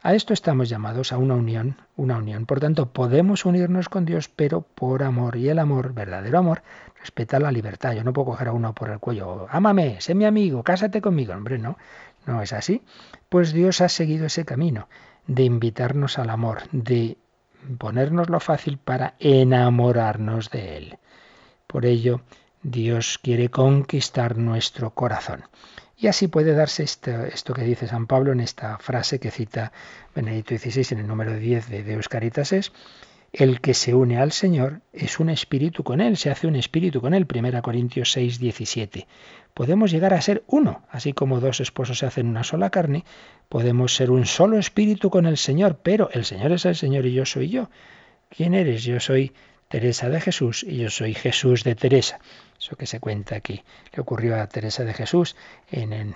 A 0.06 0.14
esto 0.16 0.34
estamos 0.34 0.68
llamados 0.68 1.14
a 1.14 1.18
una 1.18 1.36
unión, 1.36 1.78
una 1.96 2.18
unión. 2.18 2.46
Por 2.46 2.60
tanto, 2.60 2.92
podemos 2.92 3.46
unirnos 3.46 3.88
con 3.88 4.04
Dios, 4.04 4.28
pero 4.28 4.60
por 4.60 5.02
amor. 5.02 5.38
Y 5.38 5.48
el 5.48 5.60
amor, 5.60 5.94
verdadero 5.94 6.40
amor, 6.40 6.62
respeta 7.00 7.40
la 7.40 7.54
libertad. 7.54 7.94
Yo 7.94 8.04
no 8.04 8.12
puedo 8.12 8.26
coger 8.26 8.50
a 8.50 8.52
uno 8.52 8.76
por 8.76 8.90
el 8.90 9.00
cuello, 9.00 9.48
ámame, 9.50 10.02
sé 10.02 10.14
mi 10.14 10.26
amigo, 10.26 10.62
cásate 10.62 11.00
conmigo. 11.00 11.34
Hombre, 11.34 11.58
no, 11.58 11.78
no 12.26 12.42
es 12.42 12.52
así. 12.52 12.82
Pues 13.30 13.54
Dios 13.54 13.80
ha 13.80 13.88
seguido 13.88 14.26
ese 14.26 14.44
camino 14.44 14.90
de 15.26 15.44
invitarnos 15.44 16.20
al 16.20 16.32
amor, 16.32 16.64
de 16.74 17.18
ponernos 17.78 18.30
lo 18.30 18.42
fácil 18.42 18.80
para 18.80 19.16
enamorarnos 19.20 20.50
de 20.50 20.76
Él. 20.76 20.98
Por 21.66 21.86
ello, 21.86 22.20
Dios 22.62 23.20
quiere 23.24 23.48
conquistar 23.48 24.38
nuestro 24.38 24.90
corazón. 24.90 25.46
Y 26.04 26.08
así 26.08 26.28
puede 26.28 26.54
darse 26.54 26.84
esto, 26.84 27.54
que 27.54 27.64
dice 27.64 27.88
San 27.88 28.08
Pablo 28.08 28.34
en 28.34 28.42
esta 28.42 28.78
frase 28.78 29.22
que 29.22 29.32
cita 29.32 29.72
Benedicto 30.14 30.58
XVI 30.58 30.86
en 30.92 31.00
el 31.00 31.08
número 31.08 31.34
10 31.34 31.70
de 31.70 31.82
Deus 31.82 32.10
Caritas 32.10 32.52
es, 32.52 32.74
el 33.32 33.62
que 33.62 33.74
se 33.74 33.96
une 33.96 34.18
al 34.18 34.34
Señor 34.34 34.82
es 34.92 35.22
un 35.22 35.30
espíritu 35.30 35.86
con 35.86 36.02
Él, 36.02 36.18
se 36.18 36.30
hace 36.30 36.46
un 36.46 36.58
espíritu 36.58 37.00
con 37.00 37.14
Él, 37.14 37.26
1 37.34 37.62
Corintios 37.62 38.12
6, 38.12 38.38
17. 38.38 39.08
Podemos 39.54 39.92
llegar 39.92 40.14
a 40.14 40.22
ser 40.22 40.44
uno, 40.48 40.84
así 40.90 41.14
como 41.14 41.40
dos 41.40 41.62
esposos 41.62 42.00
se 42.00 42.06
hacen 42.06 42.28
una 42.28 42.44
sola 42.44 42.70
carne, 42.70 43.06
podemos 43.48 43.96
ser 43.96 44.12
un 44.12 44.26
solo 44.26 44.60
espíritu 44.60 45.10
con 45.10 45.26
el 45.26 45.38
Señor, 45.38 45.80
pero 45.84 46.10
el 46.12 46.26
Señor 46.26 46.52
es 46.52 46.66
el 46.66 46.76
Señor 46.76 47.06
y 47.06 47.14
yo 47.14 47.26
soy 47.26 47.48
yo. 47.48 47.70
¿Quién 48.28 48.56
eres? 48.56 48.84
Yo 48.84 49.00
soy 49.00 49.32
Teresa 49.74 50.08
de 50.08 50.22
Jesús 50.22 50.62
y 50.62 50.78
yo 50.78 50.92
soy 50.92 51.16
Jesús 51.16 51.64
de 51.64 51.74
Teresa. 51.74 52.20
Eso 52.60 52.76
que 52.76 52.86
se 52.86 53.00
cuenta 53.00 53.36
aquí 53.36 53.64
le 53.92 54.02
ocurrió 54.04 54.40
a 54.40 54.46
Teresa 54.46 54.84
de 54.84 54.94
Jesús 54.94 55.36
en, 55.72 56.16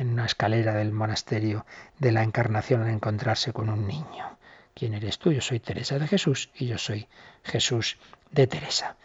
una 0.00 0.26
escalera 0.26 0.74
del 0.74 0.90
monasterio 0.90 1.64
de 2.00 2.10
la 2.10 2.24
Encarnación 2.24 2.82
al 2.82 2.88
encontrarse 2.88 3.52
con 3.52 3.68
un 3.68 3.86
niño. 3.86 4.36
¿Quién 4.74 4.94
eres 4.94 5.20
tú? 5.20 5.30
Yo 5.30 5.40
soy 5.40 5.60
Teresa 5.60 6.00
de 6.00 6.08
Jesús 6.08 6.50
y 6.56 6.66
yo 6.66 6.76
soy 6.76 7.06
Jesús 7.44 7.98
de 8.32 8.48
Teresa. 8.48 8.96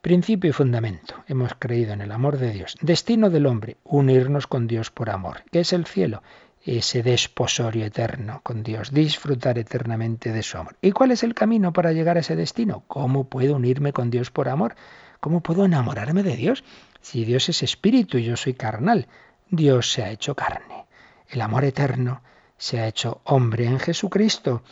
Principio 0.00 0.48
y 0.48 0.54
fundamento. 0.54 1.22
Hemos 1.28 1.52
creído 1.58 1.92
en 1.92 2.00
el 2.00 2.12
amor 2.12 2.38
de 2.38 2.52
Dios. 2.52 2.78
Destino 2.80 3.28
del 3.28 3.44
hombre, 3.44 3.76
unirnos 3.84 4.46
con 4.46 4.66
Dios 4.66 4.90
por 4.90 5.10
amor. 5.10 5.42
¿Qué 5.52 5.60
es 5.60 5.74
el 5.74 5.84
cielo? 5.84 6.22
Ese 6.64 7.02
desposorio 7.02 7.84
eterno 7.84 8.40
con 8.42 8.62
Dios, 8.62 8.92
disfrutar 8.92 9.58
eternamente 9.58 10.32
de 10.32 10.42
su 10.42 10.58
amor. 10.58 10.76
¿Y 10.80 10.92
cuál 10.92 11.10
es 11.10 11.22
el 11.22 11.34
camino 11.34 11.72
para 11.72 11.92
llegar 11.92 12.16
a 12.16 12.20
ese 12.20 12.36
destino? 12.36 12.84
¿Cómo 12.86 13.24
puedo 13.24 13.56
unirme 13.56 13.92
con 13.92 14.10
Dios 14.10 14.30
por 14.30 14.48
amor? 14.48 14.76
¿Cómo 15.20 15.40
puedo 15.40 15.64
enamorarme 15.64 16.22
de 16.22 16.36
Dios? 16.36 16.64
Si 17.00 17.24
Dios 17.24 17.48
es 17.48 17.62
espíritu 17.62 18.18
y 18.18 18.24
yo 18.24 18.36
soy 18.36 18.54
carnal, 18.54 19.08
Dios 19.50 19.92
se 19.92 20.04
ha 20.04 20.10
hecho 20.10 20.34
carne. 20.36 20.86
El 21.28 21.40
amor 21.40 21.64
eterno 21.64 22.22
se 22.56 22.78
ha 22.78 22.86
hecho 22.86 23.20
hombre 23.24 23.66
en 23.66 23.80
Jesucristo 23.80 24.62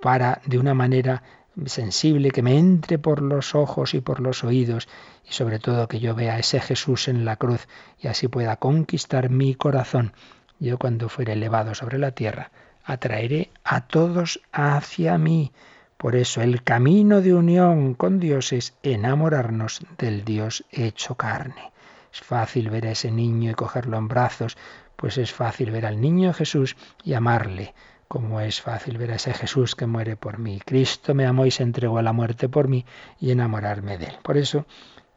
para, 0.00 0.40
de 0.46 0.58
una 0.58 0.74
manera 0.74 1.22
sensible, 1.64 2.30
que 2.30 2.42
me 2.42 2.58
entre 2.58 2.98
por 2.98 3.22
los 3.22 3.54
ojos 3.54 3.94
y 3.94 4.00
por 4.00 4.20
los 4.20 4.44
oídos 4.44 4.88
y 5.28 5.32
sobre 5.32 5.58
todo 5.58 5.88
que 5.88 5.98
yo 5.98 6.14
vea 6.14 6.38
ese 6.38 6.60
Jesús 6.60 7.08
en 7.08 7.24
la 7.24 7.36
cruz 7.36 7.66
y 7.98 8.08
así 8.08 8.28
pueda 8.28 8.56
conquistar 8.56 9.30
mi 9.30 9.54
corazón 9.54 10.12
yo 10.58 10.78
cuando 10.78 11.08
fuere 11.08 11.34
elevado 11.34 11.74
sobre 11.74 11.98
la 11.98 12.12
tierra, 12.12 12.50
atraeré 12.84 13.50
a 13.64 13.86
todos 13.86 14.40
hacia 14.52 15.18
mí. 15.18 15.52
Por 15.96 16.14
eso 16.14 16.42
el 16.42 16.62
camino 16.62 17.20
de 17.20 17.34
unión 17.34 17.94
con 17.94 18.20
Dios 18.20 18.52
es 18.52 18.74
enamorarnos 18.82 19.80
del 19.98 20.24
Dios 20.24 20.64
hecho 20.70 21.16
carne. 21.16 21.72
Es 22.12 22.20
fácil 22.20 22.70
ver 22.70 22.86
a 22.86 22.92
ese 22.92 23.10
niño 23.10 23.50
y 23.50 23.54
cogerlo 23.54 23.98
en 23.98 24.08
brazos, 24.08 24.56
pues 24.96 25.18
es 25.18 25.32
fácil 25.32 25.70
ver 25.70 25.84
al 25.84 26.00
niño 26.00 26.32
Jesús 26.32 26.76
y 27.02 27.14
amarle, 27.14 27.74
como 28.08 28.40
es 28.40 28.60
fácil 28.60 28.98
ver 28.98 29.10
a 29.10 29.16
ese 29.16 29.34
Jesús 29.34 29.74
que 29.74 29.86
muere 29.86 30.16
por 30.16 30.38
mí. 30.38 30.60
Cristo 30.64 31.14
me 31.14 31.26
amó 31.26 31.44
y 31.46 31.50
se 31.50 31.62
entregó 31.62 31.98
a 31.98 32.02
la 32.02 32.12
muerte 32.12 32.48
por 32.48 32.68
mí 32.68 32.86
y 33.20 33.30
enamorarme 33.30 33.98
de 33.98 34.06
él. 34.06 34.18
Por 34.22 34.36
eso 34.36 34.66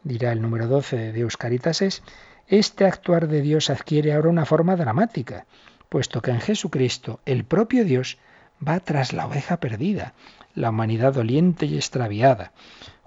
dirá 0.03 0.31
el 0.31 0.41
número 0.41 0.67
12 0.67 0.97
de 0.97 1.11
Deus 1.11 1.37
Caritas 1.37 1.81
es 1.81 2.03
este 2.49 2.85
actuar 2.85 3.27
de 3.27 3.41
Dios 3.41 3.69
adquiere 3.69 4.13
ahora 4.13 4.29
una 4.29 4.45
forma 4.45 4.75
dramática, 4.75 5.45
puesto 5.87 6.21
que 6.21 6.31
en 6.31 6.41
Jesucristo 6.41 7.19
el 7.25 7.45
propio 7.45 7.85
Dios 7.85 8.17
va 8.65 8.79
tras 8.79 9.13
la 9.13 9.27
oveja 9.27 9.57
perdida, 9.57 10.13
la 10.55 10.71
humanidad 10.71 11.13
doliente 11.13 11.67
y 11.67 11.75
extraviada. 11.75 12.51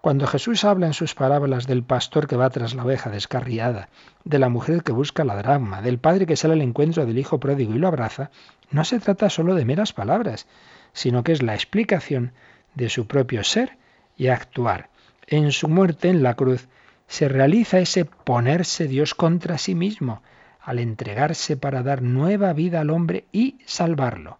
Cuando 0.01 0.26
Jesús 0.26 0.64
habla 0.64 0.86
en 0.86 0.95
sus 0.95 1.14
parábolas 1.14 1.66
del 1.66 1.82
pastor 1.82 2.26
que 2.26 2.36
va 2.36 2.51
tras 2.51 2.74
la 2.74 2.84
oveja 2.84 3.11
descarriada, 3.11 3.88
de 4.24 4.38
la 4.38 4.49
mujer 4.49 4.82
que 4.82 4.93
busca 4.93 5.24
la 5.24 5.36
drama, 5.36 5.82
del 5.82 5.99
padre 5.99 6.26
que 6.26 6.36
sale 6.36 6.55
al 6.55 6.62
encuentro 6.62 7.05
del 7.05 7.18
hijo 7.18 7.38
pródigo 7.38 7.74
y 7.74 7.78
lo 7.78 7.88
abraza, 7.88 8.30
no 8.70 8.84
se 8.84 9.01
trata 9.01 9.28
solo 9.28 9.55
de 9.55 9.64
meras 9.64 9.93
palabras, 9.93 10.47
sino 10.93 11.24
que 11.24 11.32
es 11.32 11.43
la 11.43 11.55
explicación 11.55 12.32
de 12.74 12.88
su 12.88 13.07
propio 13.07 13.45
ser 13.45 13.76
y 14.16 14.28
actuar. 14.28 14.88
En 15.26 15.53
su 15.53 15.68
muerte 15.68 16.09
en 16.09 16.22
la 16.22 16.34
cruz, 16.34 16.68
se 17.13 17.29
realiza 17.29 17.79
ese 17.79 18.07
ponerse 18.07 18.89
Dios 18.89 19.15
contra 19.15 19.59
sí 19.59 19.75
mismo, 19.75 20.23
al 20.63 20.79
entregarse 20.79 21.59
para 21.59 21.83
dar 21.83 22.01
nueva 22.01 22.55
vida 22.55 22.81
al 22.81 22.89
hombre 22.89 23.27
y 23.33 23.59
salvarlo. 23.67 24.39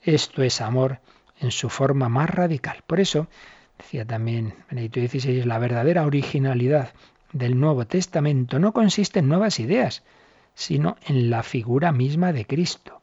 Esto 0.00 0.44
es 0.44 0.60
amor 0.60 1.00
en 1.40 1.50
su 1.50 1.68
forma 1.68 2.08
más 2.08 2.30
radical. 2.30 2.84
Por 2.86 3.00
eso, 3.00 3.26
decía 3.76 4.04
también 4.04 4.54
Benedicto 4.70 5.00
XVI, 5.00 5.42
la 5.42 5.58
verdadera 5.58 6.06
originalidad 6.06 6.92
del 7.32 7.58
Nuevo 7.58 7.88
Testamento 7.88 8.60
no 8.60 8.72
consiste 8.72 9.18
en 9.18 9.28
nuevas 9.28 9.58
ideas, 9.58 10.04
sino 10.54 10.98
en 11.04 11.28
la 11.28 11.42
figura 11.42 11.90
misma 11.90 12.32
de 12.32 12.46
Cristo, 12.46 13.02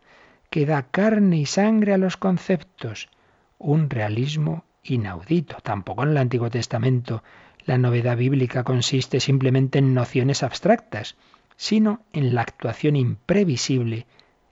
que 0.49 0.65
da 0.65 0.83
carne 0.83 1.39
y 1.39 1.45
sangre 1.45 1.93
a 1.93 1.97
los 1.97 2.15
conceptos, 2.15 3.09
un 3.57 3.89
realismo 3.89 4.63
inaudito. 4.81 5.57
Tampoco 5.61 6.03
en 6.03 6.11
el 6.11 6.17
Antiguo 6.17 6.49
Testamento 6.49 7.21
la 7.65 7.77
novedad 7.77 8.17
bíblica 8.17 8.63
consiste 8.63 9.19
simplemente 9.19 9.79
en 9.79 9.93
nociones 9.93 10.43
abstractas, 10.43 11.15
sino 11.55 12.03
en 12.13 12.33
la 12.33 12.41
actuación 12.41 12.95
imprevisible 12.95 14.07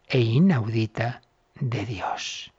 e 0.07 0.19
inaudita 0.19 1.21
de 1.59 1.85
Dios. 1.85 2.51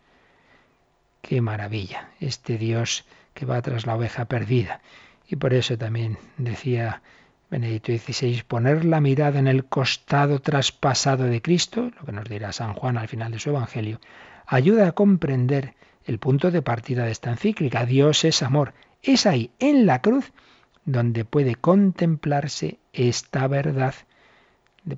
Qué 1.20 1.40
maravilla, 1.40 2.10
este 2.20 2.58
Dios 2.58 3.04
que 3.34 3.46
va 3.46 3.60
tras 3.62 3.86
la 3.86 3.94
oveja 3.94 4.24
perdida. 4.24 4.80
Y 5.28 5.36
por 5.36 5.52
eso 5.52 5.76
también 5.76 6.18
decía 6.38 7.02
Benedicto 7.50 7.92
XVI, 7.92 8.42
poner 8.46 8.84
la 8.84 9.00
mirada 9.00 9.38
en 9.38 9.46
el 9.46 9.64
costado 9.64 10.40
traspasado 10.40 11.24
de 11.24 11.40
Cristo, 11.40 11.90
lo 11.98 12.06
que 12.06 12.12
nos 12.12 12.28
dirá 12.28 12.52
San 12.52 12.74
Juan 12.74 12.98
al 12.98 13.08
final 13.08 13.32
de 13.32 13.38
su 13.38 13.50
Evangelio, 13.50 14.00
ayuda 14.46 14.88
a 14.88 14.92
comprender 14.92 15.74
el 16.04 16.18
punto 16.18 16.50
de 16.50 16.62
partida 16.62 17.04
de 17.04 17.12
esta 17.12 17.30
encíclica. 17.30 17.84
Dios 17.84 18.24
es 18.24 18.42
amor. 18.42 18.72
Es 19.02 19.26
ahí, 19.26 19.50
en 19.58 19.86
la 19.86 20.00
cruz, 20.02 20.32
donde 20.84 21.24
puede 21.24 21.54
contemplarse 21.54 22.78
esta 22.92 23.46
verdad. 23.46 23.94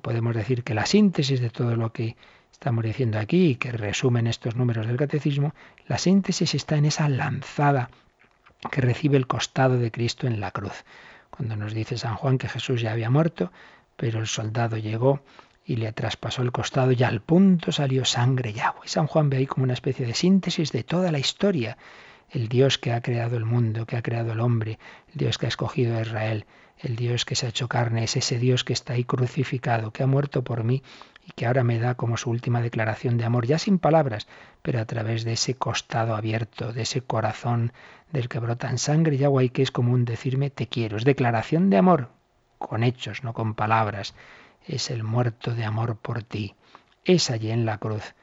Podemos 0.01 0.35
decir 0.35 0.63
que 0.63 0.73
la 0.73 0.85
síntesis 0.85 1.41
de 1.41 1.49
todo 1.49 1.75
lo 1.75 1.91
que 1.91 2.15
estamos 2.51 2.83
diciendo 2.83 3.19
aquí 3.19 3.47
y 3.47 3.55
que 3.55 3.71
resumen 3.71 4.27
estos 4.27 4.55
números 4.55 4.87
del 4.87 4.97
catecismo, 4.97 5.53
la 5.87 5.97
síntesis 5.97 6.55
está 6.55 6.77
en 6.77 6.85
esa 6.85 7.09
lanzada 7.09 7.89
que 8.69 8.81
recibe 8.81 9.17
el 9.17 9.27
costado 9.27 9.77
de 9.77 9.91
Cristo 9.91 10.27
en 10.27 10.39
la 10.39 10.51
cruz. 10.51 10.85
Cuando 11.29 11.55
nos 11.55 11.73
dice 11.73 11.97
San 11.97 12.15
Juan 12.15 12.37
que 12.37 12.47
Jesús 12.47 12.81
ya 12.81 12.91
había 12.91 13.09
muerto, 13.09 13.51
pero 13.97 14.19
el 14.19 14.27
soldado 14.27 14.77
llegó 14.77 15.23
y 15.65 15.77
le 15.77 15.91
traspasó 15.91 16.41
el 16.41 16.51
costado 16.51 16.91
y 16.91 17.03
al 17.03 17.21
punto 17.21 17.71
salió 17.71 18.05
sangre 18.05 18.51
y 18.55 18.59
agua. 18.59 18.81
Y 18.85 18.89
San 18.89 19.07
Juan 19.07 19.29
ve 19.29 19.37
ahí 19.37 19.47
como 19.47 19.63
una 19.63 19.73
especie 19.73 20.05
de 20.05 20.13
síntesis 20.13 20.71
de 20.71 20.83
toda 20.83 21.11
la 21.11 21.19
historia 21.19 21.77
el 22.31 22.47
Dios 22.47 22.77
que 22.77 22.93
ha 22.93 23.01
creado 23.01 23.35
el 23.35 23.45
mundo, 23.45 23.85
que 23.85 23.97
ha 23.97 24.01
creado 24.01 24.31
el 24.31 24.39
hombre, 24.39 24.79
el 25.09 25.17
Dios 25.17 25.37
que 25.37 25.47
ha 25.47 25.49
escogido 25.49 25.97
a 25.97 26.01
Israel, 26.01 26.45
el 26.79 26.95
Dios 26.95 27.25
que 27.25 27.35
se 27.35 27.45
ha 27.45 27.49
hecho 27.49 27.67
carne, 27.67 28.05
es 28.05 28.15
ese 28.15 28.39
Dios 28.39 28.63
que 28.63 28.73
está 28.73 28.93
ahí 28.93 29.03
crucificado, 29.03 29.91
que 29.91 30.03
ha 30.03 30.07
muerto 30.07 30.43
por 30.43 30.63
mí 30.63 30.81
y 31.27 31.31
que 31.33 31.45
ahora 31.45 31.63
me 31.63 31.77
da 31.77 31.95
como 31.95 32.17
su 32.17 32.29
última 32.29 32.61
declaración 32.61 33.17
de 33.17 33.25
amor, 33.25 33.45
ya 33.45 33.59
sin 33.59 33.79
palabras, 33.79 34.27
pero 34.61 34.79
a 34.79 34.85
través 34.85 35.23
de 35.25 35.33
ese 35.33 35.55
costado 35.55 36.15
abierto, 36.15 36.73
de 36.73 36.83
ese 36.83 37.01
corazón 37.01 37.73
del 38.11 38.29
que 38.29 38.39
brotan 38.39 38.77
sangre 38.77 39.17
y 39.17 39.23
agua 39.23 39.43
y 39.43 39.49
que 39.49 39.61
es 39.61 39.71
como 39.71 39.93
un 39.93 40.05
decirme 40.05 40.49
te 40.49 40.67
quiero. 40.67 40.97
Es 40.97 41.03
declaración 41.03 41.69
de 41.69 41.77
amor, 41.77 42.09
con 42.57 42.83
hechos, 42.83 43.23
no 43.23 43.33
con 43.33 43.53
palabras. 43.55 44.15
Es 44.65 44.89
el 44.89 45.03
muerto 45.03 45.53
de 45.53 45.65
amor 45.65 45.97
por 45.97 46.23
ti. 46.23 46.55
Es 47.03 47.29
allí 47.29 47.51
en 47.51 47.65
la 47.65 47.77
cruz, 47.77 48.15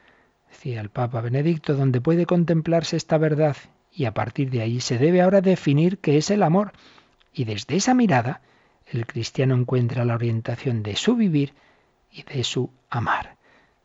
decía 0.49 0.81
el 0.81 0.89
Papa 0.89 1.21
Benedicto, 1.21 1.75
donde 1.75 2.01
puede 2.01 2.25
contemplarse 2.25 2.97
esta 2.97 3.17
verdad 3.17 3.55
y 3.91 4.05
a 4.05 4.13
partir 4.13 4.49
de 4.49 4.61
ahí 4.61 4.79
se 4.79 4.97
debe 4.97 5.21
ahora 5.21 5.41
definir 5.41 5.99
qué 5.99 6.17
es 6.17 6.31
el 6.31 6.43
amor. 6.43 6.73
Y 7.33 7.45
desde 7.45 7.75
esa 7.75 7.93
mirada 7.93 8.41
el 8.87 9.05
cristiano 9.05 9.55
encuentra 9.55 10.05
la 10.05 10.15
orientación 10.15 10.83
de 10.83 10.95
su 10.95 11.15
vivir 11.15 11.53
y 12.11 12.23
de 12.23 12.43
su 12.43 12.71
amar. 12.89 13.35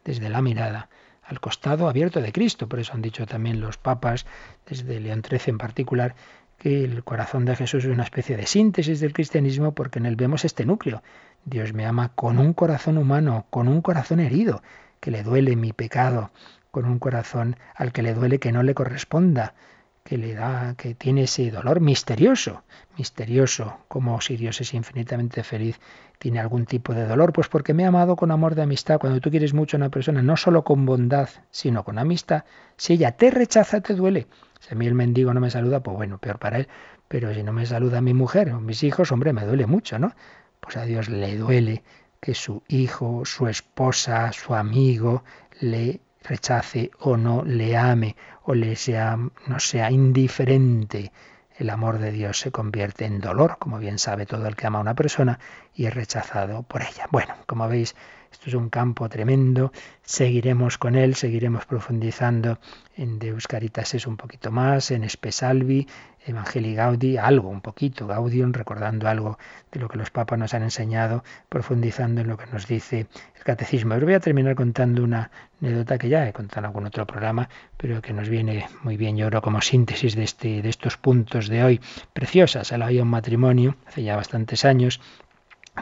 Desde 0.04 0.28
la 0.28 0.42
mirada 0.42 0.88
al 1.22 1.40
costado 1.40 1.88
abierto 1.88 2.20
de 2.20 2.32
Cristo. 2.32 2.68
Por 2.68 2.80
eso 2.80 2.92
han 2.92 3.02
dicho 3.02 3.26
también 3.26 3.60
los 3.60 3.78
papas, 3.78 4.26
desde 4.66 5.00
León 5.00 5.22
XIII 5.26 5.40
en 5.46 5.58
particular, 5.58 6.14
que 6.58 6.84
el 6.84 7.02
corazón 7.04 7.44
de 7.44 7.56
Jesús 7.56 7.84
es 7.84 7.90
una 7.90 8.04
especie 8.04 8.36
de 8.36 8.46
síntesis 8.46 9.00
del 9.00 9.12
cristianismo 9.12 9.72
porque 9.72 9.98
en 9.98 10.06
él 10.06 10.16
vemos 10.16 10.44
este 10.44 10.64
núcleo. 10.64 11.02
Dios 11.44 11.72
me 11.72 11.86
ama 11.86 12.12
con 12.14 12.38
un 12.38 12.52
corazón 12.52 12.98
humano, 12.98 13.46
con 13.50 13.68
un 13.68 13.82
corazón 13.82 14.20
herido, 14.20 14.62
que 15.00 15.10
le 15.10 15.22
duele 15.22 15.56
mi 15.56 15.72
pecado, 15.72 16.30
con 16.70 16.86
un 16.86 16.98
corazón 16.98 17.56
al 17.74 17.92
que 17.92 18.02
le 18.02 18.14
duele 18.14 18.38
que 18.38 18.52
no 18.52 18.62
le 18.62 18.74
corresponda, 18.74 19.54
que 20.04 20.18
le 20.18 20.34
da, 20.34 20.74
que 20.76 20.94
tiene 20.94 21.22
ese 21.22 21.50
dolor 21.50 21.80
misterioso, 21.80 22.62
misterioso, 22.98 23.78
como 23.88 24.20
si 24.20 24.36
Dios 24.36 24.60
es 24.60 24.74
infinitamente 24.74 25.42
feliz, 25.42 25.80
tiene 26.18 26.40
algún 26.40 26.66
tipo 26.66 26.92
de 26.92 27.06
dolor, 27.06 27.32
pues 27.32 27.48
porque 27.48 27.72
me 27.72 27.86
ha 27.86 27.88
amado 27.88 28.14
con 28.14 28.30
amor 28.30 28.54
de 28.54 28.62
amistad. 28.62 29.00
Cuando 29.00 29.20
tú 29.20 29.30
quieres 29.30 29.54
mucho 29.54 29.76
a 29.76 29.78
una 29.78 29.88
persona, 29.88 30.22
no 30.22 30.36
solo 30.36 30.62
con 30.62 30.84
bondad, 30.84 31.30
sino 31.50 31.84
con 31.84 31.98
amistad, 31.98 32.44
si 32.76 32.92
ella 32.92 33.12
te 33.12 33.30
rechaza, 33.30 33.80
te 33.80 33.94
duele. 33.94 34.26
Si 34.60 34.74
a 34.74 34.76
mí 34.76 34.86
el 34.86 34.94
mendigo 34.94 35.32
no 35.32 35.40
me 35.40 35.50
saluda, 35.50 35.82
pues 35.82 35.96
bueno, 35.96 36.18
peor 36.18 36.38
para 36.38 36.58
él, 36.58 36.68
pero 37.08 37.32
si 37.32 37.42
no 37.42 37.54
me 37.54 37.64
saluda 37.64 38.02
mi 38.02 38.12
mujer 38.12 38.50
o 38.50 38.60
mis 38.60 38.82
hijos, 38.82 39.10
hombre, 39.10 39.32
me 39.32 39.46
duele 39.46 39.66
mucho, 39.66 39.98
¿no? 39.98 40.12
Pues 40.60 40.76
a 40.76 40.84
Dios 40.84 41.08
le 41.08 41.36
duele 41.36 41.82
que 42.20 42.34
su 42.34 42.62
hijo, 42.68 43.24
su 43.24 43.48
esposa, 43.48 44.32
su 44.32 44.54
amigo 44.54 45.24
le 45.60 46.00
rechace 46.24 46.90
o 47.00 47.16
no 47.16 47.44
le 47.44 47.76
ame 47.76 48.16
o 48.42 48.54
le 48.54 48.76
sea 48.76 49.16
no 49.16 49.60
sea 49.60 49.90
indiferente. 49.90 51.12
El 51.56 51.70
amor 51.70 51.98
de 51.98 52.10
Dios 52.10 52.40
se 52.40 52.50
convierte 52.50 53.04
en 53.04 53.20
dolor, 53.20 53.58
como 53.60 53.78
bien 53.78 53.98
sabe 53.98 54.26
todo 54.26 54.48
el 54.48 54.56
que 54.56 54.66
ama 54.66 54.78
a 54.78 54.82
una 54.82 54.94
persona 54.96 55.38
y 55.72 55.86
es 55.86 55.94
rechazado 55.94 56.64
por 56.64 56.82
ella. 56.82 57.06
Bueno, 57.12 57.34
como 57.46 57.68
veis, 57.68 57.94
esto 58.32 58.48
es 58.48 58.54
un 58.54 58.70
campo 58.70 59.08
tremendo. 59.08 59.70
Seguiremos 60.02 60.78
con 60.78 60.96
él, 60.96 61.14
seguiremos 61.14 61.66
profundizando 61.66 62.58
en 62.96 63.20
Deus 63.20 63.46
Caritas 63.46 63.94
es 63.94 64.08
un 64.08 64.16
poquito 64.16 64.50
más, 64.50 64.90
en 64.90 65.04
Espesalvi, 65.04 65.86
Evangelii 66.26 66.74
Gaudi, 66.74 67.18
algo, 67.18 67.48
un 67.48 67.60
poquito, 67.60 68.06
Gaudium, 68.06 68.52
recordando 68.52 69.08
algo 69.08 69.38
de 69.72 69.80
lo 69.80 69.88
que 69.88 69.98
los 69.98 70.10
papas 70.10 70.38
nos 70.38 70.54
han 70.54 70.62
enseñado, 70.62 71.22
profundizando 71.48 72.22
en 72.22 72.28
lo 72.28 72.36
que 72.36 72.46
nos 72.46 72.66
dice 72.66 73.06
el 73.36 73.42
catecismo. 73.44 73.94
Pero 73.94 74.06
voy 74.06 74.14
a 74.14 74.20
terminar 74.20 74.54
contando 74.54 75.04
una 75.04 75.30
anécdota 75.60 75.98
que 75.98 76.08
ya 76.08 76.26
he 76.26 76.32
contado 76.32 76.60
en 76.60 76.64
algún 76.66 76.86
otro 76.86 77.06
programa, 77.06 77.48
pero 77.76 78.00
que 78.00 78.12
nos 78.12 78.28
viene 78.28 78.66
muy 78.82 78.96
bien, 78.96 79.16
yo 79.16 79.28
creo, 79.28 79.42
como 79.42 79.60
síntesis 79.60 80.14
de, 80.14 80.24
este, 80.24 80.62
de 80.62 80.68
estos 80.68 80.96
puntos 80.96 81.48
de 81.48 81.62
hoy. 81.62 81.80
Preciosa, 82.12 82.64
se 82.64 82.78
la 82.78 82.86
un 82.86 83.08
matrimonio 83.08 83.76
hace 83.86 84.02
ya 84.02 84.16
bastantes 84.16 84.64
años 84.64 85.00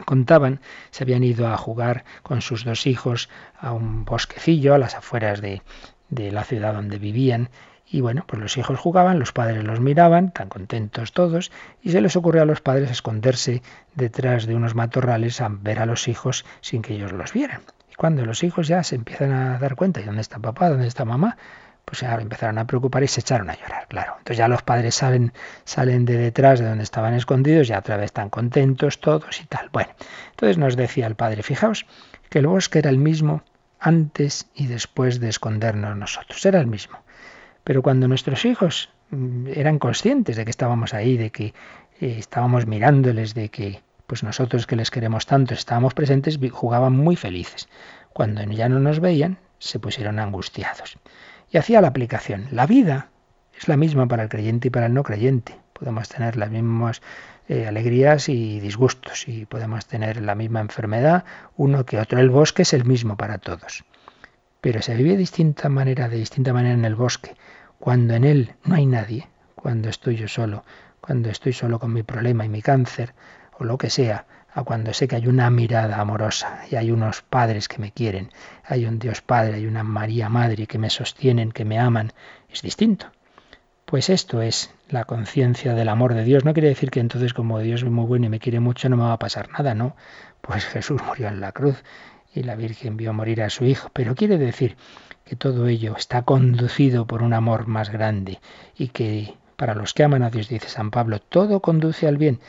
contaban, 0.05 0.59
se 0.89 1.03
habían 1.03 1.23
ido 1.23 1.47
a 1.47 1.57
jugar 1.57 2.03
con 2.23 2.41
sus 2.41 2.65
dos 2.65 2.87
hijos 2.87 3.29
a 3.59 3.73
un 3.73 4.05
bosquecillo 4.05 4.73
a 4.73 4.79
las 4.79 4.95
afueras 4.95 5.39
de, 5.41 5.61
de 6.09 6.31
la 6.31 6.43
ciudad 6.43 6.73
donde 6.73 6.97
vivían. 6.97 7.49
Y 7.93 8.01
bueno, 8.01 8.23
pues 8.25 8.41
los 8.41 8.57
hijos 8.57 8.79
jugaban, 8.79 9.19
los 9.19 9.33
padres 9.33 9.63
los 9.63 9.79
miraban, 9.79 10.31
tan 10.31 10.49
contentos 10.49 11.13
todos, 11.13 11.51
y 11.83 11.91
se 11.91 12.01
les 12.01 12.15
ocurrió 12.15 12.41
a 12.41 12.45
los 12.45 12.59
padres 12.59 12.89
esconderse 12.89 13.61
detrás 13.93 14.47
de 14.47 14.55
unos 14.55 14.73
matorrales 14.73 15.41
a 15.41 15.49
ver 15.49 15.77
a 15.77 15.85
los 15.85 16.07
hijos 16.07 16.43
sin 16.61 16.81
que 16.81 16.95
ellos 16.95 17.11
los 17.11 17.33
vieran. 17.33 17.61
Y 17.91 17.93
cuando 17.93 18.25
los 18.25 18.43
hijos 18.43 18.67
ya 18.67 18.81
se 18.81 18.95
empiezan 18.95 19.31
a 19.31 19.59
dar 19.59 19.75
cuenta, 19.75 20.01
¿y 20.01 20.05
dónde 20.05 20.21
está 20.21 20.39
papá? 20.39 20.71
¿Dónde 20.71 20.87
está 20.87 21.05
mamá? 21.05 21.37
pues 21.85 21.99
ya 21.99 22.15
empezaron 22.15 22.57
a 22.57 22.65
preocupar 22.65 23.03
y 23.03 23.07
se 23.07 23.19
echaron 23.19 23.51
a 23.51 23.55
llorar, 23.55 23.85
claro. 23.89 24.13
Entonces 24.17 24.37
ya 24.37 24.47
los 24.47 24.63
padres 24.63 24.95
salen, 24.95 25.33
salen 25.63 26.05
de 26.05 26.17
detrás 26.17 26.59
de 26.59 26.65
donde 26.65 26.83
estaban 26.83 27.13
escondidos, 27.13 27.67
ya 27.67 27.77
otra 27.77 27.97
vez 27.97 28.05
están 28.05 28.31
contentos 28.31 29.01
todos 29.01 29.39
y 29.39 29.45
tal. 29.45 29.69
Bueno, 29.71 29.91
entonces 30.31 30.57
nos 30.57 30.75
decía 30.77 31.05
el 31.05 31.15
padre, 31.15 31.43
fijaos 31.43 31.85
que 32.29 32.39
el 32.39 32.47
bosque 32.47 32.79
era 32.79 32.89
el 32.89 32.97
mismo 32.97 33.43
antes 33.79 34.47
y 34.55 34.65
después 34.65 35.19
de 35.19 35.29
escondernos 35.29 35.95
nosotros, 35.95 36.43
era 36.47 36.59
el 36.59 36.67
mismo. 36.67 37.03
Pero 37.63 37.81
cuando 37.81 38.07
nuestros 38.07 38.45
hijos 38.45 38.89
mm, 39.09 39.47
eran 39.55 39.79
conscientes 39.79 40.35
de 40.35 40.43
que 40.43 40.51
estábamos 40.51 40.93
ahí, 40.93 41.17
de 41.17 41.29
que 41.31 41.53
eh, 42.01 42.15
estábamos 42.19 42.67
mirándoles, 42.67 43.33
de 43.33 43.49
que 43.49 43.81
pues 44.07 44.23
nosotros 44.23 44.67
que 44.67 44.75
les 44.75 44.91
queremos 44.91 45.25
tanto 45.25 45.53
estábamos 45.53 45.93
presentes, 45.93 46.37
jugaban 46.51 46.93
muy 46.93 47.15
felices. 47.15 47.69
Cuando 48.11 48.43
ya 48.43 48.69
no 48.69 48.79
nos 48.79 48.99
veían, 48.99 49.37
se 49.59 49.79
pusieron 49.79 50.19
angustiados 50.19 50.97
y 51.53 51.57
hacía 51.57 51.81
la 51.81 51.87
aplicación. 51.87 52.47
La 52.51 52.65
vida 52.65 53.09
es 53.57 53.67
la 53.67 53.77
misma 53.77 54.07
para 54.07 54.23
el 54.23 54.29
creyente 54.29 54.67
y 54.67 54.71
para 54.71 54.87
el 54.87 54.93
no 54.93 55.03
creyente. 55.03 55.55
Podemos 55.73 56.09
tener 56.09 56.35
las 56.35 56.49
mismas 56.49 57.01
eh, 57.47 57.67
alegrías 57.67 58.27
y 58.27 58.59
disgustos 58.59 59.27
y 59.27 59.45
podemos 59.45 59.85
tener 59.85 60.21
la 60.21 60.35
misma 60.35 60.61
enfermedad, 60.61 61.23
uno 61.55 61.85
que 61.85 61.99
otro. 61.99 62.19
El 62.19 62.29
bosque 62.29 62.63
es 62.63 62.73
el 62.73 62.85
mismo 62.85 63.17
para 63.17 63.37
todos. 63.37 63.83
Pero 64.63 64.81
se 64.81 64.95
vive 64.95 65.09
de 65.09 65.17
distinta 65.17 65.67
manera, 65.67 66.07
de 66.07 66.15
distinta 66.15 66.53
manera 66.53 66.73
en 66.73 66.85
el 66.85 66.95
bosque, 66.95 67.35
cuando 67.79 68.13
en 68.13 68.23
él 68.23 68.55
no 68.63 68.75
hay 68.75 68.85
nadie, 68.85 69.27
cuando 69.55 69.89
estoy 69.89 70.15
yo 70.15 70.29
solo, 70.29 70.63
cuando 71.01 71.29
estoy 71.29 71.51
solo 71.51 71.79
con 71.79 71.91
mi 71.91 72.01
problema 72.01 72.45
y 72.45 72.49
mi 72.49 72.61
cáncer, 72.61 73.13
o 73.59 73.65
lo 73.65 73.77
que 73.77 73.89
sea, 73.89 74.25
a 74.53 74.63
cuando 74.63 74.93
sé 74.93 75.09
que 75.09 75.17
hay 75.17 75.27
una 75.27 75.49
mirada 75.49 75.99
amorosa 75.99 76.61
y 76.71 76.77
hay 76.77 76.91
unos 76.91 77.23
padres 77.23 77.67
que 77.67 77.79
me 77.79 77.91
quieren, 77.91 78.31
hay 78.63 78.85
un 78.85 78.99
Dios 78.99 79.19
Padre, 79.19 79.55
hay 79.55 79.65
una 79.65 79.83
María 79.83 80.29
Madre 80.29 80.65
que 80.65 80.77
me 80.77 80.89
sostienen, 80.89 81.51
que 81.51 81.65
me 81.65 81.77
aman, 81.77 82.13
es 82.49 82.61
distinto. 82.61 83.07
Pues 83.83 84.09
esto 84.09 84.41
es 84.41 84.73
la 84.87 85.03
conciencia 85.03 85.73
del 85.73 85.89
amor 85.89 86.13
de 86.13 86.23
Dios. 86.23 86.45
No 86.45 86.53
quiere 86.53 86.69
decir 86.69 86.89
que 86.89 87.01
entonces 87.01 87.33
como 87.33 87.59
Dios 87.59 87.83
es 87.83 87.89
muy 87.89 88.05
bueno 88.05 88.27
y 88.27 88.29
me 88.29 88.39
quiere 88.39 88.61
mucho 88.61 88.87
no 88.87 88.95
me 88.95 89.03
va 89.03 89.11
a 89.11 89.19
pasar 89.19 89.49
nada, 89.49 89.75
no. 89.75 89.97
Pues 90.39 90.63
Jesús 90.73 91.01
murió 91.05 91.27
en 91.27 91.41
la 91.41 91.51
cruz 91.51 91.83
y 92.33 92.43
la 92.43 92.55
Virgen 92.55 92.97
vio 92.97 93.13
morir 93.13 93.41
a 93.41 93.49
su 93.49 93.65
Hijo. 93.65 93.89
Pero 93.93 94.15
quiere 94.15 94.37
decir 94.37 94.75
que 95.25 95.35
todo 95.35 95.67
ello 95.67 95.95
está 95.97 96.23
conducido 96.23 97.07
por 97.07 97.23
un 97.23 97.33
amor 97.33 97.67
más 97.67 97.89
grande 97.89 98.39
y 98.77 98.89
que 98.89 99.35
para 99.55 99.75
los 99.75 99.93
que 99.93 100.03
aman 100.03 100.23
a 100.23 100.29
Dios, 100.29 100.49
dice 100.49 100.67
San 100.67 100.91
Pablo, 100.91 101.19
todo 101.19 101.61
conduce 101.61 102.07
al 102.07 102.17
bien 102.17 102.39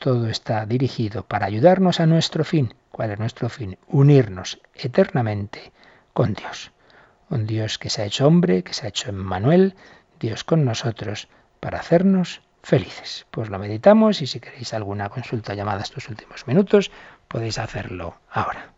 todo 0.00 0.28
está 0.28 0.64
dirigido 0.64 1.24
para 1.24 1.46
ayudarnos 1.46 2.00
a 2.00 2.06
nuestro 2.06 2.44
fin. 2.44 2.74
¿Cuál 2.90 3.10
es 3.10 3.18
nuestro 3.18 3.48
fin? 3.48 3.78
Unirnos 3.88 4.60
eternamente 4.74 5.72
con 6.12 6.34
Dios. 6.34 6.70
Un 7.30 7.46
Dios 7.46 7.78
que 7.78 7.90
se 7.90 8.02
ha 8.02 8.06
hecho 8.06 8.26
hombre, 8.26 8.62
que 8.62 8.74
se 8.74 8.86
ha 8.86 8.88
hecho 8.88 9.10
Emmanuel, 9.10 9.74
Dios 10.20 10.44
con 10.44 10.64
nosotros, 10.64 11.28
para 11.60 11.80
hacernos 11.80 12.42
felices. 12.62 13.26
Pues 13.30 13.50
lo 13.50 13.58
meditamos 13.58 14.22
y 14.22 14.26
si 14.26 14.40
queréis 14.40 14.72
alguna 14.72 15.08
consulta 15.08 15.54
llamada 15.54 15.82
estos 15.82 16.08
últimos 16.08 16.46
minutos, 16.46 16.90
podéis 17.26 17.58
hacerlo 17.58 18.16
ahora. 18.30 18.77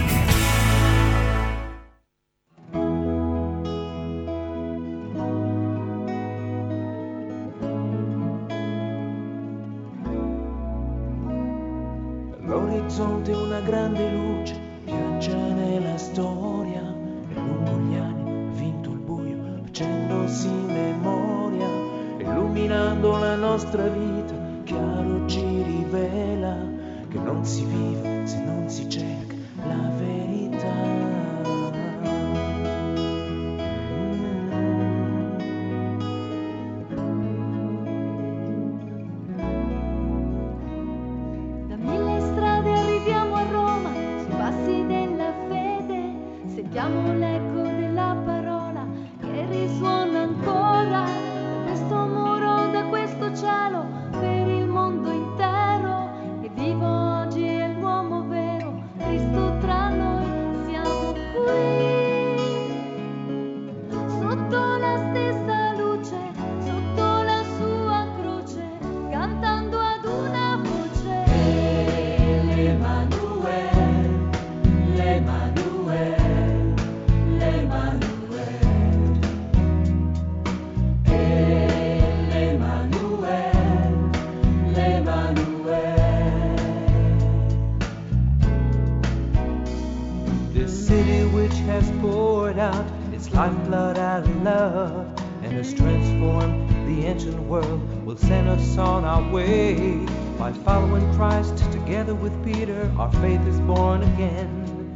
with 102.21 102.45
Peter, 102.45 102.91
our 102.99 103.11
faith 103.13 103.41
is 103.47 103.59
born 103.61 104.03
again. 104.03 104.93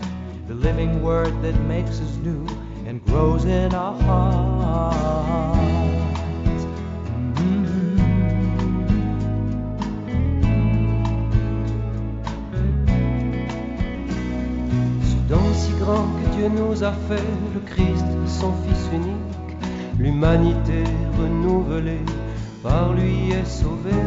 The 0.48 0.54
living 0.54 1.02
word 1.02 1.34
that 1.42 1.60
makes 1.62 2.00
us 2.00 2.18
new 2.18 2.46
and 2.86 3.04
grows 3.06 3.46
in 3.46 3.74
our 3.74 4.00
hearts. 4.04 5.58
Mm-hmm. 7.40 7.98
Ce 15.02 15.16
don 15.28 15.54
si 15.56 15.72
grand 15.80 16.08
que 16.22 16.28
Dieu 16.36 16.50
nous 16.50 16.84
a 16.84 16.94
fait, 17.08 17.24
le 17.56 17.62
Christ, 17.66 18.06
son 18.28 18.54
Fils 18.64 18.90
unique, 18.94 19.58
l'humanité 19.98 20.84
renouvelée, 21.18 22.06
par 22.62 22.94
lui 22.94 23.32
est 23.32 23.46
sauvée. 23.46 24.04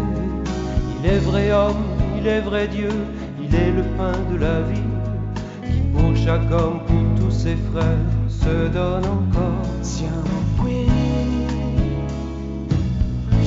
Il 1.01 1.07
est 1.07 1.19
vrai 1.19 1.51
homme, 1.53 1.98
il 2.19 2.27
est 2.27 2.41
vrai 2.41 2.67
Dieu, 2.69 2.91
il 3.41 3.55
est 3.55 3.71
le 3.71 3.83
pain 3.97 4.19
de 4.31 4.39
la 4.39 4.61
vie, 4.63 4.91
qui 5.63 5.81
pour 5.93 6.17
chaque 6.17 6.51
homme, 6.51 6.81
pour 6.87 7.05
tous 7.19 7.31
ses 7.31 7.57
frères, 7.71 8.09
se 8.29 8.69
donne 8.69 9.05
encore. 9.05 9.67
Siamo 9.83 10.43
qui, 10.61 10.87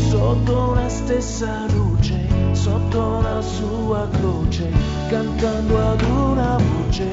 sotto 0.10 0.74
la 0.76 0.90
stessa 0.90 1.66
luce, 1.74 2.20
sotto 2.54 3.22
la 3.22 3.42
sua 3.42 4.08
croce, 4.14 4.70
cantando 5.10 5.78
ad 5.78 6.02
una 6.02 6.58
voce. 6.58 7.08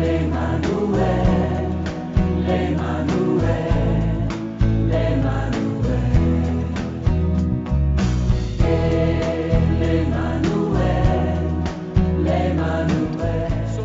L'Emanuele, 0.00 1.66
l'Emanuele, 2.46 4.26
l'Emanuele. 4.86 5.69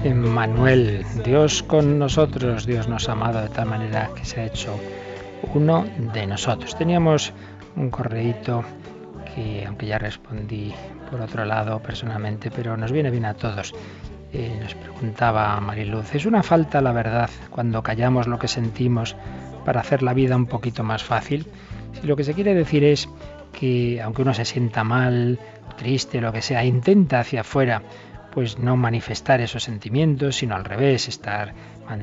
Emmanuel, 0.05 1.03
Dios 1.25 1.63
con 1.63 1.97
nosotros, 1.97 2.67
Dios 2.67 2.87
nos 2.87 3.09
ha 3.09 3.13
amado 3.13 3.41
de 3.41 3.49
tal 3.49 3.65
manera 3.65 4.11
que 4.15 4.23
se 4.23 4.39
ha 4.39 4.45
hecho 4.45 4.79
uno 5.55 5.83
de 6.13 6.27
nosotros. 6.27 6.77
Teníamos 6.77 7.33
un 7.75 7.89
correíto 7.89 8.63
que, 9.33 9.65
aunque 9.65 9.87
ya 9.87 9.97
respondí 9.97 10.71
por 11.09 11.21
otro 11.21 11.43
lado 11.43 11.79
personalmente, 11.79 12.51
pero 12.51 12.77
nos 12.77 12.91
viene 12.91 13.09
bien 13.09 13.25
a 13.25 13.33
todos. 13.33 13.73
Eh, 14.31 14.55
nos 14.61 14.75
preguntaba 14.75 15.59
Mariluz, 15.59 16.13
¿es 16.13 16.27
una 16.27 16.43
falta 16.43 16.81
la 16.81 16.91
verdad 16.91 17.31
cuando 17.49 17.81
callamos 17.81 18.27
lo 18.27 18.37
que 18.37 18.47
sentimos 18.47 19.15
para 19.65 19.81
hacer 19.81 20.03
la 20.03 20.13
vida 20.13 20.35
un 20.35 20.45
poquito 20.45 20.83
más 20.83 21.03
fácil? 21.03 21.47
Si 21.99 22.05
lo 22.05 22.15
que 22.15 22.23
se 22.23 22.35
quiere 22.35 22.53
decir 22.53 22.83
es 22.83 23.09
que 23.53 23.99
aunque 24.03 24.21
uno 24.21 24.35
se 24.35 24.45
sienta 24.45 24.83
mal, 24.83 25.39
triste, 25.77 26.21
lo 26.21 26.31
que 26.31 26.43
sea, 26.43 26.63
intenta 26.63 27.21
hacia 27.21 27.41
afuera 27.41 27.81
pues 28.35 28.59
no 28.59 28.75
manifestar 28.75 29.39
esos 29.39 29.63
sentimientos, 29.63 30.35
sino 30.35 30.55
al 30.55 30.65
revés, 30.65 31.07
estar 31.07 31.53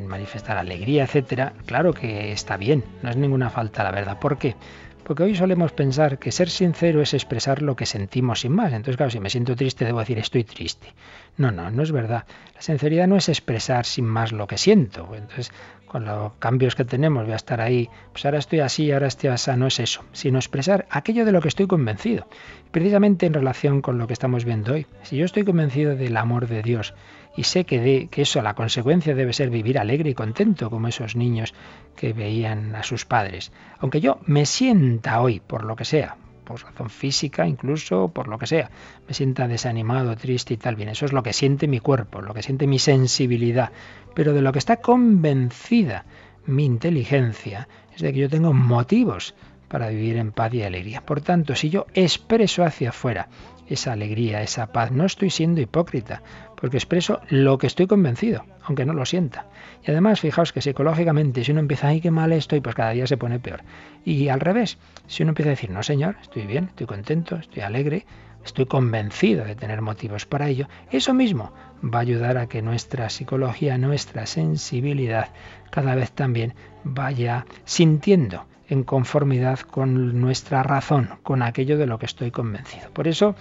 manifestar 0.06 0.56
alegría, 0.56 1.04
etcétera, 1.04 1.52
claro 1.66 1.92
que 1.92 2.32
está 2.32 2.56
bien, 2.56 2.82
no 3.02 3.10
es 3.10 3.16
ninguna 3.16 3.50
falta 3.50 3.84
la 3.84 3.90
verdad. 3.90 4.18
¿Por 4.18 4.38
qué? 4.38 4.56
Porque 5.04 5.24
hoy 5.24 5.34
solemos 5.34 5.72
pensar 5.72 6.18
que 6.18 6.32
ser 6.32 6.48
sincero 6.48 7.02
es 7.02 7.12
expresar 7.12 7.60
lo 7.60 7.76
que 7.76 7.84
sentimos 7.84 8.40
sin 8.40 8.52
más. 8.52 8.72
Entonces, 8.72 8.96
claro, 8.96 9.10
si 9.10 9.20
me 9.20 9.28
siento 9.28 9.56
triste, 9.56 9.84
debo 9.84 9.98
decir 9.98 10.18
estoy 10.18 10.44
triste. 10.44 10.94
No, 11.36 11.50
no, 11.50 11.70
no 11.70 11.82
es 11.82 11.92
verdad. 11.92 12.24
La 12.54 12.62
sinceridad 12.62 13.08
no 13.08 13.16
es 13.16 13.28
expresar 13.28 13.84
sin 13.84 14.06
más 14.06 14.32
lo 14.32 14.46
que 14.46 14.56
siento. 14.56 15.14
Entonces, 15.14 15.52
con 15.93 16.07
los 16.07 16.32
cambios 16.38 16.74
que 16.74 16.86
tenemos, 16.86 17.24
voy 17.24 17.34
a 17.34 17.36
estar 17.36 17.61
ahí, 17.61 17.90
pues 18.12 18.24
ahora 18.24 18.38
estoy 18.38 18.61
así, 18.61 18.90
ahora 18.90 19.07
estoy 19.07 19.28
así, 19.28 19.51
no 19.57 19.66
es 19.66 19.78
eso, 19.78 20.03
sino 20.12 20.38
expresar 20.38 20.86
aquello 20.88 21.26
de 21.26 21.32
lo 21.32 21.43
que 21.43 21.49
estoy 21.49 21.66
convencido. 21.66 22.26
Precisamente 22.70 23.26
en 23.26 23.34
relación 23.34 23.82
con 23.82 23.99
lo 23.99 24.07
que 24.07 24.14
estamos 24.14 24.47
viendo 24.47 24.72
hoy. 24.72 24.86
Si 25.03 25.16
yo 25.16 25.26
estoy 25.26 25.45
convencido 25.45 25.95
del 25.95 26.16
amor 26.16 26.49
de 26.49 26.62
Dios 26.62 26.95
y 27.36 27.45
sé 27.45 27.64
que, 27.64 27.78
de, 27.78 28.09
que 28.11 28.22
eso, 28.22 28.40
la 28.40 28.55
consecuencia 28.55 29.14
debe 29.14 29.34
ser 29.34 29.51
vivir 29.51 29.78
alegre 29.78 30.09
y 30.09 30.14
contento, 30.14 30.70
como 30.70 30.88
esos 30.88 31.14
niños 31.14 31.53
que 31.95 32.14
veían 32.14 32.74
a 32.74 32.82
sus 32.82 33.05
padres. 33.05 33.53
Aunque 33.78 34.01
yo 34.01 34.18
me 34.24 34.47
sienta 34.47 35.20
hoy, 35.20 35.40
por 35.40 35.64
lo 35.64 35.76
que 35.76 35.84
sea, 35.84 36.16
por 36.45 36.62
razón 36.62 36.90
física 36.90 37.47
incluso, 37.47 38.09
por 38.09 38.28
lo 38.28 38.38
que 38.38 38.47
sea, 38.47 38.70
me 39.07 39.14
sienta 39.14 39.49
desanimado, 39.49 40.16
triste 40.16 40.55
y 40.55 40.57
tal, 40.57 40.76
bien, 40.76 40.88
eso 40.88 41.07
es 41.07 41.12
lo 41.12 41.22
que 41.22 41.32
siente 41.32 41.68
mi 41.68 41.80
cuerpo, 41.80 42.20
lo 42.20 42.34
que 42.34 42.43
siente 42.43 42.66
mi 42.66 42.78
sensibilidad, 42.78 43.72
pero 44.14 44.32
de 44.32 44.43
lo 44.43 44.53
que 44.53 44.59
está 44.59 44.76
convencida 44.78 46.05
mi 46.47 46.64
inteligencia 46.64 47.68
es 47.95 48.03
de 48.03 48.12
que 48.12 48.20
yo 48.20 48.28
tengo 48.28 48.53
motivos 48.53 49.34
para 49.68 49.88
vivir 49.88 50.16
en 50.18 50.32
paz 50.32 50.53
y 50.53 50.62
alegría. 50.62 51.01
Por 51.01 51.22
tanto, 51.22 51.55
si 51.55 51.70
yo 51.70 51.86
expreso 51.95 52.62
hacia 52.64 52.90
afuera 52.90 53.28
esa 53.68 53.93
alegría, 53.93 54.43
esa 54.43 54.66
paz, 54.66 54.90
no 54.90 55.07
estoy 55.07 55.30
siendo 55.30 55.61
hipócrita, 55.61 56.22
porque 56.61 56.76
expreso 56.76 57.20
lo 57.30 57.57
que 57.59 57.68
estoy 57.68 57.86
convencido, 57.86 58.45
aunque 58.64 58.84
no 58.84 58.92
lo 58.92 59.04
sienta. 59.04 59.46
Y 59.86 59.90
además, 59.90 60.20
fijaos 60.20 60.52
que 60.52 60.60
psicológicamente, 60.60 61.44
si 61.44 61.52
uno 61.52 61.60
empieza, 61.60 61.88
ay, 61.88 62.00
qué 62.00 62.10
mal 62.10 62.32
estoy, 62.32 62.60
pues 62.60 62.74
cada 62.74 62.90
día 62.90 63.06
se 63.06 63.16
pone 63.16 63.38
peor. 63.38 63.62
Y 64.04 64.28
al 64.28 64.40
revés, 64.40 64.78
si 65.06 65.22
uno 65.22 65.30
empieza 65.30 65.50
a 65.50 65.56
decir, 65.56 65.70
no, 65.70 65.82
señor, 65.82 66.16
estoy 66.20 66.46
bien, 66.46 66.66
estoy 66.70 66.86
contento, 66.86 67.36
estoy 67.36 67.62
alegre, 67.62 68.06
estoy 68.44 68.66
convencido 68.66 69.44
de 69.44 69.54
tener 69.54 69.82
motivos 69.82 70.26
para 70.26 70.48
ello, 70.48 70.68
eso 70.90 71.14
mismo 71.14 71.52
va 71.82 71.98
a 71.98 72.02
ayudar 72.02 72.38
a 72.38 72.46
que 72.48 72.62
nuestra 72.62 73.08
psicología, 73.10 73.78
nuestra 73.78 74.26
sensibilidad, 74.26 75.28
cada 75.70 75.94
vez 75.94 76.12
también 76.12 76.54
vaya 76.84 77.46
sintiendo 77.64 78.46
en 78.68 78.84
conformidad 78.84 79.60
con 79.60 80.20
nuestra 80.20 80.62
razón, 80.62 81.10
con 81.22 81.42
aquello 81.42 81.76
de 81.78 81.86
lo 81.86 81.98
que 81.98 82.06
estoy 82.06 82.30
convencido. 82.30 82.88
Por 82.92 83.08
eso, 83.08 83.34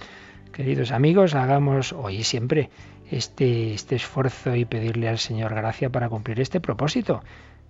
queridos 0.52 0.92
amigos, 0.92 1.34
hagamos 1.34 1.92
hoy 1.92 2.16
y 2.16 2.24
siempre 2.24 2.70
este, 3.10 3.74
este 3.74 3.96
esfuerzo 3.96 4.54
y 4.54 4.64
pedirle 4.64 5.08
al 5.08 5.18
Señor 5.18 5.54
gracia 5.54 5.90
para 5.90 6.08
cumplir 6.08 6.40
este 6.40 6.60
propósito, 6.60 7.22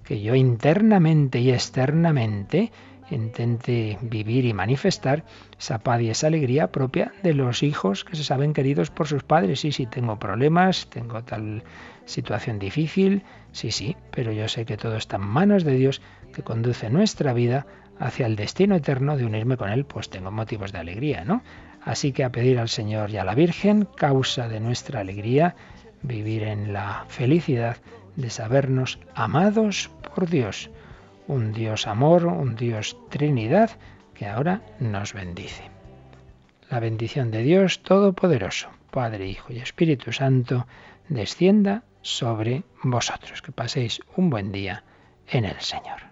que 0.05 0.21
yo 0.21 0.35
internamente 0.35 1.41
y 1.41 1.51
externamente 1.51 2.73
intente 3.11 3.99
vivir 4.01 4.45
y 4.45 4.55
manifestar 4.55 5.25
esa 5.59 5.79
paz 5.79 6.01
y 6.01 6.11
esa 6.11 6.29
alegría 6.29 6.73
propia 6.73 7.13
de 7.23 7.35
los 7.35 7.63
hijos 7.63 8.05
que 8.05 8.17
se 8.17 8.25
saben 8.25 8.53
queridos 8.53 8.91
por 8.91 9.07
sus 9.07 9.23
padres. 9.23 9.61
Sí, 9.61 9.73
sí, 9.73 9.87
tengo 9.87 10.19
problemas, 10.19 10.89
tengo 10.89 11.23
tal 11.23 11.63
situación 12.05 12.59
difícil, 12.59 13.23
sí, 13.53 13.71
sí, 13.71 13.97
pero 14.11 14.33
yo 14.33 14.49
sé 14.49 14.65
que 14.65 14.77
todo 14.77 14.97
está 14.97 15.17
en 15.17 15.23
manos 15.23 15.65
de 15.65 15.75
Dios 15.75 16.01
que 16.33 16.43
conduce 16.43 16.91
nuestra 16.91 17.33
vida 17.33 17.67
hacia 17.99 18.27
el 18.27 18.37
destino 18.37 18.75
eterno 18.75 19.17
de 19.17 19.27
unirme 19.27 19.57
con 19.57 19.71
Él, 19.71 19.85
pues 19.85 20.09
tengo 20.11 20.31
motivos 20.31 20.73
de 20.73 20.79
alegría, 20.79 21.25
¿no? 21.25 21.43
Así 21.85 22.13
que 22.13 22.25
a 22.25 22.31
pedir 22.31 22.59
al 22.59 22.69
Señor 22.69 23.11
y 23.11 23.17
a 23.17 23.25
la 23.25 23.35
Virgen, 23.35 23.89
causa 23.97 24.49
de 24.49 24.61
nuestra 24.61 25.01
alegría, 25.01 25.57
vivir 26.03 26.45
en 26.45 26.73
la 26.73 27.05
felicidad 27.09 27.77
de 28.17 28.31
sabernos 28.31 28.99
amados 29.15 29.91
por 30.15 30.29
Dios, 30.29 30.71
un 31.27 31.53
Dios 31.53 31.87
amor, 31.87 32.27
un 32.27 32.55
Dios 32.55 32.97
Trinidad, 33.09 33.71
que 34.15 34.27
ahora 34.27 34.63
nos 34.79 35.13
bendice. 35.13 35.65
La 36.71 36.81
bendición 36.81 37.31
de 37.31 37.43
Dios 37.43 37.83
Todopoderoso, 37.83 38.69
Padre, 38.91 39.27
Hijo 39.27 39.53
y 39.53 39.59
Espíritu 39.59 40.13
Santo, 40.13 40.67
descienda 41.09 41.83
sobre 42.03 42.63
vosotros. 42.83 43.43
Que 43.43 43.53
paséis 43.53 44.01
un 44.17 44.31
buen 44.31 44.53
día 44.53 44.85
en 45.29 45.45
el 45.45 45.61
Señor. 45.61 46.12